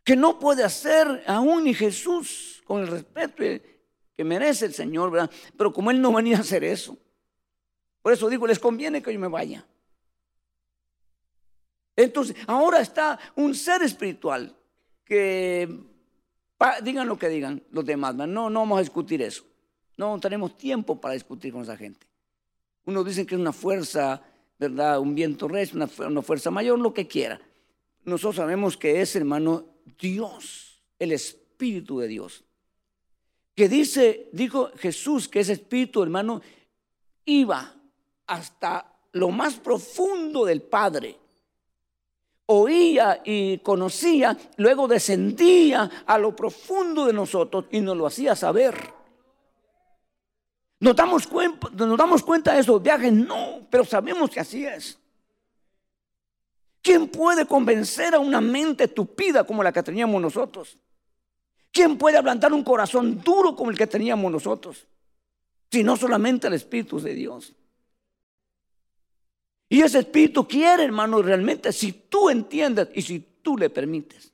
que 0.03 0.15
no 0.15 0.37
puede 0.37 0.63
hacer 0.63 1.23
aún 1.25 1.63
ni 1.63 1.73
Jesús 1.73 2.61
con 2.65 2.81
el 2.81 2.87
respeto 2.87 3.43
que 4.15 4.23
merece 4.23 4.65
el 4.65 4.73
Señor, 4.73 5.09
¿verdad? 5.09 5.31
Pero 5.57 5.73
como 5.73 5.89
Él 5.89 6.01
no 6.01 6.13
venía 6.13 6.37
a 6.37 6.41
hacer 6.41 6.63
eso, 6.63 6.97
por 8.01 8.11
eso 8.11 8.29
digo, 8.29 8.45
les 8.45 8.59
conviene 8.59 9.01
que 9.01 9.13
yo 9.13 9.19
me 9.19 9.29
vaya. 9.29 9.65
Entonces, 11.95 12.35
ahora 12.47 12.81
está 12.81 13.17
un 13.35 13.55
ser 13.55 13.81
espiritual 13.81 14.55
que, 15.05 15.67
digan 16.83 17.07
lo 17.07 17.17
que 17.17 17.29
digan 17.29 17.63
los 17.71 17.85
demás, 17.85 18.15
no, 18.15 18.27
no 18.27 18.59
vamos 18.59 18.77
a 18.77 18.81
discutir 18.81 19.21
eso. 19.21 19.45
No 19.97 20.19
tenemos 20.19 20.57
tiempo 20.57 20.99
para 20.99 21.13
discutir 21.13 21.53
con 21.53 21.61
esa 21.61 21.77
gente. 21.77 22.07
Unos 22.85 23.05
dicen 23.05 23.25
que 23.25 23.35
es 23.35 23.41
una 23.41 23.53
fuerza, 23.53 24.21
¿verdad? 24.59 24.99
Un 24.99 25.15
viento 25.15 25.47
recio, 25.47 25.75
una, 25.75 25.89
una 26.07 26.21
fuerza 26.21 26.51
mayor, 26.51 26.79
lo 26.79 26.93
que 26.93 27.07
quiera. 27.07 27.39
Nosotros 28.03 28.35
sabemos 28.35 28.75
que 28.75 29.01
es, 29.01 29.15
hermano, 29.15 29.65
Dios, 29.99 30.83
el 30.99 31.11
Espíritu 31.11 31.99
de 31.99 32.07
Dios. 32.07 32.43
Que 33.55 33.69
dice, 33.69 34.29
dijo 34.33 34.71
Jesús 34.77 35.27
que 35.29 35.41
ese 35.41 35.53
Espíritu, 35.53 36.01
hermano, 36.01 36.41
iba 37.25 37.75
hasta 38.27 38.93
lo 39.11 39.29
más 39.29 39.55
profundo 39.55 40.45
del 40.45 40.61
Padre. 40.61 41.17
Oía 42.45 43.21
y 43.23 43.59
conocía, 43.59 44.37
luego 44.57 44.87
descendía 44.87 45.89
a 46.05 46.17
lo 46.17 46.35
profundo 46.35 47.05
de 47.05 47.13
nosotros 47.13 47.65
y 47.71 47.79
nos 47.79 47.95
lo 47.95 48.05
hacía 48.05 48.35
saber. 48.35 48.75
¿Nos 50.79 50.95
damos, 50.95 51.25
cuenta, 51.27 51.69
¿Nos 51.71 51.97
damos 51.97 52.23
cuenta 52.23 52.53
de 52.53 52.59
esos 52.59 52.83
viajes? 52.83 53.13
No, 53.13 53.65
pero 53.69 53.85
sabemos 53.85 54.29
que 54.29 54.41
así 54.41 54.65
es. 54.65 54.99
¿Quién 56.81 57.07
puede 57.07 57.45
convencer 57.45 58.13
a 58.13 58.19
una 58.19 58.41
mente 58.41 58.89
tupida 58.89 59.45
como 59.45 59.63
la 59.63 59.71
que 59.71 59.81
teníamos 59.81 60.21
nosotros? 60.21 60.77
¿Quién 61.71 61.97
puede 61.97 62.17
ablandar 62.17 62.51
un 62.51 62.63
corazón 62.63 63.21
duro 63.23 63.55
como 63.55 63.71
el 63.71 63.77
que 63.77 63.87
teníamos 63.87 64.29
nosotros? 64.29 64.85
Si 65.71 65.81
no 65.81 65.95
solamente 65.95 66.47
el 66.47 66.53
Espíritu 66.53 66.99
de 66.99 67.13
Dios. 67.13 67.53
Y 69.73 69.81
ese 69.81 69.97
Espíritu 69.97 70.47
quiere, 70.47 70.83
hermano, 70.83 71.19
realmente, 71.23 71.73
si 71.73 71.93
tú 71.93 72.29
entiendes 72.29 72.89
y 72.93 73.01
si 73.01 73.19
tú 73.41 73.57
le 73.57 73.71
permites. 73.71 74.31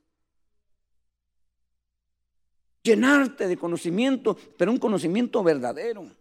Llenarte 2.83 3.47
de 3.47 3.55
conocimiento, 3.55 4.37
pero 4.57 4.69
un 4.69 4.79
conocimiento 4.79 5.41
verdadero. 5.41 6.11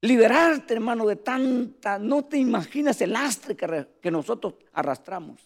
Liberarte, 0.00 0.74
hermano, 0.74 1.06
de 1.06 1.14
tanta, 1.14 2.00
no 2.00 2.24
te 2.24 2.36
imaginas 2.36 3.00
el 3.00 3.12
lastre 3.12 3.54
que, 3.56 3.90
que 4.02 4.10
nosotros 4.10 4.54
arrastramos. 4.72 5.40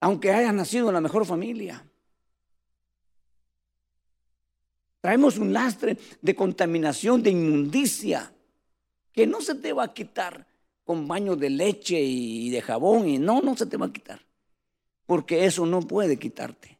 Aunque 0.00 0.32
hayas 0.32 0.54
nacido 0.54 0.88
en 0.88 0.94
la 0.94 1.00
mejor 1.00 1.24
familia. 1.24 1.88
Traemos 5.00 5.38
un 5.38 5.52
lastre 5.52 5.96
de 6.20 6.34
contaminación, 6.34 7.22
de 7.22 7.30
inmundicia, 7.30 8.34
que 9.12 9.26
no 9.26 9.40
se 9.40 9.54
te 9.54 9.72
va 9.72 9.84
a 9.84 9.94
quitar 9.94 10.46
con 10.84 11.06
baño 11.06 11.36
de 11.36 11.50
leche 11.50 12.00
y 12.00 12.50
de 12.50 12.62
jabón 12.62 13.08
y 13.08 13.18
no, 13.18 13.40
no 13.40 13.56
se 13.56 13.66
te 13.66 13.76
va 13.76 13.86
a 13.86 13.92
quitar. 13.92 14.20
Porque 15.06 15.44
eso 15.44 15.66
no 15.66 15.80
puede 15.80 16.18
quitarte. 16.18 16.78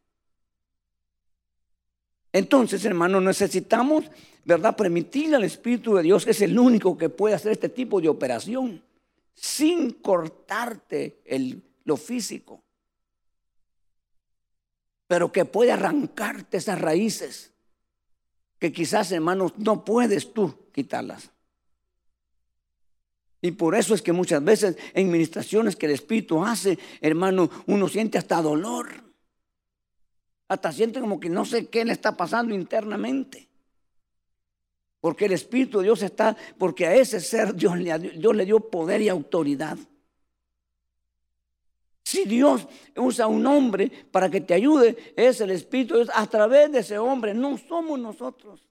Entonces, 2.33 2.83
hermano, 2.85 3.19
necesitamos, 3.19 4.05
¿verdad? 4.45 4.75
Permitirle 4.75 5.35
al 5.35 5.43
Espíritu 5.43 5.95
de 5.95 6.03
Dios, 6.03 6.25
que 6.25 6.31
es 6.31 6.41
el 6.41 6.57
único 6.57 6.97
que 6.97 7.09
puede 7.09 7.35
hacer 7.35 7.51
este 7.51 7.69
tipo 7.69 7.99
de 7.99 8.09
operación, 8.09 8.81
sin 9.33 9.91
cortarte 9.91 11.21
el, 11.25 11.61
lo 11.83 11.97
físico, 11.97 12.61
pero 15.07 15.31
que 15.31 15.43
puede 15.45 15.71
arrancarte 15.73 16.57
esas 16.57 16.79
raíces, 16.79 17.51
que 18.59 18.71
quizás, 18.71 19.11
hermanos, 19.11 19.53
no 19.57 19.83
puedes 19.83 20.33
tú 20.33 20.53
quitarlas. 20.71 21.31
Y 23.41 23.51
por 23.51 23.73
eso 23.73 23.95
es 23.95 24.01
que 24.01 24.13
muchas 24.13 24.43
veces 24.43 24.77
en 24.93 25.09
ministraciones 25.09 25.75
que 25.75 25.87
el 25.87 25.93
Espíritu 25.93 26.43
hace, 26.43 26.77
hermano, 27.01 27.49
uno 27.65 27.87
siente 27.87 28.19
hasta 28.19 28.41
dolor. 28.41 28.89
Hasta 30.47 30.71
siente 30.71 30.99
como 30.99 31.19
que 31.19 31.29
no 31.29 31.43
sé 31.43 31.67
qué 31.67 31.83
le 31.83 31.93
está 31.93 32.15
pasando 32.15 32.53
internamente. 32.53 33.49
Porque 34.99 35.25
el 35.25 35.31
Espíritu 35.31 35.79
de 35.79 35.85
Dios 35.85 36.03
está, 36.03 36.37
porque 36.59 36.85
a 36.85 36.95
ese 36.95 37.19
ser 37.19 37.55
Dios 37.55 37.79
le, 37.79 37.97
Dios 37.97 38.35
le 38.35 38.45
dio 38.45 38.59
poder 38.59 39.01
y 39.01 39.09
autoridad. 39.09 39.77
Si 42.03 42.25
Dios 42.25 42.67
usa 42.95 43.25
un 43.25 43.47
hombre 43.47 43.89
para 44.11 44.29
que 44.29 44.41
te 44.41 44.53
ayude, 44.53 45.13
es 45.15 45.41
el 45.41 45.49
Espíritu 45.49 45.95
de 45.95 46.03
Dios 46.03 46.15
a 46.15 46.27
través 46.27 46.71
de 46.71 46.79
ese 46.79 46.99
hombre, 46.99 47.33
no 47.33 47.57
somos 47.57 47.99
nosotros 47.99 48.70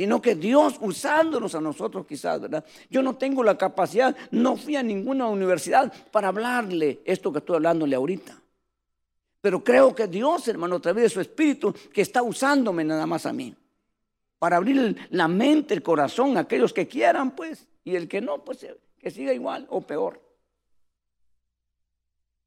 sino 0.00 0.22
que 0.22 0.34
Dios 0.34 0.78
usándonos 0.80 1.54
a 1.54 1.60
nosotros 1.60 2.06
quizás, 2.06 2.40
¿verdad? 2.40 2.64
Yo 2.88 3.02
no 3.02 3.16
tengo 3.16 3.44
la 3.44 3.58
capacidad, 3.58 4.16
no 4.30 4.56
fui 4.56 4.74
a 4.74 4.82
ninguna 4.82 5.26
universidad 5.26 5.92
para 6.10 6.28
hablarle 6.28 7.02
esto 7.04 7.30
que 7.30 7.40
estoy 7.40 7.56
hablándole 7.56 7.96
ahorita. 7.96 8.40
Pero 9.42 9.62
creo 9.62 9.94
que 9.94 10.06
Dios, 10.06 10.48
hermano, 10.48 10.76
a 10.76 10.80
través 10.80 11.02
de 11.02 11.10
su 11.10 11.20
espíritu, 11.20 11.74
que 11.92 12.00
está 12.00 12.22
usándome 12.22 12.82
nada 12.82 13.04
más 13.04 13.26
a 13.26 13.34
mí, 13.34 13.54
para 14.38 14.56
abrir 14.56 15.06
la 15.10 15.28
mente, 15.28 15.74
el 15.74 15.82
corazón 15.82 16.38
a 16.38 16.40
aquellos 16.40 16.72
que 16.72 16.88
quieran, 16.88 17.32
pues, 17.32 17.68
y 17.84 17.94
el 17.94 18.08
que 18.08 18.22
no, 18.22 18.42
pues 18.42 18.66
que 18.98 19.10
siga 19.10 19.34
igual 19.34 19.66
o 19.68 19.82
peor. 19.82 20.18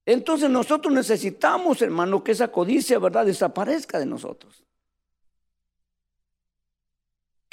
Entonces 0.07 0.49
nosotros 0.49 0.91
necesitamos, 0.91 1.83
hermano, 1.83 2.23
que 2.23 2.31
esa 2.31 2.47
codicia, 2.47 2.97
¿verdad?, 2.97 3.27
desaparezca 3.27 3.99
de 3.99 4.07
nosotros. 4.07 4.62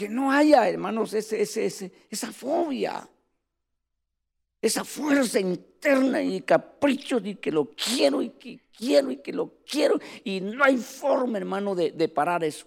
Que 0.01 0.09
no 0.09 0.33
haya, 0.33 0.67
hermanos, 0.67 1.13
ese, 1.13 1.43
ese, 1.43 1.93
esa 2.09 2.33
fobia, 2.33 3.07
esa 4.63 4.83
fuerza 4.83 5.39
interna 5.39 6.23
y 6.23 6.41
caprichos 6.41 7.21
y 7.27 7.35
que 7.35 7.53
lo 7.53 7.67
quiero 7.73 8.23
y 8.23 8.31
que 8.31 8.61
quiero 8.75 9.11
y 9.11 9.19
que 9.19 9.31
lo 9.31 9.59
quiero. 9.71 10.01
Y 10.25 10.41
no 10.41 10.65
hay 10.65 10.79
forma, 10.79 11.37
hermano, 11.37 11.75
de, 11.75 11.91
de 11.91 12.09
parar 12.09 12.43
eso. 12.45 12.67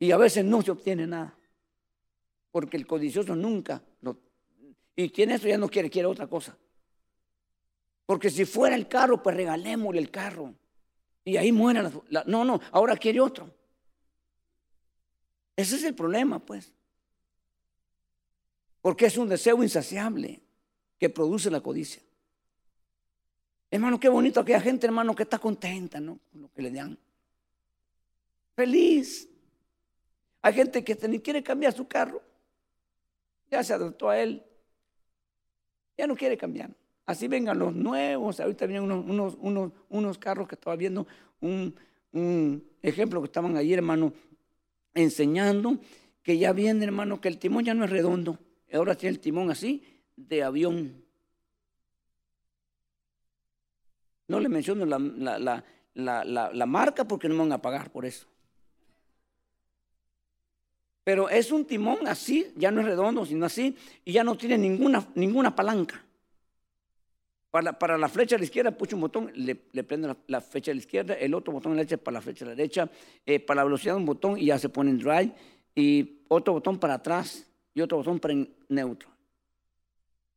Y 0.00 0.10
a 0.10 0.16
veces 0.16 0.44
no 0.44 0.60
se 0.60 0.72
obtiene 0.72 1.06
nada. 1.06 1.38
Porque 2.50 2.76
el 2.76 2.84
codicioso 2.84 3.36
nunca 3.36 3.80
lo, 4.00 4.18
y 4.96 5.10
tiene 5.10 5.36
eso 5.36 5.46
ya 5.46 5.56
no 5.56 5.68
quiere, 5.68 5.88
quiere 5.88 6.08
otra 6.08 6.26
cosa. 6.26 6.58
Porque 8.06 8.28
si 8.28 8.44
fuera 8.44 8.74
el 8.74 8.88
carro, 8.88 9.22
pues 9.22 9.36
regalémosle 9.36 10.00
el 10.00 10.10
carro. 10.10 10.52
Y 11.24 11.36
ahí 11.36 11.52
muera 11.52 11.92
la, 12.08 12.24
no, 12.26 12.44
no, 12.44 12.60
ahora 12.72 12.96
quiere 12.96 13.20
otro. 13.20 13.56
Ese 15.58 15.74
es 15.74 15.82
el 15.82 15.96
problema, 15.96 16.38
pues. 16.38 16.72
Porque 18.80 19.06
es 19.06 19.18
un 19.18 19.28
deseo 19.28 19.60
insaciable 19.60 20.40
que 21.00 21.10
produce 21.10 21.50
la 21.50 21.60
codicia. 21.60 22.00
Hermano, 23.68 23.98
qué 23.98 24.08
bonito 24.08 24.38
aquella 24.38 24.60
gente, 24.60 24.86
hermano, 24.86 25.16
que 25.16 25.24
está 25.24 25.40
contenta, 25.40 25.98
¿no? 25.98 26.20
Con 26.30 26.42
lo 26.42 26.52
que 26.52 26.62
le 26.62 26.70
dan. 26.70 26.96
Feliz. 28.54 29.28
Hay 30.42 30.54
gente 30.54 30.84
que 30.84 30.96
ni 31.08 31.18
quiere 31.18 31.42
cambiar 31.42 31.72
su 31.72 31.88
carro. 31.88 32.22
Ya 33.50 33.64
se 33.64 33.72
adoptó 33.72 34.10
a 34.10 34.20
él. 34.20 34.44
Ya 35.96 36.06
no 36.06 36.14
quiere 36.14 36.36
cambiar. 36.36 36.70
Así 37.04 37.26
vengan 37.26 37.58
los 37.58 37.74
nuevos. 37.74 38.38
Ahorita 38.38 38.64
vienen 38.64 38.92
unos, 38.92 39.36
unos, 39.40 39.72
unos, 39.88 40.18
carros 40.18 40.46
que 40.46 40.54
estaba 40.54 40.76
viendo 40.76 41.04
un, 41.40 41.74
un 42.12 42.64
ejemplo 42.80 43.20
que 43.20 43.26
estaban 43.26 43.56
ahí, 43.56 43.74
hermano, 43.74 44.12
enseñando 44.94 45.78
que 46.22 46.38
ya 46.38 46.52
viene, 46.52 46.84
hermano, 46.84 47.20
que 47.20 47.28
el 47.28 47.38
timón 47.38 47.64
ya 47.64 47.74
no 47.74 47.84
es 47.84 47.90
redondo. 47.90 48.38
Ahora 48.72 48.94
tiene 48.94 49.14
el 49.14 49.20
timón 49.20 49.50
así 49.50 49.82
de 50.16 50.42
avión. 50.42 51.04
No 54.26 54.40
le 54.40 54.48
menciono 54.48 54.84
la, 54.84 55.64
la, 55.94 56.66
marca 56.66 57.06
porque 57.06 57.28
no 57.28 57.34
me 57.34 57.40
van 57.40 57.52
a 57.52 57.62
pagar 57.62 57.90
por 57.90 58.04
eso. 58.04 58.26
Pero 61.02 61.30
es 61.30 61.50
un 61.50 61.64
timón 61.64 62.06
así, 62.06 62.52
ya 62.56 62.70
no 62.70 62.82
es 62.82 62.86
redondo, 62.86 63.24
sino 63.24 63.46
así, 63.46 63.74
y 64.04 64.12
ya 64.12 64.22
no 64.22 64.36
tiene 64.36 64.58
ninguna, 64.58 65.08
ninguna 65.14 65.56
palanca. 65.56 66.04
Para, 67.50 67.96
la 67.96 68.08
flecha 68.08 68.36
a 68.36 68.38
la 68.38 68.44
izquierda 68.44 68.70
puso 68.72 68.94
un 68.94 69.02
botón, 69.02 69.32
le, 69.34 69.54
prende 69.54 70.14
la, 70.26 70.40
flecha 70.40 70.70
a 70.70 70.74
la 70.74 70.80
izquierda, 70.80 71.14
el 71.14 71.32
otro 71.32 71.52
botón 71.52 71.76
le 71.76 71.82
echa 71.82 71.96
para 71.96 72.16
la 72.16 72.20
flecha 72.20 72.44
a 72.44 72.48
la 72.48 72.54
derecha, 72.54 72.90
eh, 73.24 73.40
para 73.40 73.62
la 73.62 73.64
velocidad 73.64 73.96
un 73.96 74.04
botón 74.04 74.38
y 74.38 74.46
ya 74.46 74.58
se 74.58 74.68
pone 74.68 74.90
en 74.90 74.98
drive, 74.98 75.32
y 75.74 76.20
otro 76.28 76.52
botón 76.54 76.78
para 76.78 76.94
atrás 76.94 77.46
y 77.72 77.80
otro 77.80 77.98
botón 77.98 78.20
para 78.20 78.34
neutro. 78.68 79.08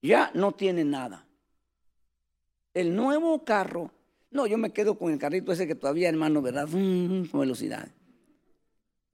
Ya 0.01 0.31
no 0.33 0.53
tiene 0.53 0.85
nada. 0.85 1.25
El 2.73 2.95
nuevo 2.95 3.43
carro, 3.43 3.91
no, 4.31 4.47
yo 4.47 4.57
me 4.57 4.71
quedo 4.71 4.97
con 4.97 5.11
el 5.11 5.19
carrito 5.19 5.51
ese 5.51 5.67
que 5.67 5.75
todavía, 5.75 6.07
hermano, 6.07 6.41
¿verdad? 6.41 6.69
Con 6.69 7.29
velocidad. 7.33 7.89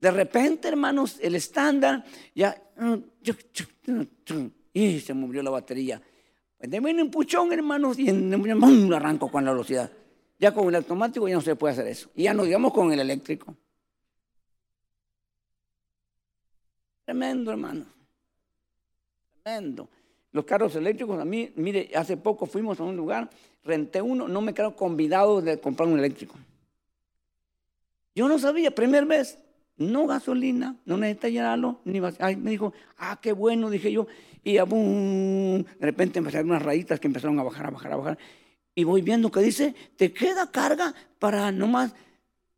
De 0.00 0.10
repente, 0.12 0.68
hermanos, 0.68 1.18
el 1.20 1.34
estándar 1.34 2.04
ya, 2.34 2.62
y 4.72 5.00
se 5.00 5.14
movió 5.14 5.42
la 5.42 5.50
batería. 5.50 6.00
Pues 6.58 6.70
viene 6.70 7.02
un 7.02 7.10
puchón, 7.10 7.52
hermanos, 7.52 7.98
y 7.98 8.08
en, 8.08 8.92
arranco 8.92 9.30
con 9.30 9.44
la 9.44 9.52
velocidad. 9.52 9.90
Ya 10.38 10.52
con 10.52 10.68
el 10.68 10.74
automático 10.74 11.28
ya 11.28 11.36
no 11.36 11.40
se 11.40 11.56
puede 11.56 11.72
hacer 11.72 11.86
eso. 11.86 12.10
Y 12.14 12.24
ya 12.24 12.34
no 12.34 12.44
digamos 12.44 12.72
con 12.72 12.92
el 12.92 13.00
eléctrico. 13.00 13.54
Tremendo, 17.04 17.52
hermano. 17.52 17.86
Tremendo. 19.42 19.88
Los 20.32 20.44
carros 20.44 20.74
eléctricos, 20.76 21.18
a 21.18 21.24
mí, 21.24 21.52
mire, 21.56 21.90
hace 21.94 22.16
poco 22.16 22.44
fuimos 22.46 22.78
a 22.80 22.84
un 22.84 22.96
lugar, 22.96 23.30
renté 23.64 24.02
uno, 24.02 24.28
no 24.28 24.40
me 24.40 24.52
quedo 24.52 24.76
convidado 24.76 25.40
de 25.40 25.58
comprar 25.58 25.88
un 25.88 25.98
eléctrico. 25.98 26.34
Yo 28.14 28.28
no 28.28 28.38
sabía, 28.38 28.72
primer 28.72 29.06
vez, 29.06 29.38
no 29.78 30.06
gasolina, 30.06 30.76
no 30.84 30.96
necesita 30.96 31.28
llenarlo, 31.28 31.80
ni 31.84 32.00
Ay, 32.18 32.36
me 32.36 32.50
dijo, 32.50 32.72
ah, 32.96 33.18
qué 33.22 33.32
bueno, 33.32 33.70
dije 33.70 33.90
yo. 33.90 34.06
Y 34.44 34.54
de 34.54 35.64
repente 35.80 36.18
empezaron 36.18 36.50
unas 36.50 36.62
rayitas 36.62 37.00
que 37.00 37.06
empezaron 37.06 37.38
a 37.38 37.42
bajar, 37.42 37.66
a 37.66 37.70
bajar, 37.70 37.92
a 37.92 37.96
bajar. 37.96 38.18
Y 38.74 38.84
voy 38.84 39.02
viendo 39.02 39.30
que 39.30 39.40
dice, 39.40 39.74
te 39.96 40.12
queda 40.12 40.50
carga 40.50 40.94
para 41.18 41.50
nomás 41.52 41.94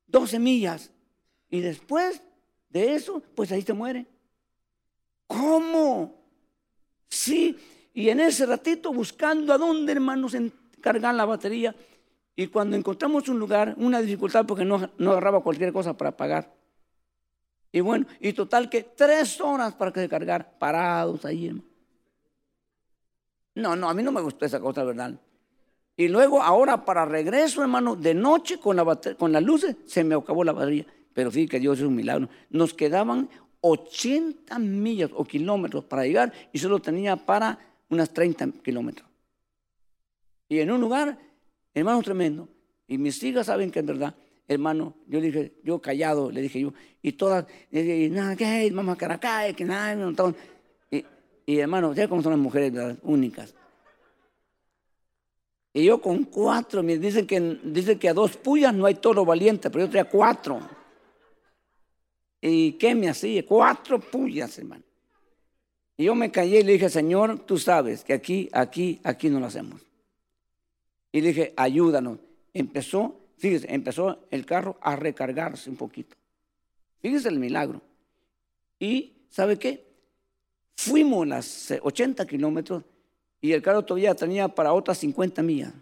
12 0.06 0.38
millas. 0.38 0.92
Y 1.50 1.60
después 1.60 2.22
de 2.68 2.94
eso, 2.94 3.22
pues 3.34 3.52
ahí 3.52 3.62
se 3.62 3.72
muere. 3.72 4.06
¿Cómo? 5.26 6.14
Sí. 7.08 7.56
Y 7.92 8.08
en 8.08 8.20
ese 8.20 8.46
ratito 8.46 8.92
buscando 8.92 9.52
a 9.52 9.58
dónde, 9.58 9.92
hermanos, 9.92 10.36
cargar 10.80 11.14
la 11.14 11.24
batería. 11.24 11.74
Y 12.36 12.46
cuando 12.46 12.76
encontramos 12.76 13.28
un 13.28 13.38
lugar, 13.38 13.74
una 13.78 14.00
dificultad 14.00 14.46
porque 14.46 14.64
no, 14.64 14.90
no 14.98 15.10
agarraba 15.10 15.42
cualquier 15.42 15.72
cosa 15.72 15.96
para 15.96 16.16
pagar. 16.16 16.59
Y 17.72 17.80
bueno, 17.80 18.06
y 18.20 18.32
total 18.32 18.68
que 18.68 18.82
tres 18.82 19.40
horas 19.40 19.74
para 19.74 19.92
que 19.92 20.00
se 20.00 20.08
cargar, 20.08 20.58
parados 20.58 21.24
ahí, 21.24 21.46
hermano. 21.46 21.68
No, 23.54 23.76
no, 23.76 23.88
a 23.88 23.94
mí 23.94 24.02
no 24.02 24.12
me 24.12 24.20
gustó 24.20 24.44
esa 24.44 24.60
cosa, 24.60 24.84
¿verdad? 24.84 25.14
Y 25.96 26.08
luego, 26.08 26.42
ahora 26.42 26.84
para 26.84 27.04
regreso, 27.04 27.62
hermano, 27.62 27.94
de 27.94 28.14
noche 28.14 28.58
con, 28.58 28.76
la 28.76 28.84
con 29.18 29.32
las 29.32 29.42
luces, 29.42 29.76
se 29.86 30.02
me 30.02 30.14
acabó 30.14 30.44
la 30.44 30.52
batería. 30.52 30.86
Pero 31.12 31.30
sí 31.30 31.46
que 31.46 31.60
Dios 31.60 31.78
es 31.78 31.84
un 31.84 31.94
milagro. 31.94 32.28
Nos 32.48 32.72
quedaban 32.72 33.28
80 33.60 34.58
millas 34.58 35.10
o 35.14 35.24
kilómetros 35.24 35.84
para 35.84 36.04
llegar 36.04 36.32
y 36.52 36.58
solo 36.58 36.80
tenía 36.80 37.16
para 37.16 37.58
unas 37.90 38.10
30 38.14 38.48
kilómetros. 38.64 39.08
Y 40.48 40.60
en 40.60 40.70
un 40.70 40.80
lugar, 40.80 41.18
hermano, 41.74 42.02
tremendo. 42.02 42.48
Y 42.86 42.96
mis 42.98 43.22
hijas 43.22 43.46
saben 43.46 43.70
que 43.70 43.80
es 43.80 43.86
verdad 43.86 44.14
hermano, 44.51 44.94
yo 45.07 45.20
dije, 45.20 45.53
yo 45.62 45.80
callado, 45.80 46.28
le 46.30 46.42
dije 46.42 46.61
yo, 46.61 46.74
y 47.03 47.12
todas, 47.12 47.46
y, 47.70 48.09
nada, 48.11 48.34
que 48.34 48.68
mamá 48.72 48.96
caracay, 48.96 49.55
que 49.55 49.64
nada, 49.64 49.94
no, 49.94 50.34
y, 50.90 51.05
y 51.46 51.59
hermano, 51.59 51.94
¿sabes 51.94 52.09
cómo 52.09 52.20
son 52.20 52.32
las 52.32 52.40
mujeres 52.40 52.72
únicas? 53.03 53.55
Y 55.72 55.84
yo 55.84 56.01
con 56.01 56.24
cuatro, 56.24 56.82
me 56.82 56.98
dicen 56.98 57.28
que, 57.28 57.38
dicen 57.62 57.96
que 57.96 58.09
a 58.09 58.14
dos 58.14 58.36
puyas 58.36 58.74
no 58.74 58.86
hay 58.86 58.96
toro 58.96 59.24
valiente, 59.24 59.70
pero 59.70 59.84
yo 59.84 59.90
traía 59.90 60.11
cuatro. 60.11 60.61
¿Y 62.40 62.72
qué 62.72 62.92
me 62.96 63.09
hacía? 63.09 63.46
Cuatro 63.46 64.01
puyas, 64.01 64.59
hermano. 64.59 64.82
Y 65.96 66.05
yo 66.05 66.16
me 66.16 66.32
callé 66.32 66.59
y 66.59 66.64
le 66.64 66.72
dije, 66.72 66.88
Señor, 66.88 67.38
tú 67.46 67.57
sabes 67.57 68.03
que 68.03 68.14
aquí, 68.14 68.48
aquí, 68.53 69.01
aquí 69.05 69.30
no 69.30 69.38
lo 69.38 69.46
hacemos. 69.46 69.86
Y 71.12 71.20
le 71.20 71.28
dije, 71.28 71.55
ayúdanos. 71.57 72.18
Empezó, 72.53 73.19
fíjese, 73.41 73.72
empezó 73.72 74.26
el 74.30 74.45
carro 74.45 74.78
a 74.82 74.95
recargarse 74.97 75.70
un 75.70 75.76
poquito. 75.76 76.16
Fíjese 77.01 77.28
el 77.28 77.38
milagro. 77.38 77.80
Y, 78.78 79.14
¿sabe 79.30 79.59
qué? 79.59 79.86
Fuimos 80.76 81.26
las 81.26 81.74
80 81.82 82.26
kilómetros 82.26 82.84
y 83.41 83.53
el 83.53 83.62
carro 83.62 83.84
todavía 83.84 84.14
tenía 84.14 84.49
para 84.49 84.72
otras 84.72 84.99
50 84.99 85.43
millas. 85.43 85.72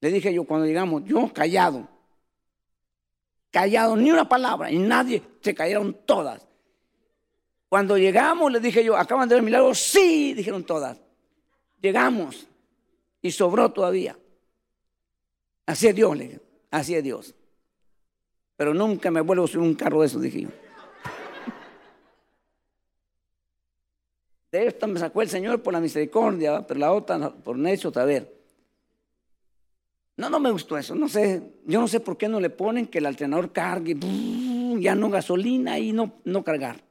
Le 0.00 0.10
dije 0.10 0.32
yo 0.32 0.44
cuando 0.44 0.66
llegamos, 0.66 1.04
yo 1.04 1.30
callado, 1.32 1.86
callado, 3.50 3.94
ni 3.96 4.10
una 4.10 4.28
palabra, 4.28 4.70
y 4.70 4.78
nadie, 4.78 5.22
se 5.40 5.54
cayeron 5.54 5.94
todas. 6.06 6.46
Cuando 7.68 7.96
llegamos, 7.96 8.50
le 8.50 8.60
dije 8.60 8.82
yo, 8.82 8.96
¿acaban 8.96 9.28
de 9.28 9.34
ver 9.34 9.40
el 9.40 9.44
milagro? 9.44 9.74
Sí, 9.74 10.34
dijeron 10.34 10.64
todas. 10.64 10.98
Llegamos 11.80 12.46
y 13.20 13.30
sobró 13.30 13.70
todavía. 13.70 14.16
Así 15.72 15.86
es 15.86 15.94
Dios, 15.94 16.14
le 16.14 16.24
dije, 16.24 16.40
así 16.70 16.94
es 16.94 17.02
Dios. 17.02 17.34
Pero 18.58 18.74
nunca 18.74 19.10
me 19.10 19.22
vuelvo 19.22 19.44
a 19.44 19.48
subir 19.48 19.66
un 19.66 19.74
carro 19.74 20.02
de 20.02 20.06
eso, 20.06 20.20
dije 20.20 20.42
yo. 20.42 20.48
De 24.50 24.66
esta 24.66 24.86
me 24.86 25.00
sacó 25.00 25.22
el 25.22 25.30
Señor 25.30 25.62
por 25.62 25.72
la 25.72 25.80
misericordia, 25.80 26.66
pero 26.66 26.78
la 26.78 26.92
otra 26.92 27.30
por 27.30 27.56
necio 27.56 27.90
ver. 27.90 28.30
No, 30.18 30.28
no 30.28 30.38
me 30.40 30.50
gustó 30.50 30.76
eso. 30.76 30.94
No 30.94 31.08
sé, 31.08 31.42
yo 31.64 31.80
no 31.80 31.88
sé 31.88 32.00
por 32.00 32.18
qué 32.18 32.28
no 32.28 32.38
le 32.38 32.50
ponen 32.50 32.86
que 32.86 32.98
el 32.98 33.06
alternador 33.06 33.50
cargue, 33.50 33.96
ya 34.78 34.94
no 34.94 35.08
gasolina 35.08 35.78
y 35.78 35.94
no, 35.94 36.20
no 36.24 36.44
cargar. 36.44 36.84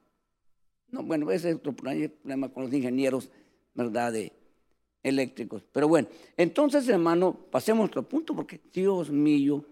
No, 0.87 1.03
bueno, 1.03 1.29
ese 1.29 1.51
es 1.51 1.55
otro 1.57 1.73
problema 1.73 2.49
con 2.49 2.63
los 2.63 2.73
ingenieros, 2.73 3.29
¿verdad? 3.75 4.11
De 4.11 4.33
eléctricos. 5.03 5.63
Pero 5.71 5.87
bueno, 5.87 6.07
entonces, 6.37 6.87
hermano, 6.87 7.35
pasemos 7.49 7.83
a 7.83 7.87
otro 7.87 8.03
punto, 8.03 8.35
porque 8.35 8.59
Dios 8.73 9.09
mío, 9.09 9.65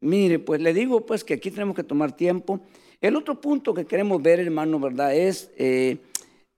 mire, 0.00 0.38
pues 0.38 0.60
le 0.60 0.72
digo 0.72 1.04
pues 1.06 1.24
que 1.24 1.34
aquí 1.34 1.50
tenemos 1.50 1.76
que 1.76 1.84
tomar 1.84 2.16
tiempo. 2.16 2.60
El 3.00 3.16
otro 3.16 3.40
punto 3.40 3.72
que 3.72 3.86
queremos 3.86 4.22
ver, 4.22 4.40
hermano, 4.40 4.78
¿verdad? 4.78 5.14
Es 5.14 5.50
eh, 5.56 5.98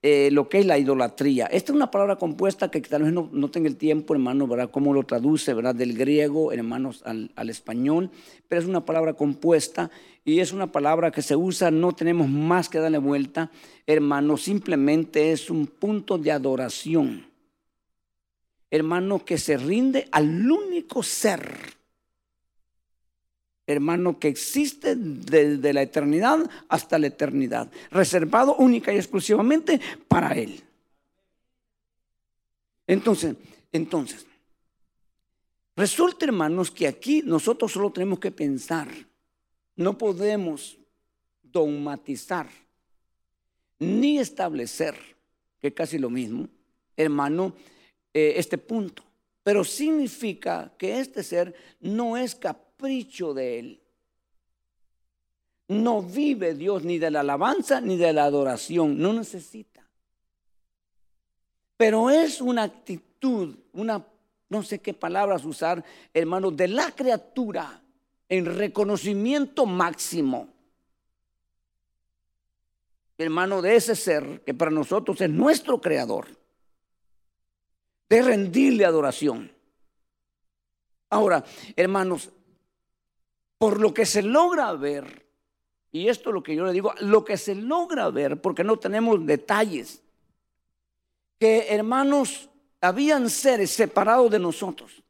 eh, 0.05 0.31
lo 0.33 0.49
que 0.49 0.59
es 0.59 0.67
la 0.67 0.79
idolatría. 0.79 1.47
Esta 1.47 1.71
es 1.71 1.77
una 1.77 1.93
palabra 1.93 2.17
compuesta 2.17 2.73
que 2.73 2.81
tal 2.81 3.05
vez 3.05 3.13
no, 3.13 3.51
tenga 3.53 3.69
el 3.69 3.77
tiempo, 3.77 4.15
hermano, 4.15 4.49
¿verdad? 4.49 4.69
Cómo 4.69 4.93
lo 4.93 5.05
traduce, 5.05 5.55
¿verdad? 5.55 5.77
Del 5.77 5.97
griego, 5.97 6.51
hermanos, 6.51 7.05
al, 7.05 7.49
español, 7.49 8.11
pero 8.49 8.61
es 8.61 8.67
una 8.67 8.85
palabra 8.85 9.15
compuesta 9.15 9.93
y 10.25 10.41
es 10.41 10.53
una 10.53 10.73
palabra 10.73 11.13
que 11.13 11.23
se 11.23 11.37
usa, 11.37 11.71
no 11.71 11.93
tenemos 11.93 12.29
más 12.29 12.69
que 12.69 12.81
darle 12.81 12.99
vuelta, 12.99 13.53
hermano, 13.87 14.37
simplemente 14.37 15.31
es 15.31 15.49
un 15.51 15.69
punto 15.69 16.19
de 16.19 16.33
adoración. 16.33 17.32
Hermano, 18.73 19.25
que 19.25 19.39
se 19.39 19.57
rinde 19.57 20.09
al 20.11 20.51
único 20.51 21.05
ser 21.05 21.81
hermano, 23.67 24.19
que 24.19 24.29
existe 24.29 24.97
desde 24.97 25.73
la 25.73 25.83
eternidad 25.83 26.39
hasta 26.69 26.99
la 26.99 27.07
eternidad, 27.09 27.71
reservado 27.91 28.57
única 28.57 28.93
y 28.93 28.97
exclusivamente 28.97 29.81
para 30.09 30.33
Él. 30.33 30.63
Entonces, 32.87 33.37
entonces, 33.71 34.27
resulta, 35.77 36.27
hermanos, 36.27 36.71
que 36.71 36.87
aquí 36.87 37.23
nosotros 37.25 37.73
solo 37.73 37.91
tenemos 37.91 38.19
que 38.19 38.31
pensar, 38.31 38.89
no 39.77 39.97
podemos 39.97 40.77
dogmatizar 41.43 42.49
ni 43.79 44.19
establecer, 44.19 44.97
que 45.61 45.69
es 45.69 45.75
casi 45.75 45.99
lo 45.99 46.11
mismo, 46.11 46.49
hermano, 46.97 47.55
eh, 48.15 48.35
este 48.37 48.59
punto. 48.59 49.03
Pero 49.43 49.65
significa 49.65 50.73
que 50.79 51.01
este 51.01 51.23
ser 51.23 51.55
no 51.81 52.17
es 52.17 52.35
capaz 52.35 52.73
de 53.35 53.59
él. 53.59 53.81
No 55.69 56.03
vive 56.03 56.55
Dios 56.55 56.85
ni 56.85 56.99
de 56.99 57.11
la 57.11 57.21
alabanza 57.21 57.81
ni 57.81 57.97
de 57.97 58.13
la 58.13 58.25
adoración, 58.25 58.99
no 58.99 59.13
necesita. 59.13 59.89
Pero 61.77 62.11
es 62.11 62.41
una 62.41 62.65
actitud, 62.65 63.57
una, 63.73 64.05
no 64.49 64.63
sé 64.63 64.81
qué 64.81 64.93
palabras 64.93 65.45
usar, 65.45 65.85
hermano, 66.13 66.51
de 66.51 66.69
la 66.69 66.91
criatura 66.91 67.81
en 68.29 68.47
reconocimiento 68.47 69.65
máximo. 69.65 70.49
Hermano, 73.17 73.63
de 73.63 73.77
ese 73.77 73.95
ser 73.95 74.43
que 74.45 74.55
para 74.55 74.71
nosotros 74.71 75.21
es 75.21 75.31
nuestro 75.31 75.81
creador, 75.81 76.27
de 78.13 78.21
rendirle 78.21 78.85
adoración. 78.85 79.51
Ahora, 81.09 81.43
hermanos, 81.75 82.29
por 83.57 83.81
lo 83.81 83.95
que 83.95 84.05
se 84.05 84.21
logra 84.21 84.71
ver, 84.75 85.25
y 85.93 86.09
esto 86.09 86.29
es 86.29 86.35
lo 86.35 86.43
que 86.43 86.55
yo 86.55 86.67
le 86.67 86.75
digo, 86.75 86.93
lo 87.01 87.25
que 87.25 87.39
se 87.39 87.55
logra 87.55 88.11
ver, 88.11 88.39
porque 88.39 88.65
no 88.65 88.77
tenemos 88.79 89.25
detalles, 89.25 90.03
que 91.39 91.69
hermanos, 91.71 92.51
habían 92.83 93.31
seres 93.31 93.71
separados 93.71 94.31
de 94.31 94.41
nosotros. 94.41 95.03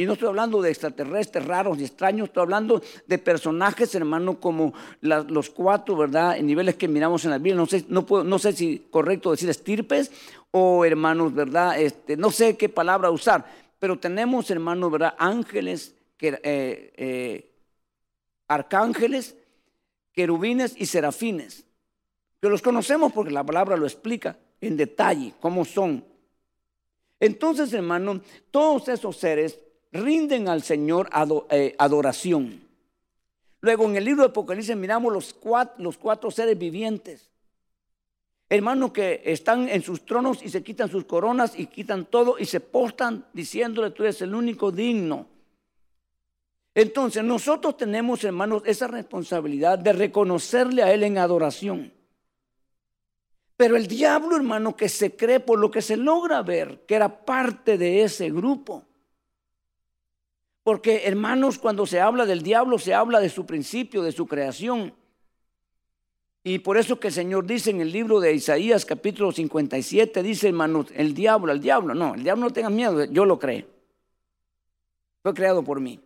Y 0.00 0.06
no 0.06 0.14
estoy 0.14 0.28
hablando 0.28 0.62
de 0.62 0.70
extraterrestres 0.70 1.44
raros 1.44 1.78
y 1.78 1.84
extraños, 1.84 2.28
estoy 2.28 2.44
hablando 2.44 2.82
de 3.06 3.18
personajes, 3.18 3.94
hermanos, 3.94 4.36
como 4.40 4.72
los 5.02 5.50
cuatro, 5.50 5.94
¿verdad? 5.94 6.38
En 6.38 6.46
niveles 6.46 6.76
que 6.76 6.88
miramos 6.88 7.22
en 7.26 7.32
la 7.32 7.36
Biblia. 7.36 7.56
No 7.56 7.66
sé, 7.66 7.84
no, 7.86 8.06
puedo, 8.06 8.24
no 8.24 8.38
sé 8.38 8.54
si 8.54 8.86
correcto 8.90 9.30
decir 9.30 9.50
estirpes 9.50 10.10
o 10.52 10.86
hermanos, 10.86 11.34
¿verdad? 11.34 11.78
Este, 11.78 12.16
no 12.16 12.30
sé 12.30 12.56
qué 12.56 12.70
palabra 12.70 13.10
usar, 13.10 13.44
pero 13.78 13.98
tenemos, 13.98 14.50
hermanos, 14.50 14.90
¿verdad? 14.90 15.14
Ángeles, 15.18 15.94
eh, 16.18 16.40
eh, 16.96 17.50
arcángeles, 18.48 19.36
querubines 20.14 20.76
y 20.78 20.86
serafines, 20.86 21.66
que 22.40 22.48
los 22.48 22.62
conocemos 22.62 23.12
porque 23.12 23.32
la 23.32 23.44
palabra 23.44 23.76
lo 23.76 23.84
explica 23.84 24.38
en 24.62 24.78
detalle, 24.78 25.34
cómo 25.40 25.66
son. 25.66 26.02
Entonces, 27.22 27.70
hermano, 27.74 28.22
todos 28.50 28.88
esos 28.88 29.14
seres 29.18 29.58
rinden 29.92 30.48
al 30.48 30.62
Señor 30.62 31.10
eh, 31.50 31.74
adoración. 31.78 32.68
Luego 33.60 33.84
en 33.84 33.96
el 33.96 34.04
libro 34.04 34.22
de 34.22 34.30
Apocalipsis 34.30 34.76
miramos 34.76 35.12
los 35.12 35.34
cuatro, 35.34 35.82
los 35.82 35.98
cuatro 35.98 36.30
seres 36.30 36.58
vivientes. 36.58 37.30
Hermanos 38.48 38.92
que 38.92 39.22
están 39.24 39.68
en 39.68 39.82
sus 39.82 40.04
tronos 40.04 40.42
y 40.42 40.48
se 40.48 40.62
quitan 40.62 40.90
sus 40.90 41.04
coronas 41.04 41.56
y 41.56 41.66
quitan 41.66 42.06
todo 42.06 42.36
y 42.38 42.46
se 42.46 42.60
postan 42.60 43.26
diciéndole, 43.32 43.90
tú 43.90 44.02
eres 44.02 44.22
el 44.22 44.34
único 44.34 44.72
digno 44.72 45.26
entonces 46.74 47.24
nosotros 47.24 47.76
tenemos, 47.76 48.22
hermanos, 48.24 48.62
esa 48.64 48.86
responsabilidad 48.86 49.78
de 49.78 49.92
reconocerle 49.92 50.82
a 50.82 50.92
Él 50.92 51.02
en 51.02 51.18
adoración. 51.18 51.92
Pero 53.56 53.76
el 53.76 53.86
diablo, 53.86 54.36
hermano, 54.36 54.76
que 54.76 54.88
se 54.88 55.16
cree 55.16 55.40
por 55.40 55.58
lo 55.58 55.70
que 55.70 55.82
se 55.82 55.96
logra 55.96 56.42
ver, 56.42 56.84
que 56.86 56.94
era 56.94 57.24
parte 57.24 57.76
de 57.76 58.04
ese 58.04 58.30
grupo. 58.30 58.86
Porque, 60.70 61.02
hermanos, 61.04 61.58
cuando 61.58 61.84
se 61.84 61.98
habla 61.98 62.26
del 62.26 62.44
diablo, 62.44 62.78
se 62.78 62.94
habla 62.94 63.18
de 63.18 63.28
su 63.28 63.44
principio, 63.44 64.04
de 64.04 64.12
su 64.12 64.28
creación. 64.28 64.94
Y 66.44 66.60
por 66.60 66.78
eso 66.78 67.00
que 67.00 67.08
el 67.08 67.12
Señor 67.12 67.44
dice 67.44 67.70
en 67.70 67.80
el 67.80 67.90
libro 67.90 68.20
de 68.20 68.32
Isaías 68.32 68.84
capítulo 68.84 69.32
57, 69.32 70.22
dice, 70.22 70.46
hermanos, 70.46 70.86
el 70.94 71.12
diablo, 71.12 71.50
el 71.50 71.60
diablo, 71.60 71.92
no, 71.92 72.14
el 72.14 72.22
diablo 72.22 72.44
no 72.44 72.52
tenga 72.52 72.70
miedo, 72.70 73.02
yo 73.06 73.24
lo 73.24 73.36
creo. 73.36 73.66
Fue 75.24 75.34
creado 75.34 75.64
por 75.64 75.80
mí. 75.80 75.98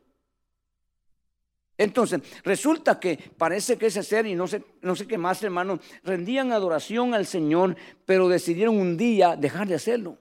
Entonces, 1.76 2.22
resulta 2.42 2.98
que 2.98 3.18
parece 3.36 3.76
que 3.76 3.88
ese 3.88 4.02
ser 4.02 4.24
y 4.24 4.34
no 4.34 4.46
sé, 4.46 4.64
no 4.80 4.96
sé 4.96 5.06
qué 5.06 5.18
más, 5.18 5.42
hermano, 5.42 5.78
rendían 6.04 6.52
adoración 6.52 7.12
al 7.12 7.26
Señor, 7.26 7.76
pero 8.06 8.30
decidieron 8.30 8.78
un 8.78 8.96
día 8.96 9.36
dejar 9.36 9.68
de 9.68 9.74
hacerlo. 9.74 10.16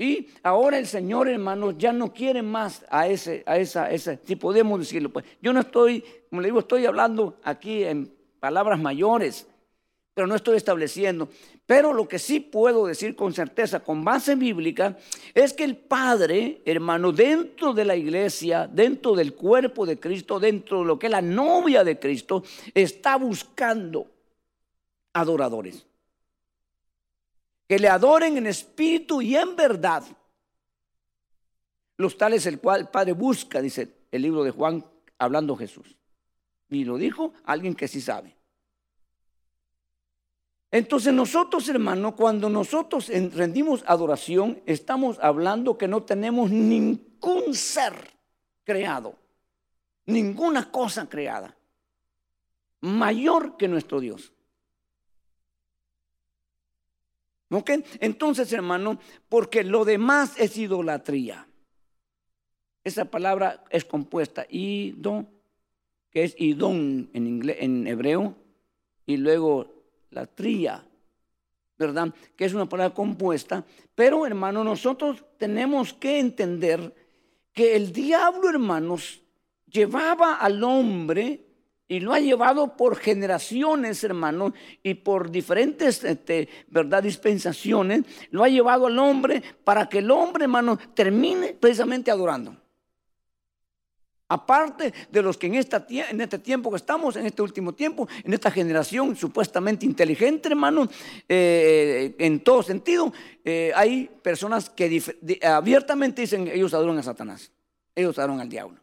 Y 0.00 0.28
ahora 0.42 0.78
el 0.78 0.86
Señor, 0.86 1.28
hermano, 1.28 1.72
ya 1.72 1.92
no 1.92 2.10
quiere 2.10 2.40
más 2.40 2.86
a 2.88 3.06
ese, 3.06 3.42
a 3.44 3.58
esa, 3.58 3.90
ese, 3.90 4.18
si 4.24 4.34
podemos 4.34 4.80
decirlo, 4.80 5.10
pues 5.10 5.26
yo 5.42 5.52
no 5.52 5.60
estoy, 5.60 6.02
como 6.30 6.40
le 6.40 6.48
digo, 6.48 6.60
estoy 6.60 6.86
hablando 6.86 7.36
aquí 7.44 7.84
en 7.84 8.10
palabras 8.40 8.80
mayores, 8.80 9.46
pero 10.14 10.26
no 10.26 10.36
estoy 10.36 10.56
estableciendo. 10.56 11.28
Pero 11.66 11.92
lo 11.92 12.08
que 12.08 12.18
sí 12.18 12.40
puedo 12.40 12.86
decir 12.86 13.14
con 13.14 13.34
certeza, 13.34 13.80
con 13.80 14.02
base 14.02 14.36
bíblica, 14.36 14.96
es 15.34 15.52
que 15.52 15.64
el 15.64 15.76
Padre, 15.76 16.62
hermano, 16.64 17.12
dentro 17.12 17.74
de 17.74 17.84
la 17.84 17.94
iglesia, 17.94 18.66
dentro 18.72 19.14
del 19.14 19.34
cuerpo 19.34 19.84
de 19.84 20.00
Cristo, 20.00 20.40
dentro 20.40 20.78
de 20.78 20.86
lo 20.86 20.98
que 20.98 21.08
es 21.08 21.12
la 21.12 21.20
novia 21.20 21.84
de 21.84 21.98
Cristo, 21.98 22.42
está 22.72 23.16
buscando 23.16 24.06
adoradores. 25.12 25.89
Que 27.70 27.78
le 27.78 27.88
adoren 27.88 28.36
en 28.36 28.48
espíritu 28.48 29.22
y 29.22 29.36
en 29.36 29.54
verdad. 29.54 30.02
Los 31.98 32.18
tales 32.18 32.44
el 32.46 32.58
cual 32.58 32.80
el 32.80 32.88
Padre 32.88 33.12
busca, 33.12 33.62
dice 33.62 34.06
el 34.10 34.22
libro 34.22 34.42
de 34.42 34.50
Juan, 34.50 34.84
hablando 35.18 35.54
Jesús. 35.54 35.96
Y 36.68 36.82
lo 36.82 36.96
dijo 36.96 37.32
alguien 37.44 37.76
que 37.76 37.86
sí 37.86 38.00
sabe. 38.00 38.34
Entonces 40.72 41.14
nosotros, 41.14 41.68
hermano, 41.68 42.16
cuando 42.16 42.48
nosotros 42.48 43.06
rendimos 43.06 43.84
adoración, 43.86 44.60
estamos 44.66 45.20
hablando 45.22 45.78
que 45.78 45.86
no 45.86 46.02
tenemos 46.02 46.50
ningún 46.50 47.54
ser 47.54 47.94
creado, 48.64 49.14
ninguna 50.06 50.72
cosa 50.72 51.08
creada, 51.08 51.56
mayor 52.80 53.56
que 53.56 53.68
nuestro 53.68 54.00
Dios. 54.00 54.32
¿Ok? 57.50 57.70
Entonces, 58.00 58.52
hermano, 58.52 58.98
porque 59.28 59.64
lo 59.64 59.84
demás 59.84 60.34
es 60.38 60.56
idolatría. 60.56 61.46
Esa 62.84 63.04
palabra 63.06 63.64
es 63.70 63.84
compuesta, 63.84 64.46
ido, 64.48 65.26
que 66.10 66.24
es 66.24 66.34
idón 66.38 67.10
en, 67.12 67.48
en 67.48 67.86
hebreo, 67.86 68.36
y 69.04 69.16
luego 69.16 69.84
la 70.10 70.26
tría, 70.26 70.86
¿verdad? 71.76 72.14
Que 72.36 72.44
es 72.44 72.54
una 72.54 72.68
palabra 72.68 72.94
compuesta. 72.94 73.64
Pero, 73.94 74.24
hermano, 74.26 74.62
nosotros 74.62 75.24
tenemos 75.36 75.92
que 75.92 76.20
entender 76.20 76.94
que 77.52 77.74
el 77.74 77.92
diablo, 77.92 78.48
hermanos, 78.48 79.20
llevaba 79.66 80.34
al 80.34 80.62
hombre 80.62 81.49
y 81.90 81.98
lo 81.98 82.12
ha 82.12 82.20
llevado 82.20 82.76
por 82.76 82.94
generaciones, 82.94 84.04
hermanos, 84.04 84.52
y 84.80 84.94
por 84.94 85.28
diferentes, 85.28 86.04
este, 86.04 86.48
¿verdad?, 86.68 87.02
dispensaciones, 87.02 88.04
lo 88.30 88.44
ha 88.44 88.48
llevado 88.48 88.86
al 88.86 88.96
hombre 89.00 89.42
para 89.64 89.88
que 89.88 89.98
el 89.98 90.08
hombre, 90.12 90.44
hermano, 90.44 90.78
termine 90.94 91.52
precisamente 91.52 92.12
adorando. 92.12 92.56
Aparte 94.28 94.94
de 95.10 95.20
los 95.20 95.36
que 95.36 95.48
en 95.48 96.20
este 96.20 96.38
tiempo 96.38 96.70
que 96.70 96.76
estamos, 96.76 97.16
en 97.16 97.26
este 97.26 97.42
último 97.42 97.74
tiempo, 97.74 98.06
en 98.22 98.34
esta 98.34 98.52
generación 98.52 99.16
supuestamente 99.16 99.84
inteligente, 99.84 100.48
hermano, 100.48 100.88
eh, 101.28 102.14
en 102.20 102.38
todo 102.44 102.62
sentido, 102.62 103.12
eh, 103.44 103.72
hay 103.74 104.08
personas 104.22 104.70
que 104.70 105.02
abiertamente 105.42 106.20
dicen 106.20 106.46
ellos 106.46 106.72
adoran 106.72 106.98
a 106.98 107.02
Satanás, 107.02 107.50
ellos 107.96 108.16
adoran 108.16 108.38
al 108.38 108.48
diablo. 108.48 108.80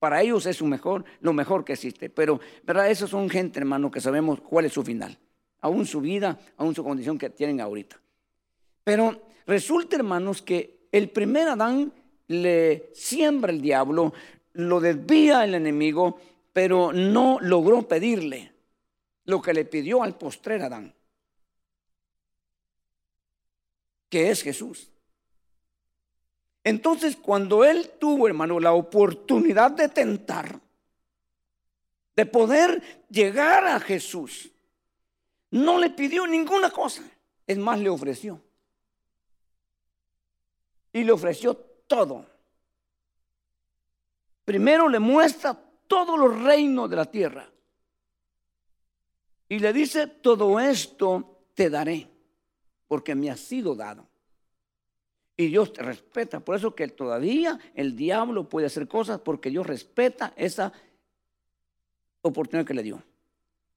Para 0.00 0.22
ellos 0.22 0.46
es 0.46 0.62
mejor, 0.62 1.04
lo 1.20 1.34
mejor 1.34 1.62
que 1.62 1.74
existe. 1.74 2.08
Pero, 2.08 2.40
¿verdad? 2.64 2.90
Esos 2.90 3.10
son 3.10 3.28
gente, 3.28 3.60
hermano, 3.60 3.90
que 3.90 4.00
sabemos 4.00 4.40
cuál 4.40 4.64
es 4.64 4.72
su 4.72 4.82
final. 4.82 5.16
Aún 5.60 5.86
su 5.86 6.00
vida, 6.00 6.40
aún 6.56 6.74
su 6.74 6.82
condición 6.82 7.18
que 7.18 7.28
tienen 7.28 7.60
ahorita. 7.60 8.00
Pero 8.82 9.20
resulta, 9.46 9.96
hermanos, 9.96 10.40
que 10.40 10.88
el 10.90 11.10
primer 11.10 11.48
Adán 11.48 11.92
le 12.28 12.90
siembra 12.94 13.52
el 13.52 13.60
diablo, 13.60 14.14
lo 14.54 14.80
desvía 14.80 15.44
el 15.44 15.54
enemigo, 15.54 16.18
pero 16.54 16.94
no 16.94 17.38
logró 17.40 17.86
pedirle 17.86 18.52
lo 19.26 19.42
que 19.42 19.52
le 19.52 19.66
pidió 19.66 20.02
al 20.02 20.16
postrer 20.16 20.62
Adán, 20.62 20.94
que 24.08 24.30
es 24.30 24.42
Jesús. 24.42 24.90
Entonces, 26.62 27.16
cuando 27.16 27.64
él 27.64 27.92
tuvo, 27.98 28.26
hermano, 28.26 28.60
la 28.60 28.72
oportunidad 28.72 29.70
de 29.70 29.88
tentar, 29.88 30.60
de 32.14 32.26
poder 32.26 33.04
llegar 33.08 33.66
a 33.66 33.80
Jesús, 33.80 34.50
no 35.50 35.78
le 35.78 35.90
pidió 35.90 36.26
ninguna 36.26 36.70
cosa, 36.70 37.02
es 37.46 37.56
más, 37.56 37.78
le 37.80 37.88
ofreció. 37.88 38.40
Y 40.92 41.04
le 41.04 41.12
ofreció 41.12 41.54
todo. 41.54 42.26
Primero 44.44 44.88
le 44.88 44.98
muestra 44.98 45.58
todos 45.86 46.18
los 46.18 46.42
reinos 46.42 46.90
de 46.90 46.96
la 46.96 47.04
tierra. 47.04 47.48
Y 49.48 49.58
le 49.58 49.72
dice, 49.72 50.06
todo 50.06 50.60
esto 50.60 51.44
te 51.54 51.70
daré, 51.70 52.08
porque 52.86 53.14
me 53.14 53.30
ha 53.30 53.36
sido 53.36 53.74
dado. 53.74 54.09
Y 55.40 55.46
Dios 55.46 55.72
te 55.72 55.82
respeta. 55.82 56.40
Por 56.40 56.54
eso 56.54 56.74
que 56.74 56.86
todavía 56.88 57.58
el 57.74 57.96
diablo 57.96 58.46
puede 58.46 58.66
hacer 58.66 58.86
cosas 58.86 59.20
porque 59.20 59.48
Dios 59.48 59.66
respeta 59.66 60.34
esa 60.36 60.70
oportunidad 62.20 62.66
que 62.66 62.74
le 62.74 62.82
dio. 62.82 63.02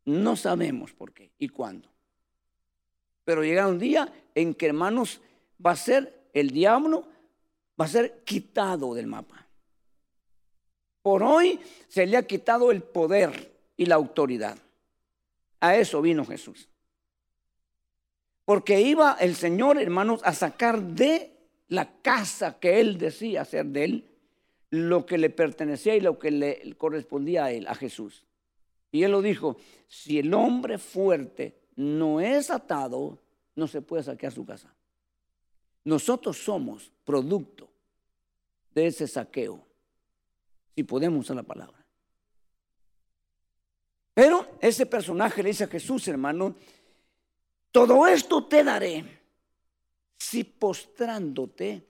No 0.03 0.36
sabemos 0.36 0.91
por 0.91 1.14
qué 1.14 1.32
y 1.39 1.47
cuándo. 1.47 1.88
Pero 3.24 3.45
llega 3.45 3.70
un 3.70 3.80
día 3.80 4.11
en 4.36 4.55
que, 4.55 4.66
hermanos, 4.66 5.22
va 5.66 5.72
a 5.72 5.78
ser 5.78 6.28
el 6.34 6.49
diablo, 6.49 7.07
va 7.80 7.86
a 7.86 7.88
ser 7.88 8.24
quitado 8.26 8.93
del 8.93 9.07
mapa. 9.07 9.47
Por 11.01 11.24
hoy 11.24 11.61
se 11.88 12.05
le 12.05 12.18
ha 12.18 12.28
quitado 12.28 12.72
el 12.72 12.84
poder 12.84 13.53
y 13.78 13.86
la 13.86 13.95
autoridad. 13.95 14.57
A 15.61 15.78
eso 15.78 16.01
vino 16.01 16.26
Jesús. 16.26 16.68
Porque 18.43 18.82
iba 18.82 19.16
el 19.22 19.38
Señor, 19.38 19.82
hermanos, 19.82 20.20
a 20.26 20.34
sacar 20.34 20.82
de 20.82 21.32
la 21.74 21.91
casa 22.03 22.59
que 22.59 22.80
él 22.80 22.99
decía 22.99 23.43
ser 23.45 23.65
de 23.65 23.84
él, 23.84 24.09
lo 24.69 25.07
que 25.07 25.17
le 25.17 25.32
pertenecía 25.32 25.95
y 25.95 26.01
lo 26.01 26.19
que 26.19 26.30
le 26.30 26.76
correspondía 26.78 27.45
a 27.45 27.51
él, 27.51 27.65
a 27.67 27.74
Jesús. 27.74 28.24
Y 28.91 29.01
él 29.01 29.11
lo 29.11 29.24
dijo, 29.24 29.57
si 29.88 30.19
el 30.19 30.32
hombre 30.36 30.78
fuerte 30.78 31.57
no 31.76 32.21
es 32.21 32.51
atado, 32.51 33.19
no 33.55 33.67
se 33.67 33.82
puede 33.82 34.03
saquear 34.03 34.32
su 34.32 34.45
casa. 34.45 34.71
Nosotros 35.84 36.38
somos 36.38 36.91
producto 37.03 37.67
de 38.76 38.88
ese 38.88 39.07
saqueo 39.07 39.65
si 40.76 40.84
podemos 40.84 41.21
usar 41.21 41.38
la 41.38 41.43
palabra. 41.43 41.84
Pero 44.13 44.57
ese 44.61 44.86
personaje 44.86 45.41
le 45.41 45.49
dice 45.49 45.63
a 45.63 45.67
Jesús, 45.67 46.07
hermano, 46.07 46.55
todo 47.71 48.05
esto 48.05 48.45
te 48.45 48.63
daré 48.63 49.22
si 50.24 50.43
postrándote 50.43 51.86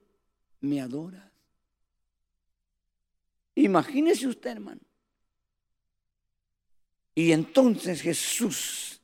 me 0.62 0.82
adoras. 0.82 1.32
Imagínese 3.56 4.28
usted, 4.28 4.52
hermano. 4.52 4.82
Y 7.16 7.32
entonces 7.32 8.02
Jesús 8.02 9.00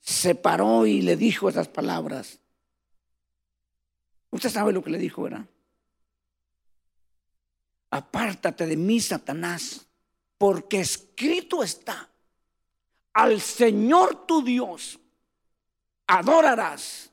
se 0.00 0.34
paró 0.34 0.86
y 0.86 1.00
le 1.00 1.16
dijo 1.16 1.48
esas 1.48 1.68
palabras. 1.68 2.38
Usted 4.30 4.50
sabe 4.50 4.72
lo 4.72 4.82
que 4.82 4.90
le 4.90 4.98
dijo, 4.98 5.22
¿verdad? 5.22 5.46
apártate 7.94 8.66
de 8.66 8.76
mí, 8.76 8.98
Satanás, 9.00 9.86
porque 10.36 10.80
escrito 10.80 11.62
está, 11.62 12.10
al 13.12 13.40
Señor 13.40 14.26
tu 14.26 14.42
Dios 14.42 14.98
adorarás 16.08 17.12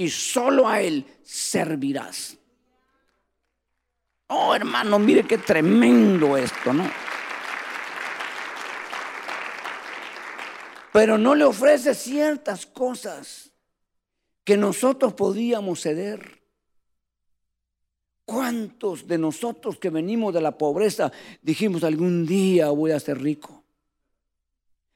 y 0.00 0.08
solo 0.08 0.66
a 0.66 0.80
Él 0.80 1.04
servirás. 1.22 2.38
Oh, 4.28 4.54
hermano, 4.54 4.98
mire 4.98 5.24
qué 5.24 5.36
tremendo 5.36 6.38
esto, 6.38 6.72
¿no? 6.72 6.90
Pero 10.90 11.18
no 11.18 11.34
le 11.34 11.44
ofrece 11.44 11.94
ciertas 11.94 12.64
cosas 12.64 13.52
que 14.42 14.56
nosotros 14.56 15.12
podíamos 15.12 15.82
ceder. 15.82 16.44
¿Cuántos 18.24 19.06
de 19.06 19.18
nosotros 19.18 19.78
que 19.78 19.90
venimos 19.90 20.32
de 20.32 20.40
la 20.40 20.56
pobreza 20.56 21.12
dijimos 21.42 21.84
algún 21.84 22.24
día 22.24 22.70
voy 22.70 22.92
a 22.92 23.00
ser 23.00 23.20
rico? 23.20 23.64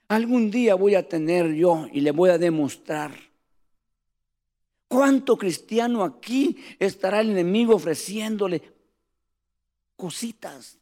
Algún 0.09 0.51
día 0.51 0.77
voy 0.77 0.95
a 0.95 1.07
tener 1.07 1.53
yo 1.53 1.89
y 1.93 2.01
le 2.01 2.11
voy 2.11 2.31
a 2.31 2.39
demostrar. 2.39 3.34
¿Cuánto 4.89 5.37
cristiano 5.37 6.05
aquí 6.05 6.63
estará 6.79 7.21
el 7.21 7.31
enemigo 7.31 7.75
ofreciéndole 7.75 8.63
cositas? 9.97 10.79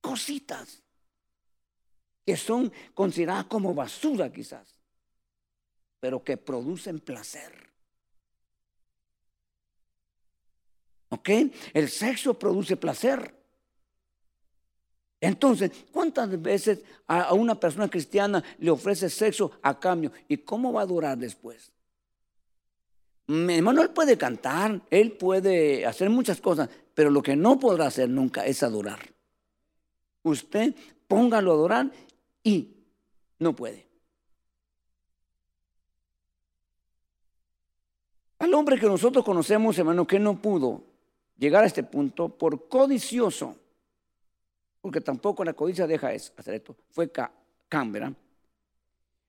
Cositas 0.00 0.82
que 2.24 2.36
son 2.36 2.72
consideradas 2.94 3.46
como 3.46 3.74
basura 3.74 4.32
quizás, 4.32 4.80
pero 6.00 6.24
que 6.24 6.36
producen 6.36 7.00
placer. 7.00 7.64
¿Ok? 11.10 11.28
El 11.74 11.88
sexo 11.90 12.38
produce 12.38 12.76
placer. 12.76 13.43
Entonces, 15.26 15.70
¿cuántas 15.90 16.40
veces 16.40 16.82
a 17.06 17.32
una 17.32 17.58
persona 17.58 17.88
cristiana 17.88 18.44
le 18.58 18.70
ofrece 18.70 19.08
sexo 19.08 19.52
a 19.62 19.78
cambio? 19.78 20.12
¿Y 20.28 20.38
cómo 20.38 20.72
va 20.72 20.82
a 20.82 20.86
durar 20.86 21.16
después? 21.16 21.72
Mi 23.26 23.54
hermano, 23.54 23.80
él 23.80 23.90
puede 23.90 24.18
cantar, 24.18 24.82
él 24.90 25.12
puede 25.12 25.86
hacer 25.86 26.10
muchas 26.10 26.42
cosas, 26.42 26.68
pero 26.94 27.08
lo 27.08 27.22
que 27.22 27.36
no 27.36 27.58
podrá 27.58 27.86
hacer 27.86 28.10
nunca 28.10 28.44
es 28.44 28.62
adorar. 28.62 28.98
Usted 30.22 30.74
póngalo 31.08 31.52
a 31.52 31.54
adorar 31.54 31.90
y 32.42 32.68
no 33.38 33.56
puede. 33.56 33.86
Al 38.40 38.52
hombre 38.52 38.78
que 38.78 38.86
nosotros 38.86 39.24
conocemos, 39.24 39.78
hermano, 39.78 40.06
que 40.06 40.18
no 40.18 40.36
pudo 40.36 40.82
llegar 41.38 41.64
a 41.64 41.66
este 41.66 41.82
punto 41.82 42.28
por 42.28 42.68
codicioso, 42.68 43.56
porque 44.84 45.00
tampoco 45.00 45.42
la 45.46 45.54
codicia 45.54 45.86
deja 45.86 46.08
hacer 46.08 46.56
esto, 46.56 46.76
fue 46.90 47.10
Cámara. 47.70 48.12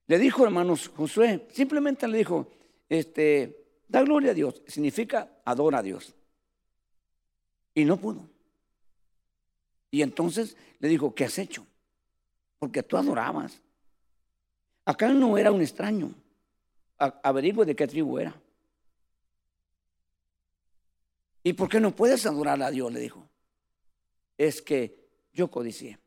Le 0.06 0.20
dijo, 0.20 0.44
hermanos, 0.44 0.90
Josué, 0.90 1.48
simplemente 1.50 2.10
le 2.10 2.18
dijo, 2.18 2.52
este, 2.90 3.66
da 3.88 4.02
gloria 4.02 4.32
a 4.32 4.34
Dios, 4.34 4.62
significa 4.68 5.40
adora 5.46 5.78
a 5.78 5.82
Dios. 5.82 6.14
Y 7.74 7.86
no 7.86 7.96
pudo. 7.96 8.28
Y 9.92 10.02
entonces 10.02 10.58
le 10.80 10.90
dijo, 10.90 11.16
¿qué 11.16 11.24
has 11.24 11.38
hecho? 11.40 11.66
Porque 12.60 12.84
tú 12.84 12.98
adorabas. 12.98 13.62
Acá 14.84 15.08
no 15.08 15.38
era 15.38 15.54
un 15.54 15.62
extraño. 15.62 16.14
Averigüe 16.98 17.64
de 17.66 17.78
qué 17.78 17.88
tribu 17.88 18.20
era. 18.20 18.36
¿Y 21.44 21.54
por 21.54 21.70
qué 21.70 21.80
no 21.80 21.96
puedes 21.96 22.26
adorar 22.26 22.62
a 22.62 22.72
Dios? 22.72 22.92
Le 22.92 23.00
dijo. 23.00 23.26
Es 24.38 24.62
que 24.62 25.05
yo 25.36 25.50
codicié. 25.50 26.00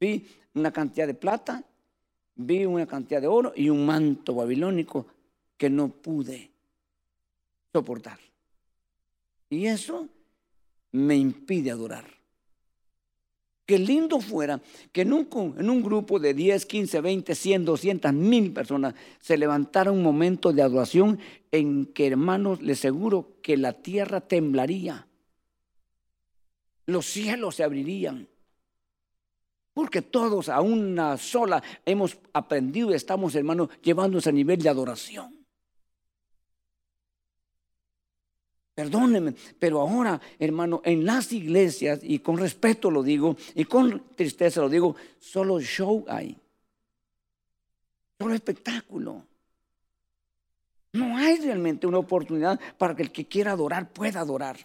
Vi 0.00 0.26
una 0.54 0.72
cantidad 0.72 1.06
de 1.06 1.14
plata, 1.14 1.62
vi 2.36 2.64
una 2.64 2.86
cantidad 2.86 3.20
de 3.20 3.26
oro 3.26 3.52
y 3.54 3.68
un 3.68 3.84
manto 3.84 4.34
babilónico 4.34 5.06
que 5.56 5.68
no 5.68 5.88
pude 5.88 6.50
soportar. 7.72 8.18
Y 9.50 9.66
eso 9.66 10.08
me 10.92 11.16
impide 11.16 11.70
adorar. 11.70 12.04
Qué 13.64 13.80
lindo 13.80 14.20
fuera 14.20 14.60
que 14.92 15.00
en 15.00 15.12
un, 15.12 15.28
en 15.58 15.68
un, 15.68 15.82
grupo 15.82 16.20
de 16.20 16.34
10, 16.34 16.66
15, 16.66 17.00
20, 17.00 17.34
100, 17.34 17.64
200, 17.64 18.12
mil 18.12 18.52
personas 18.52 18.94
se 19.20 19.36
levantara 19.36 19.90
un 19.90 20.04
momento 20.04 20.52
de 20.52 20.62
adoración 20.62 21.18
en 21.50 21.86
que, 21.86 22.06
hermanos, 22.06 22.62
les 22.62 22.78
aseguro 22.78 23.32
que 23.42 23.56
la 23.56 23.72
tierra 23.72 24.20
temblaría. 24.20 25.08
Los 26.86 27.06
cielos 27.06 27.56
se 27.56 27.64
abrirían. 27.64 28.28
Porque 29.74 30.00
todos 30.00 30.48
a 30.48 30.60
una 30.60 31.18
sola 31.18 31.62
hemos 31.84 32.16
aprendido 32.32 32.90
y 32.90 32.94
estamos, 32.94 33.34
hermanos, 33.34 33.68
llevándonos 33.82 34.26
a 34.26 34.32
nivel 34.32 34.62
de 34.62 34.70
adoración. 34.70 35.36
Perdónenme, 38.74 39.34
pero 39.58 39.80
ahora, 39.80 40.20
hermano, 40.38 40.82
en 40.84 41.04
las 41.04 41.32
iglesias, 41.32 42.00
y 42.02 42.18
con 42.18 42.36
respeto 42.36 42.90
lo 42.90 43.02
digo, 43.02 43.36
y 43.54 43.64
con 43.64 44.14
tristeza 44.14 44.60
lo 44.60 44.68
digo, 44.68 44.96
solo 45.18 45.60
show 45.60 46.04
hay. 46.08 46.38
Solo 48.18 48.34
espectáculo. 48.34 49.24
No 50.92 51.16
hay 51.16 51.38
realmente 51.38 51.86
una 51.86 51.98
oportunidad 51.98 52.60
para 52.78 52.94
que 52.94 53.02
el 53.02 53.12
que 53.12 53.26
quiera 53.26 53.52
adorar 53.52 53.90
pueda 53.92 54.20
adorar. 54.20 54.58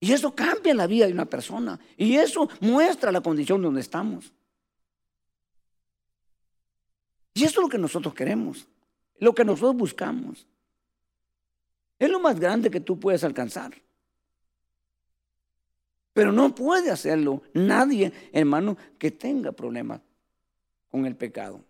Y 0.00 0.12
eso 0.12 0.34
cambia 0.34 0.74
la 0.74 0.86
vida 0.86 1.06
de 1.06 1.12
una 1.12 1.26
persona. 1.26 1.78
Y 1.96 2.16
eso 2.16 2.48
muestra 2.60 3.12
la 3.12 3.20
condición 3.20 3.60
donde 3.60 3.82
estamos. 3.82 4.32
Y 7.34 7.44
eso 7.44 7.60
es 7.60 7.64
lo 7.64 7.68
que 7.68 7.78
nosotros 7.78 8.14
queremos 8.14 8.66
lo 9.20 9.34
que 9.34 9.44
nosotros 9.44 9.76
buscamos. 9.76 10.46
Es 11.98 12.10
lo 12.10 12.18
más 12.18 12.40
grande 12.40 12.70
que 12.70 12.80
tú 12.80 12.98
puedes 12.98 13.22
alcanzar. 13.22 13.72
Pero 16.12 16.32
no 16.32 16.54
puede 16.54 16.90
hacerlo 16.90 17.42
nadie, 17.52 18.12
hermano, 18.32 18.76
que 18.98 19.10
tenga 19.10 19.52
problemas 19.52 20.00
con 20.90 21.06
el 21.06 21.14
pecado. 21.14 21.62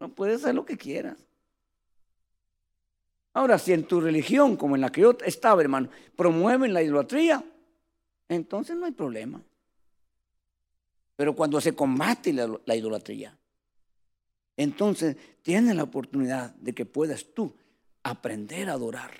No 0.00 0.08
puedes 0.08 0.42
hacer 0.42 0.54
lo 0.54 0.64
que 0.64 0.76
quieras. 0.76 1.18
Ahora, 3.36 3.58
si 3.58 3.74
en 3.74 3.84
tu 3.84 4.00
religión, 4.00 4.56
como 4.56 4.76
en 4.76 4.80
la 4.80 4.90
que 4.90 5.02
yo 5.02 5.14
estaba, 5.22 5.60
hermano, 5.60 5.90
promueven 6.16 6.72
la 6.72 6.82
idolatría, 6.82 7.44
entonces 8.30 8.74
no 8.74 8.86
hay 8.86 8.92
problema. 8.92 9.42
Pero 11.16 11.36
cuando 11.36 11.60
se 11.60 11.74
combate 11.74 12.32
la, 12.32 12.58
la 12.64 12.74
idolatría, 12.74 13.38
entonces 14.56 15.18
tienes 15.42 15.76
la 15.76 15.82
oportunidad 15.82 16.54
de 16.54 16.74
que 16.74 16.86
puedas 16.86 17.26
tú 17.34 17.54
aprender 18.04 18.70
a 18.70 18.72
adorar. 18.72 19.10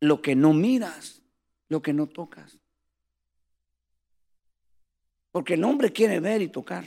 Lo 0.00 0.20
que 0.20 0.34
no 0.34 0.52
miras, 0.52 1.22
lo 1.68 1.82
que 1.82 1.92
no 1.92 2.08
tocas. 2.08 2.58
Porque 5.30 5.54
el 5.54 5.62
hombre 5.62 5.92
quiere 5.92 6.18
ver 6.18 6.42
y 6.42 6.48
tocar. 6.48 6.84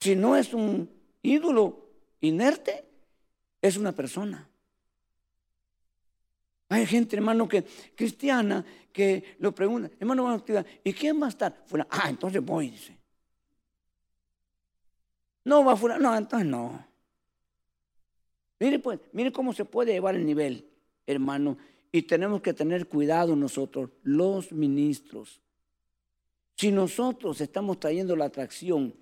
Si 0.00 0.16
no 0.16 0.36
es 0.36 0.54
un 0.54 0.90
ídolo 1.20 1.85
inerte, 2.26 2.84
es 3.60 3.76
una 3.76 3.92
persona. 3.92 4.48
Hay 6.68 6.84
gente, 6.86 7.16
hermano, 7.16 7.48
que 7.48 7.64
cristiana, 7.94 8.64
que 8.92 9.36
lo 9.38 9.54
pregunta, 9.54 9.90
hermano, 10.00 10.44
¿y 10.82 10.92
quién 10.92 11.20
va 11.20 11.26
a 11.26 11.30
estar? 11.30 11.62
Fuera, 11.66 11.86
ah, 11.90 12.08
entonces 12.08 12.44
voy, 12.44 12.70
dice. 12.70 12.96
No 15.44 15.64
va 15.64 15.72
a 15.72 15.98
No, 15.98 16.16
entonces 16.16 16.48
no. 16.48 16.84
Mire, 18.58 18.78
pues, 18.80 18.98
mire 19.12 19.30
cómo 19.30 19.52
se 19.52 19.64
puede 19.64 19.92
llevar 19.92 20.16
el 20.16 20.26
nivel, 20.26 20.68
hermano. 21.06 21.56
Y 21.92 22.02
tenemos 22.02 22.42
que 22.42 22.52
tener 22.52 22.88
cuidado 22.88 23.36
nosotros, 23.36 23.90
los 24.02 24.50
ministros. 24.50 25.40
Si 26.56 26.72
nosotros 26.72 27.40
estamos 27.40 27.78
trayendo 27.78 28.16
la 28.16 28.24
atracción 28.24 28.94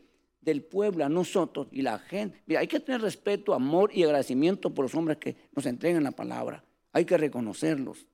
del 0.45 0.63
pueblo 0.63 1.05
a 1.05 1.09
nosotros 1.09 1.69
y 1.71 1.83
la 1.83 1.99
gente, 1.99 2.41
mira, 2.47 2.61
hay 2.61 2.67
que 2.67 2.81
tener 2.81 3.01
respeto, 3.01 3.55
amor 3.55 3.91
y 3.95 4.03
agradecimiento 4.03 4.71
por 4.71 4.85
los 4.85 4.95
hombres 4.95 5.19
que 5.19 5.37
nos 5.55 5.67
entregan 5.67 6.03
la 6.05 6.11
palabra. 6.11 6.63
Hay 6.93 7.05
que 7.05 7.17
reconocerlos. 7.17 8.07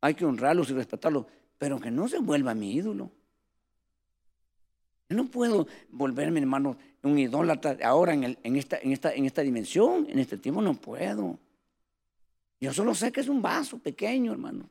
Hay 0.00 0.14
que 0.14 0.24
honrarlos 0.24 0.70
y 0.70 0.74
respetarlos, 0.74 1.26
pero 1.58 1.80
que 1.80 1.90
no 1.90 2.08
se 2.08 2.18
vuelva 2.18 2.54
mi 2.54 2.72
ídolo. 2.72 3.10
Yo 5.08 5.16
no 5.16 5.24
puedo 5.26 5.66
volverme, 5.90 6.38
hermano, 6.40 6.76
un 7.02 7.18
idólatra 7.18 7.78
ahora 7.82 8.12
en, 8.12 8.56
esta, 8.56 8.78
en, 8.78 8.92
esta, 8.92 9.12
en 9.12 9.24
esta 9.24 9.42
dimensión, 9.42 10.06
en 10.08 10.18
este 10.18 10.36
tiempo 10.36 10.60
no 10.60 10.74
puedo. 10.74 11.38
Yo 12.60 12.72
solo 12.72 12.94
sé 12.94 13.10
que 13.10 13.20
es 13.20 13.28
un 13.28 13.40
vaso 13.40 13.78
pequeño, 13.78 14.32
hermano, 14.32 14.68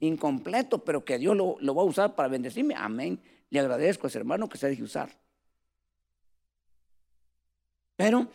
incompleto, 0.00 0.84
pero 0.84 1.04
que 1.04 1.18
Dios 1.18 1.36
lo, 1.36 1.74
va 1.74 1.82
a 1.82 1.86
usar 1.86 2.14
para 2.14 2.28
bendecirme. 2.28 2.74
Amén. 2.76 3.20
Le 3.50 3.60
agradezco 3.60 4.06
a 4.06 4.08
ese 4.08 4.18
hermano 4.18 4.48
que 4.48 4.58
se 4.58 4.68
deje 4.68 4.82
usar. 4.82 5.10
Pero 7.98 8.28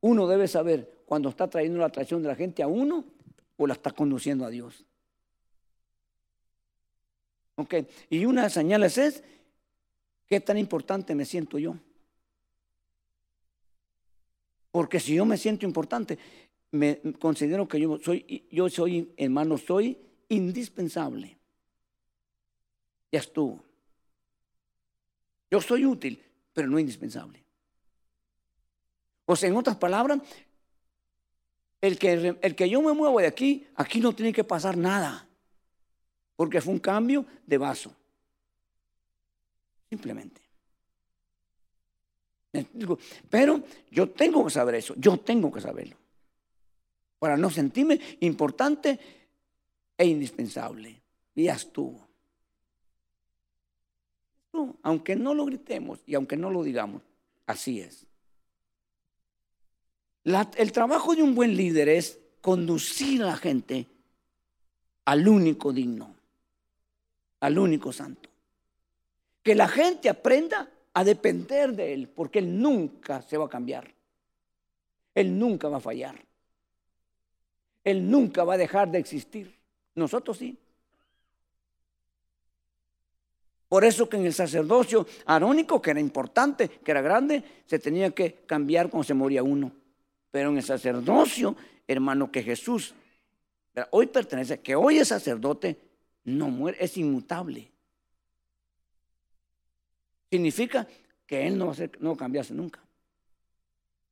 uno 0.00 0.26
debe 0.26 0.48
saber 0.48 1.04
cuando 1.06 1.28
está 1.28 1.48
trayendo 1.48 1.78
la 1.78 1.86
atracción 1.86 2.22
de 2.22 2.28
la 2.28 2.34
gente 2.34 2.64
a 2.64 2.66
uno 2.66 3.04
o 3.56 3.66
la 3.68 3.74
está 3.74 3.92
conduciendo 3.92 4.44
a 4.44 4.50
Dios. 4.50 4.84
Ok, 7.56 7.74
y 8.10 8.24
una 8.24 8.40
de 8.40 8.46
las 8.46 8.54
señales 8.54 8.98
es 8.98 9.22
¿Qué 10.32 10.40
tan 10.40 10.56
importante 10.56 11.14
me 11.14 11.26
siento 11.26 11.58
yo? 11.58 11.76
Porque 14.70 14.98
si 14.98 15.14
yo 15.14 15.26
me 15.26 15.36
siento 15.36 15.66
importante, 15.66 16.18
me 16.70 17.02
considero 17.20 17.68
que 17.68 17.78
yo 17.78 17.98
soy, 17.98 18.46
yo 18.50 18.70
soy, 18.70 19.12
hermano, 19.18 19.58
soy 19.58 19.98
indispensable. 20.30 21.36
Ya 23.12 23.18
estuvo. 23.18 23.62
Yo 25.50 25.60
soy 25.60 25.84
útil, 25.84 26.18
pero 26.54 26.66
no 26.66 26.78
indispensable. 26.78 27.44
Sea, 29.36 29.48
en 29.48 29.56
otras 29.56 29.76
palabras, 29.76 30.20
el 31.80 31.98
que, 31.98 32.36
el 32.40 32.54
que 32.54 32.68
yo 32.68 32.80
me 32.80 32.92
muevo 32.92 33.18
de 33.20 33.26
aquí, 33.26 33.66
aquí 33.74 34.00
no 34.00 34.14
tiene 34.14 34.32
que 34.32 34.44
pasar 34.44 34.76
nada. 34.76 35.28
Porque 36.36 36.60
fue 36.60 36.72
un 36.72 36.78
cambio 36.80 37.26
de 37.46 37.58
vaso. 37.58 37.94
Simplemente. 39.90 40.40
Pero 43.30 43.62
yo 43.90 44.10
tengo 44.10 44.44
que 44.44 44.50
saber 44.50 44.74
eso, 44.76 44.94
yo 44.96 45.18
tengo 45.18 45.50
que 45.50 45.60
saberlo. 45.60 45.96
Para 47.18 47.36
no 47.36 47.50
sentirme 47.50 48.00
importante 48.20 48.98
e 49.96 50.06
indispensable. 50.06 51.00
Y 51.34 51.44
ya 51.44 51.54
estuvo. 51.54 52.08
Aunque 54.82 55.16
no 55.16 55.34
lo 55.34 55.46
gritemos 55.46 56.00
y 56.06 56.14
aunque 56.14 56.36
no 56.36 56.50
lo 56.50 56.62
digamos, 56.62 57.02
así 57.46 57.80
es. 57.80 58.06
El 60.24 60.72
trabajo 60.72 61.14
de 61.14 61.22
un 61.22 61.34
buen 61.34 61.56
líder 61.56 61.88
es 61.88 62.18
conducir 62.40 63.22
a 63.22 63.26
la 63.26 63.36
gente 63.36 63.86
al 65.04 65.26
único 65.26 65.72
digno, 65.72 66.14
al 67.40 67.58
único 67.58 67.92
santo. 67.92 68.28
Que 69.42 69.54
la 69.54 69.66
gente 69.66 70.08
aprenda 70.08 70.70
a 70.94 71.04
depender 71.04 71.74
de 71.74 71.94
Él, 71.94 72.08
porque 72.08 72.38
Él 72.38 72.60
nunca 72.60 73.22
se 73.22 73.36
va 73.36 73.46
a 73.46 73.48
cambiar. 73.48 73.92
Él 75.14 75.38
nunca 75.38 75.68
va 75.68 75.78
a 75.78 75.80
fallar. 75.80 76.16
Él 77.84 78.08
nunca 78.08 78.44
va 78.44 78.54
a 78.54 78.58
dejar 78.58 78.90
de 78.90 78.98
existir. 78.98 79.58
Nosotros 79.94 80.38
sí. 80.38 80.56
Por 83.68 83.84
eso 83.84 84.08
que 84.08 84.18
en 84.18 84.26
el 84.26 84.34
sacerdocio 84.34 85.06
arónico, 85.26 85.80
que 85.80 85.90
era 85.90 86.00
importante, 86.00 86.68
que 86.68 86.90
era 86.90 87.00
grande, 87.00 87.42
se 87.66 87.78
tenía 87.78 88.10
que 88.10 88.44
cambiar 88.46 88.90
cuando 88.90 89.04
se 89.04 89.14
moría 89.14 89.42
uno. 89.42 89.72
Pero 90.32 90.48
en 90.48 90.56
el 90.56 90.62
sacerdocio, 90.64 91.54
hermano, 91.86 92.32
que 92.32 92.42
Jesús 92.42 92.94
hoy 93.90 94.06
pertenece, 94.06 94.60
que 94.60 94.74
hoy 94.74 94.98
es 94.98 95.08
sacerdote, 95.08 95.78
no 96.24 96.48
muere, 96.48 96.78
es 96.80 96.96
inmutable. 96.96 97.70
Significa 100.30 100.88
que 101.26 101.46
Él 101.46 101.58
no 101.58 101.66
va 101.66 101.72
a, 101.72 101.74
ser, 101.74 101.90
no 102.00 102.16
cambiarse 102.16 102.54
nunca. 102.54 102.80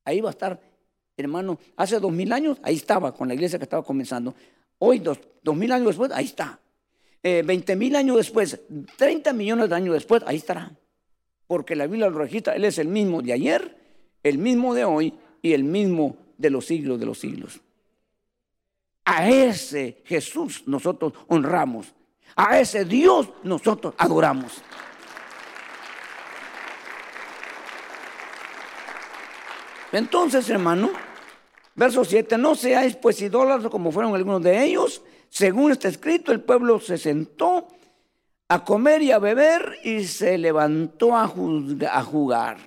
Ahí 0.05 0.21
va 0.21 0.29
a 0.29 0.31
estar, 0.31 0.61
hermano, 1.17 1.59
hace 1.75 1.99
dos 1.99 2.11
mil 2.11 2.31
años, 2.31 2.59
ahí 2.61 2.75
estaba 2.75 3.13
con 3.13 3.27
la 3.27 3.33
iglesia 3.33 3.57
que 3.57 3.65
estaba 3.65 3.83
comenzando. 3.83 4.35
Hoy, 4.77 4.99
dos, 4.99 5.19
mil 5.55 5.71
años 5.71 5.87
después, 5.87 6.11
ahí 6.11 6.25
está. 6.25 6.59
Eh, 7.23 7.41
veinte 7.43 7.75
mil 7.75 7.95
años 7.95 8.17
después, 8.17 8.59
30 8.97 9.33
millones 9.33 9.69
de 9.69 9.75
años 9.75 9.93
después, 9.95 10.21
ahí 10.27 10.37
estará. 10.37 10.71
Porque 11.47 11.75
la 11.75 11.87
Biblia 11.87 12.09
lo 12.09 12.19
registra, 12.19 12.55
Él 12.55 12.65
es 12.65 12.77
el 12.77 12.87
mismo 12.87 13.23
de 13.23 13.33
ayer, 13.33 13.75
el 14.21 14.37
mismo 14.37 14.75
de 14.75 14.85
hoy 14.85 15.13
y 15.41 15.53
el 15.53 15.63
mismo 15.63 16.17
de 16.37 16.49
los 16.49 16.65
siglos 16.65 16.99
de 16.99 17.05
los 17.05 17.19
siglos. 17.19 17.61
A 19.05 19.29
ese 19.29 20.01
Jesús 20.05 20.63
nosotros 20.67 21.13
honramos. 21.27 21.93
A 22.35 22.59
ese 22.59 22.85
Dios 22.85 23.29
nosotros 23.43 23.93
adoramos. 23.97 24.61
Entonces, 29.91 30.49
hermano, 30.49 30.91
verso 31.75 32.05
7, 32.05 32.37
no 32.37 32.55
seáis 32.55 32.95
pues 32.95 33.21
idólatras 33.21 33.69
como 33.69 33.91
fueron 33.91 34.15
algunos 34.15 34.41
de 34.41 34.63
ellos. 34.63 35.03
Según 35.29 35.71
está 35.71 35.89
escrito, 35.89 36.31
el 36.31 36.41
pueblo 36.41 36.79
se 36.79 36.97
sentó 36.97 37.67
a 38.47 38.63
comer 38.63 39.01
y 39.01 39.11
a 39.11 39.19
beber 39.19 39.79
y 39.83 40.05
se 40.05 40.37
levantó 40.37 41.15
a, 41.15 41.23
a 41.23 42.03
jugar. 42.03 42.57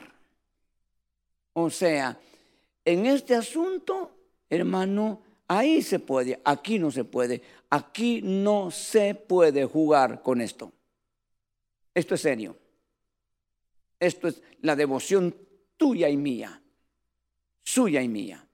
O 1.54 1.70
sea, 1.70 2.18
en 2.84 3.06
este 3.06 3.34
asunto, 3.34 4.10
hermano, 4.50 5.22
ahí 5.48 5.82
se 5.82 5.98
puede, 5.98 6.40
aquí 6.44 6.78
no 6.78 6.90
se 6.90 7.04
puede, 7.04 7.42
aquí 7.70 8.20
no 8.22 8.70
se 8.70 9.14
puede 9.14 9.64
jugar 9.64 10.22
con 10.22 10.40
esto. 10.40 10.72
Esto 11.94 12.14
es 12.14 12.20
serio. 12.20 12.58
Esto 14.00 14.28
es 14.28 14.42
la 14.60 14.76
devoción 14.76 15.34
tuya 15.76 16.08
y 16.08 16.16
mía 16.16 16.60
suya 17.64 18.02
y 18.02 18.08
mía. 18.08 18.46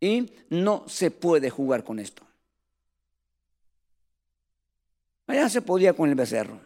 Y 0.00 0.32
no 0.50 0.88
se 0.88 1.12
puede 1.12 1.48
jugar 1.50 1.84
con 1.84 2.00
esto. 2.00 2.26
Allá 5.28 5.48
se 5.48 5.62
podía 5.62 5.92
con 5.92 6.08
el 6.08 6.16
becerro. 6.16 6.60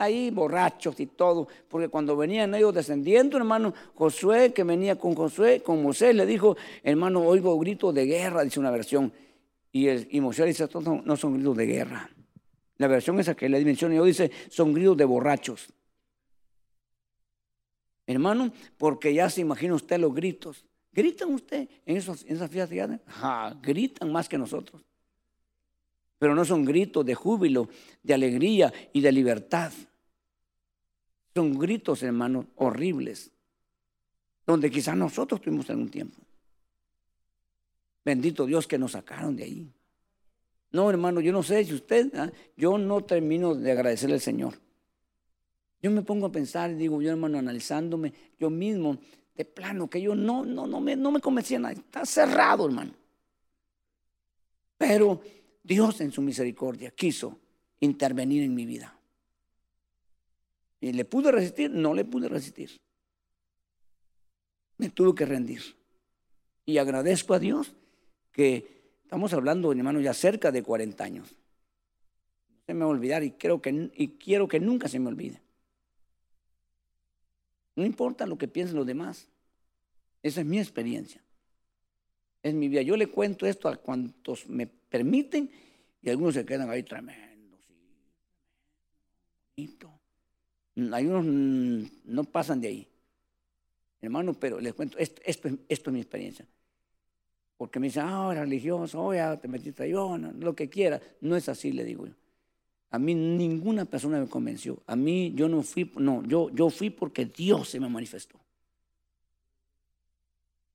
Ahí 0.00 0.30
borrachos 0.30 0.98
y 0.98 1.06
todo, 1.06 1.46
porque 1.68 1.88
cuando 1.88 2.16
venían 2.16 2.54
ellos 2.54 2.74
descendiendo, 2.74 3.36
hermano, 3.36 3.74
Josué, 3.94 4.52
que 4.52 4.64
venía 4.64 4.96
con 4.96 5.14
Josué, 5.14 5.62
con 5.62 5.82
Moisés, 5.82 6.14
le 6.14 6.24
dijo, 6.24 6.56
hermano, 6.82 7.20
oigo 7.20 7.58
gritos 7.58 7.94
de 7.94 8.06
guerra, 8.06 8.42
dice 8.42 8.58
una 8.58 8.70
versión. 8.70 9.12
Y, 9.70 10.16
y 10.16 10.20
Moisés 10.22 10.46
dice, 10.46 10.68
no, 10.82 11.02
no 11.04 11.16
son 11.16 11.34
gritos 11.34 11.56
de 11.56 11.66
guerra. 11.66 12.10
La 12.78 12.88
versión 12.88 13.20
esa 13.20 13.34
que 13.34 13.46
le 13.48 13.62
menciono 13.62 13.94
yo 13.94 14.04
dice, 14.06 14.30
son 14.48 14.72
gritos 14.72 14.96
de 14.96 15.04
borrachos. 15.04 15.68
Hermano, 18.06 18.50
porque 18.78 19.12
ya 19.12 19.28
se 19.28 19.42
imagina 19.42 19.74
usted 19.74 20.00
los 20.00 20.14
gritos. 20.14 20.64
¿Gritan 20.92 21.32
usted 21.34 21.68
en, 21.84 21.96
esas 21.98 22.50
fiestas? 22.50 23.00
gritan 23.62 24.10
más 24.10 24.30
que 24.30 24.38
nosotros. 24.38 24.82
Pero 26.18 26.34
no 26.34 26.44
son 26.44 26.64
gritos 26.64 27.04
de 27.06 27.14
júbilo, 27.14 27.68
de 28.02 28.14
alegría 28.14 28.72
y 28.92 29.00
de 29.00 29.12
libertad. 29.12 29.72
Son 31.34 31.58
gritos, 31.58 32.02
hermano, 32.02 32.46
horribles. 32.56 33.30
Donde 34.46 34.70
quizás 34.70 34.96
nosotros 34.96 35.40
tuvimos 35.40 35.70
algún 35.70 35.90
tiempo. 35.90 36.20
Bendito 38.04 38.46
Dios 38.46 38.66
que 38.66 38.78
nos 38.78 38.92
sacaron 38.92 39.36
de 39.36 39.44
ahí. 39.44 39.72
No, 40.72 40.88
hermano, 40.88 41.20
yo 41.20 41.32
no 41.32 41.42
sé 41.42 41.64
si 41.64 41.74
usted, 41.74 42.14
¿ah? 42.14 42.30
yo 42.56 42.78
no 42.78 43.02
termino 43.04 43.54
de 43.54 43.72
agradecerle 43.72 44.14
al 44.14 44.20
Señor. 44.20 44.54
Yo 45.82 45.90
me 45.90 46.02
pongo 46.02 46.26
a 46.26 46.32
pensar 46.32 46.70
y 46.70 46.74
digo, 46.74 47.00
yo 47.00 47.10
hermano, 47.10 47.38
analizándome 47.38 48.12
yo 48.38 48.50
mismo, 48.50 48.98
de 49.34 49.44
plano, 49.44 49.88
que 49.88 50.00
yo 50.00 50.14
no, 50.14 50.44
no, 50.44 50.66
no 50.66 50.80
me, 50.80 50.96
no 50.96 51.10
me 51.10 51.20
convencía 51.20 51.58
nada. 51.58 51.72
Está 51.72 52.04
cerrado, 52.04 52.66
hermano. 52.66 52.92
Pero 54.76 55.20
Dios 55.62 56.00
en 56.00 56.12
su 56.12 56.22
misericordia 56.22 56.90
quiso 56.90 57.38
intervenir 57.80 58.42
en 58.42 58.54
mi 58.54 58.66
vida. 58.66 58.99
¿Y 60.80 60.92
le 60.92 61.04
pude 61.04 61.30
resistir? 61.30 61.70
No 61.70 61.94
le 61.94 62.04
pude 62.04 62.28
resistir. 62.28 62.80
Me 64.78 64.88
tuve 64.88 65.14
que 65.14 65.26
rendir. 65.26 65.62
Y 66.64 66.78
agradezco 66.78 67.34
a 67.34 67.38
Dios 67.38 67.74
que 68.32 68.94
estamos 69.02 69.34
hablando, 69.34 69.72
hermano, 69.72 70.00
ya 70.00 70.14
cerca 70.14 70.50
de 70.50 70.62
40 70.62 71.04
años. 71.04 71.36
No 72.48 72.56
se 72.66 72.74
me 72.74 72.80
va 72.80 72.86
a 72.86 72.88
olvidar 72.88 73.22
y, 73.22 73.32
creo 73.32 73.60
que, 73.60 73.90
y 73.94 74.08
quiero 74.18 74.48
que 74.48 74.60
nunca 74.60 74.88
se 74.88 74.98
me 74.98 75.08
olvide. 75.08 75.42
No 77.76 77.84
importa 77.84 78.26
lo 78.26 78.38
que 78.38 78.48
piensen 78.48 78.76
los 78.76 78.86
demás. 78.86 79.28
Esa 80.22 80.40
es 80.40 80.46
mi 80.46 80.58
experiencia. 80.58 81.22
Es 82.42 82.54
mi 82.54 82.68
vida. 82.68 82.82
Yo 82.82 82.96
le 82.96 83.08
cuento 83.08 83.46
esto 83.46 83.68
a 83.68 83.76
cuantos 83.76 84.48
me 84.48 84.66
permiten 84.66 85.50
y 86.02 86.08
algunos 86.08 86.34
se 86.34 86.46
quedan 86.46 86.70
ahí 86.70 86.82
tremendos. 86.82 87.60
Sí, 90.74 90.90
Algunos 90.92 91.24
no 92.04 92.24
pasan 92.24 92.60
de 92.60 92.68
ahí. 92.68 92.88
Hermano, 94.00 94.34
pero 94.34 94.60
les 94.60 94.74
cuento, 94.74 94.96
esto, 94.98 95.48
es 95.68 95.86
mi 95.88 96.00
experiencia. 96.00 96.46
Porque 97.56 97.78
me 97.78 97.88
dicen, 97.88 98.04
ah, 98.06 98.32
religioso, 98.32 99.02
oh, 99.02 99.14
ya 99.14 99.36
te 99.36 99.46
metiste 99.46 99.82
ahí, 99.82 99.92
lo 99.92 100.54
que 100.54 100.70
quiera. 100.70 101.00
No 101.20 101.36
es 101.36 101.48
así, 101.48 101.72
le 101.72 101.84
digo 101.84 102.06
yo. 102.06 102.14
A 102.92 102.98
mí 102.98 103.14
ninguna 103.14 103.84
persona 103.84 104.18
me 104.18 104.26
convenció. 104.26 104.82
A 104.86 104.96
mí 104.96 105.32
yo 105.34 105.48
no 105.48 105.62
fui, 105.62 105.90
no, 105.96 106.24
yo, 106.24 106.50
yo 106.50 106.70
fui 106.70 106.90
porque 106.90 107.26
Dios 107.26 107.68
se 107.68 107.78
me 107.78 107.88
manifestó. 107.88 108.40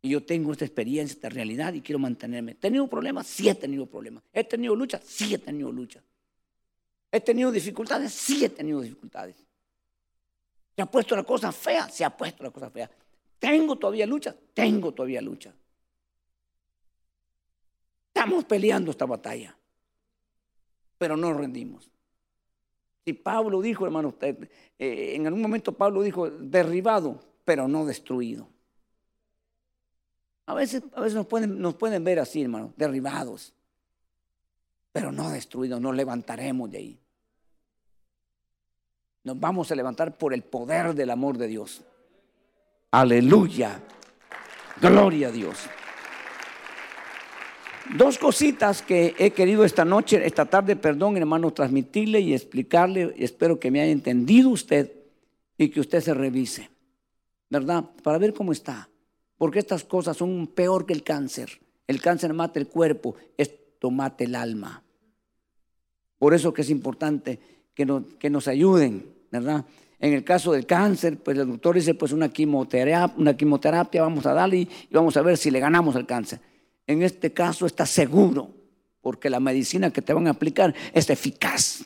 Y 0.02 0.10
yo 0.10 0.24
tengo 0.24 0.52
esta 0.52 0.64
experiencia, 0.64 1.16
esta 1.16 1.30
realidad 1.30 1.74
y 1.74 1.82
quiero 1.82 1.98
mantenerme. 1.98 2.52
¿He 2.52 2.56
tenido 2.56 2.88
problemas? 2.88 3.26
Sí 3.26 3.50
he 3.50 3.56
tenido 3.56 3.88
problemas. 3.88 4.24
¿He 4.32 4.44
tenido 4.44 4.76
lucha? 4.76 5.02
Sí 5.04 5.34
he 5.34 5.40
tenido 5.40 5.72
lucha. 5.72 6.02
¿He 7.12 7.20
tenido 7.20 7.52
dificultades? 7.52 8.14
Sí 8.14 8.46
he 8.46 8.50
tenido 8.50 8.82
dificultades. 8.82 9.36
¿Se 10.76 10.82
ha 10.82 10.86
puesto 10.86 11.16
la 11.16 11.24
cosa 11.24 11.52
fea? 11.52 11.88
Se 11.90 12.04
ha 12.04 12.16
puesto 12.16 12.44
la 12.44 12.52
cosa 12.52 12.70
fea. 12.70 12.90
¿Tengo 13.40 13.78
todavía 13.78 14.06
lucha? 14.06 14.36
Tengo 14.54 14.94
todavía 14.94 15.22
lucha. 15.22 15.54
Estamos 18.08 18.46
peleando 18.46 18.92
esta 18.92 19.06
batalla, 19.06 19.56
pero 20.98 21.16
no 21.16 21.34
rendimos. 21.34 21.90
Y 23.06 23.14
Pablo 23.14 23.62
dijo, 23.62 23.86
hermano, 23.86 24.10
usted, 24.10 24.50
eh, 24.80 25.14
en 25.16 25.28
algún 25.28 25.42
momento 25.42 25.74
Pablo 25.74 26.02
dijo, 26.02 26.30
derribado, 26.30 27.20
pero 27.46 27.68
no 27.68 27.86
destruido. 27.86 28.50
A 30.48 30.54
veces, 30.54 30.84
a 30.94 31.02
veces 31.02 31.16
nos, 31.16 31.28
pueden, 31.28 31.60
nos 31.60 31.76
pueden 31.76 32.04
ver 32.04 32.20
así, 32.20 32.42
hermano, 32.42 32.74
derribados, 32.78 33.54
pero 34.92 35.12
no 35.12 35.30
destruidos, 35.30 35.80
nos 35.80 35.96
levantaremos 35.96 36.72
de 36.72 36.78
ahí. 36.78 37.00
Nos 39.26 39.40
vamos 39.40 39.72
a 39.72 39.76
levantar 39.76 40.18
por 40.18 40.36
el 40.36 40.44
poder 40.44 40.94
del 40.94 41.10
amor 41.10 41.40
de 41.40 41.48
Dios. 41.48 41.82
Aleluya. 42.92 43.82
Gloria 44.80 45.30
a 45.30 45.32
Dios. 45.32 45.58
Dos 47.98 48.20
cositas 48.20 48.84
que 48.84 49.16
he 49.18 49.32
querido 49.32 49.66
esta 49.66 49.84
noche, 49.84 50.24
esta 50.26 50.46
tarde, 50.46 50.76
perdón, 50.76 51.18
hermano, 51.18 51.52
transmitirle 51.52 52.20
y 52.20 52.36
explicarle. 52.36 53.16
Espero 53.18 53.60
que 53.60 53.72
me 53.72 53.82
haya 53.82 53.92
entendido 53.92 54.50
usted 54.50 54.92
y 55.58 55.70
que 55.70 55.80
usted 55.80 56.02
se 56.02 56.14
revise, 56.14 56.70
¿verdad? 57.50 57.84
Para 58.04 58.20
ver 58.20 58.32
cómo 58.32 58.52
está. 58.52 58.90
Porque 59.38 59.58
estas 59.58 59.84
cosas 59.84 60.18
son 60.18 60.46
peor 60.48 60.86
que 60.86 60.94
el 60.94 61.04
cáncer. 61.04 61.62
El 61.88 62.00
cáncer 62.00 62.34
mata 62.34 62.60
el 62.60 62.68
cuerpo, 62.68 63.16
esto 63.38 63.90
mata 63.90 64.24
el 64.24 64.36
alma. 64.36 64.84
Por 66.20 66.36
eso 66.36 66.54
que 66.54 66.62
es 66.62 66.70
importante 66.70 67.40
que 67.76 67.86
nos, 67.86 68.04
que 68.18 68.30
nos 68.30 68.48
ayuden, 68.48 69.06
¿verdad? 69.32 69.66
En 70.00 70.14
el 70.14 70.24
caso 70.24 70.54
del 70.54 70.66
cáncer, 70.66 71.18
pues 71.18 71.38
el 71.38 71.48
doctor 71.48 71.76
dice, 71.76 71.94
pues 71.94 72.12
una 72.12 72.30
quimioterapia, 72.30 73.14
una 73.18 73.36
quimioterapia 73.36 74.02
vamos 74.02 74.26
a 74.26 74.34
darle 74.34 74.58
y 74.58 74.70
vamos 74.92 75.16
a 75.18 75.22
ver 75.22 75.38
si 75.38 75.52
le 75.52 75.60
ganamos 75.60 75.96
al 75.96 76.06
cáncer. 76.06 76.40
En 76.88 77.02
este 77.02 77.34
caso 77.34 77.66
está 77.66 77.86
seguro, 77.86 78.50
porque 79.02 79.30
la 79.30 79.40
medicina 79.40 79.92
que 79.92 80.02
te 80.02 80.14
van 80.14 80.28
a 80.28 80.32
aplicar 80.32 80.74
es 80.94 81.10
eficaz. 81.10 81.86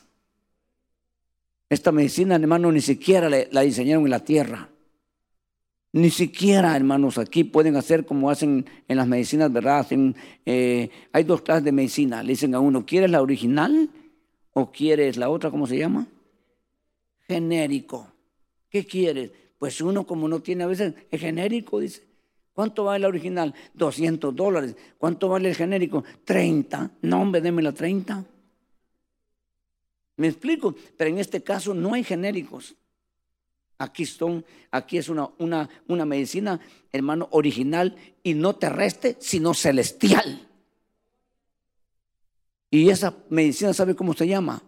Esta 1.68 1.92
medicina, 1.92 2.34
hermano, 2.34 2.72
ni 2.72 2.80
siquiera 2.80 3.28
la 3.28 3.60
diseñaron 3.60 4.04
en 4.04 4.10
la 4.10 4.20
tierra. 4.20 4.68
Ni 5.92 6.10
siquiera, 6.10 6.76
hermanos, 6.76 7.18
aquí 7.18 7.42
pueden 7.42 7.76
hacer 7.76 8.06
como 8.06 8.30
hacen 8.30 8.64
en 8.86 8.96
las 8.96 9.08
medicinas, 9.08 9.52
¿verdad? 9.52 9.86
Eh, 10.46 10.90
hay 11.12 11.24
dos 11.24 11.42
clases 11.42 11.64
de 11.64 11.72
medicina. 11.72 12.22
Le 12.22 12.30
dicen 12.30 12.54
a 12.54 12.60
uno, 12.60 12.86
¿quieres 12.86 13.10
la 13.10 13.22
original 13.22 13.90
o 14.52 14.70
quieres 14.70 15.16
la 15.16 15.28
otra, 15.28 15.50
cómo 15.50 15.66
se 15.66 15.78
llama? 15.78 16.06
Genérico. 17.26 18.06
¿Qué 18.68 18.86
quieres? 18.86 19.32
Pues 19.58 19.80
uno 19.80 20.06
como 20.06 20.28
no 20.28 20.40
tiene 20.40 20.64
a 20.64 20.66
veces, 20.66 20.94
es 21.10 21.20
genérico, 21.20 21.80
dice. 21.80 22.02
¿Cuánto 22.52 22.84
vale 22.84 23.00
la 23.00 23.08
original? 23.08 23.54
200 23.74 24.34
dólares. 24.34 24.76
¿Cuánto 24.98 25.28
vale 25.28 25.50
el 25.50 25.54
genérico? 25.54 26.04
30. 26.24 26.90
No, 27.02 27.22
hombre, 27.22 27.40
déme 27.40 27.62
la 27.62 27.72
30. 27.72 28.24
¿Me 30.16 30.28
explico? 30.28 30.74
Pero 30.96 31.10
en 31.10 31.18
este 31.18 31.42
caso 31.42 31.72
no 31.72 31.94
hay 31.94 32.04
genéricos. 32.04 32.74
Aquí, 33.78 34.04
son, 34.04 34.44
aquí 34.70 34.98
es 34.98 35.08
una, 35.08 35.30
una, 35.38 35.70
una 35.88 36.04
medicina, 36.04 36.60
hermano, 36.92 37.28
original 37.30 37.96
y 38.22 38.34
no 38.34 38.56
terrestre, 38.56 39.16
sino 39.20 39.54
celestial. 39.54 40.49
Y 42.70 42.88
esa 42.88 43.14
medicina, 43.28 43.72
¿sabe 43.72 43.94
cómo 43.94 44.14
se 44.14 44.28
llama? 44.28 44.62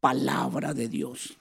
Palabra 0.00 0.74
de 0.74 0.88
Dios. 0.88 1.36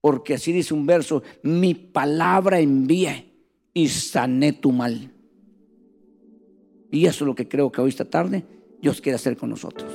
Porque 0.00 0.34
así 0.34 0.52
dice 0.52 0.74
un 0.74 0.86
verso, 0.86 1.22
mi 1.42 1.74
palabra 1.74 2.58
envié 2.58 3.32
y 3.72 3.88
sané 3.88 4.52
tu 4.52 4.72
mal. 4.72 5.12
Y 6.90 7.06
eso 7.06 7.24
es 7.24 7.26
lo 7.26 7.34
que 7.34 7.48
creo 7.48 7.70
que 7.70 7.80
hoy 7.80 7.90
esta 7.90 8.04
tarde 8.04 8.44
Dios 8.80 9.00
quiere 9.00 9.16
hacer 9.16 9.36
con 9.36 9.50
nosotros. 9.50 9.90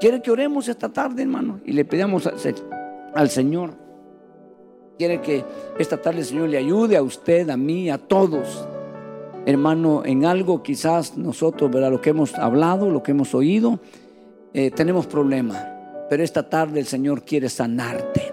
Quiere 0.00 0.20
que 0.20 0.30
oremos 0.30 0.68
esta 0.68 0.92
tarde, 0.92 1.22
hermano, 1.22 1.60
y 1.64 1.72
le 1.72 1.84
pedamos 1.84 2.28
al 3.14 3.30
Señor 3.30 3.86
Quiere 4.98 5.20
que 5.20 5.44
esta 5.78 6.00
tarde 6.00 6.20
el 6.20 6.24
Señor 6.24 6.48
le 6.48 6.56
ayude 6.56 6.96
a 6.96 7.02
usted, 7.02 7.50
a 7.50 7.56
mí, 7.56 7.90
a 7.90 7.98
todos. 7.98 8.66
Hermano, 9.46 10.02
en 10.04 10.26
algo 10.26 10.64
quizás 10.64 11.16
nosotros, 11.16 11.70
¿verdad? 11.70 11.92
Lo 11.92 12.00
que 12.00 12.10
hemos 12.10 12.34
hablado, 12.34 12.90
lo 12.90 13.04
que 13.04 13.12
hemos 13.12 13.32
oído, 13.32 13.78
eh, 14.52 14.72
tenemos 14.72 15.06
problemas. 15.06 15.64
Pero 16.10 16.24
esta 16.24 16.48
tarde 16.48 16.80
el 16.80 16.86
Señor 16.86 17.22
quiere 17.22 17.48
sanarte. 17.48 18.32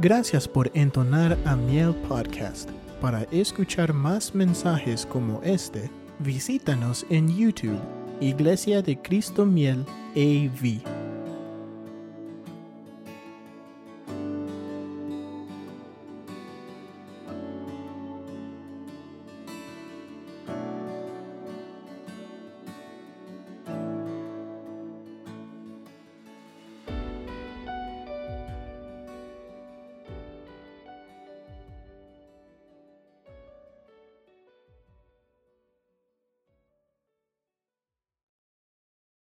Gracias 0.00 0.48
por 0.48 0.70
entonar 0.72 1.36
a 1.44 1.56
Miel 1.56 1.94
Podcast. 2.08 2.70
Para 3.02 3.24
escuchar 3.30 3.92
más 3.92 4.34
mensajes 4.34 5.04
como 5.04 5.42
este, 5.42 5.90
visítanos 6.20 7.04
en 7.10 7.28
YouTube, 7.36 7.78
Iglesia 8.18 8.80
de 8.80 8.96
Cristo 8.96 9.44
Miel 9.44 9.84
AV. 10.16 10.99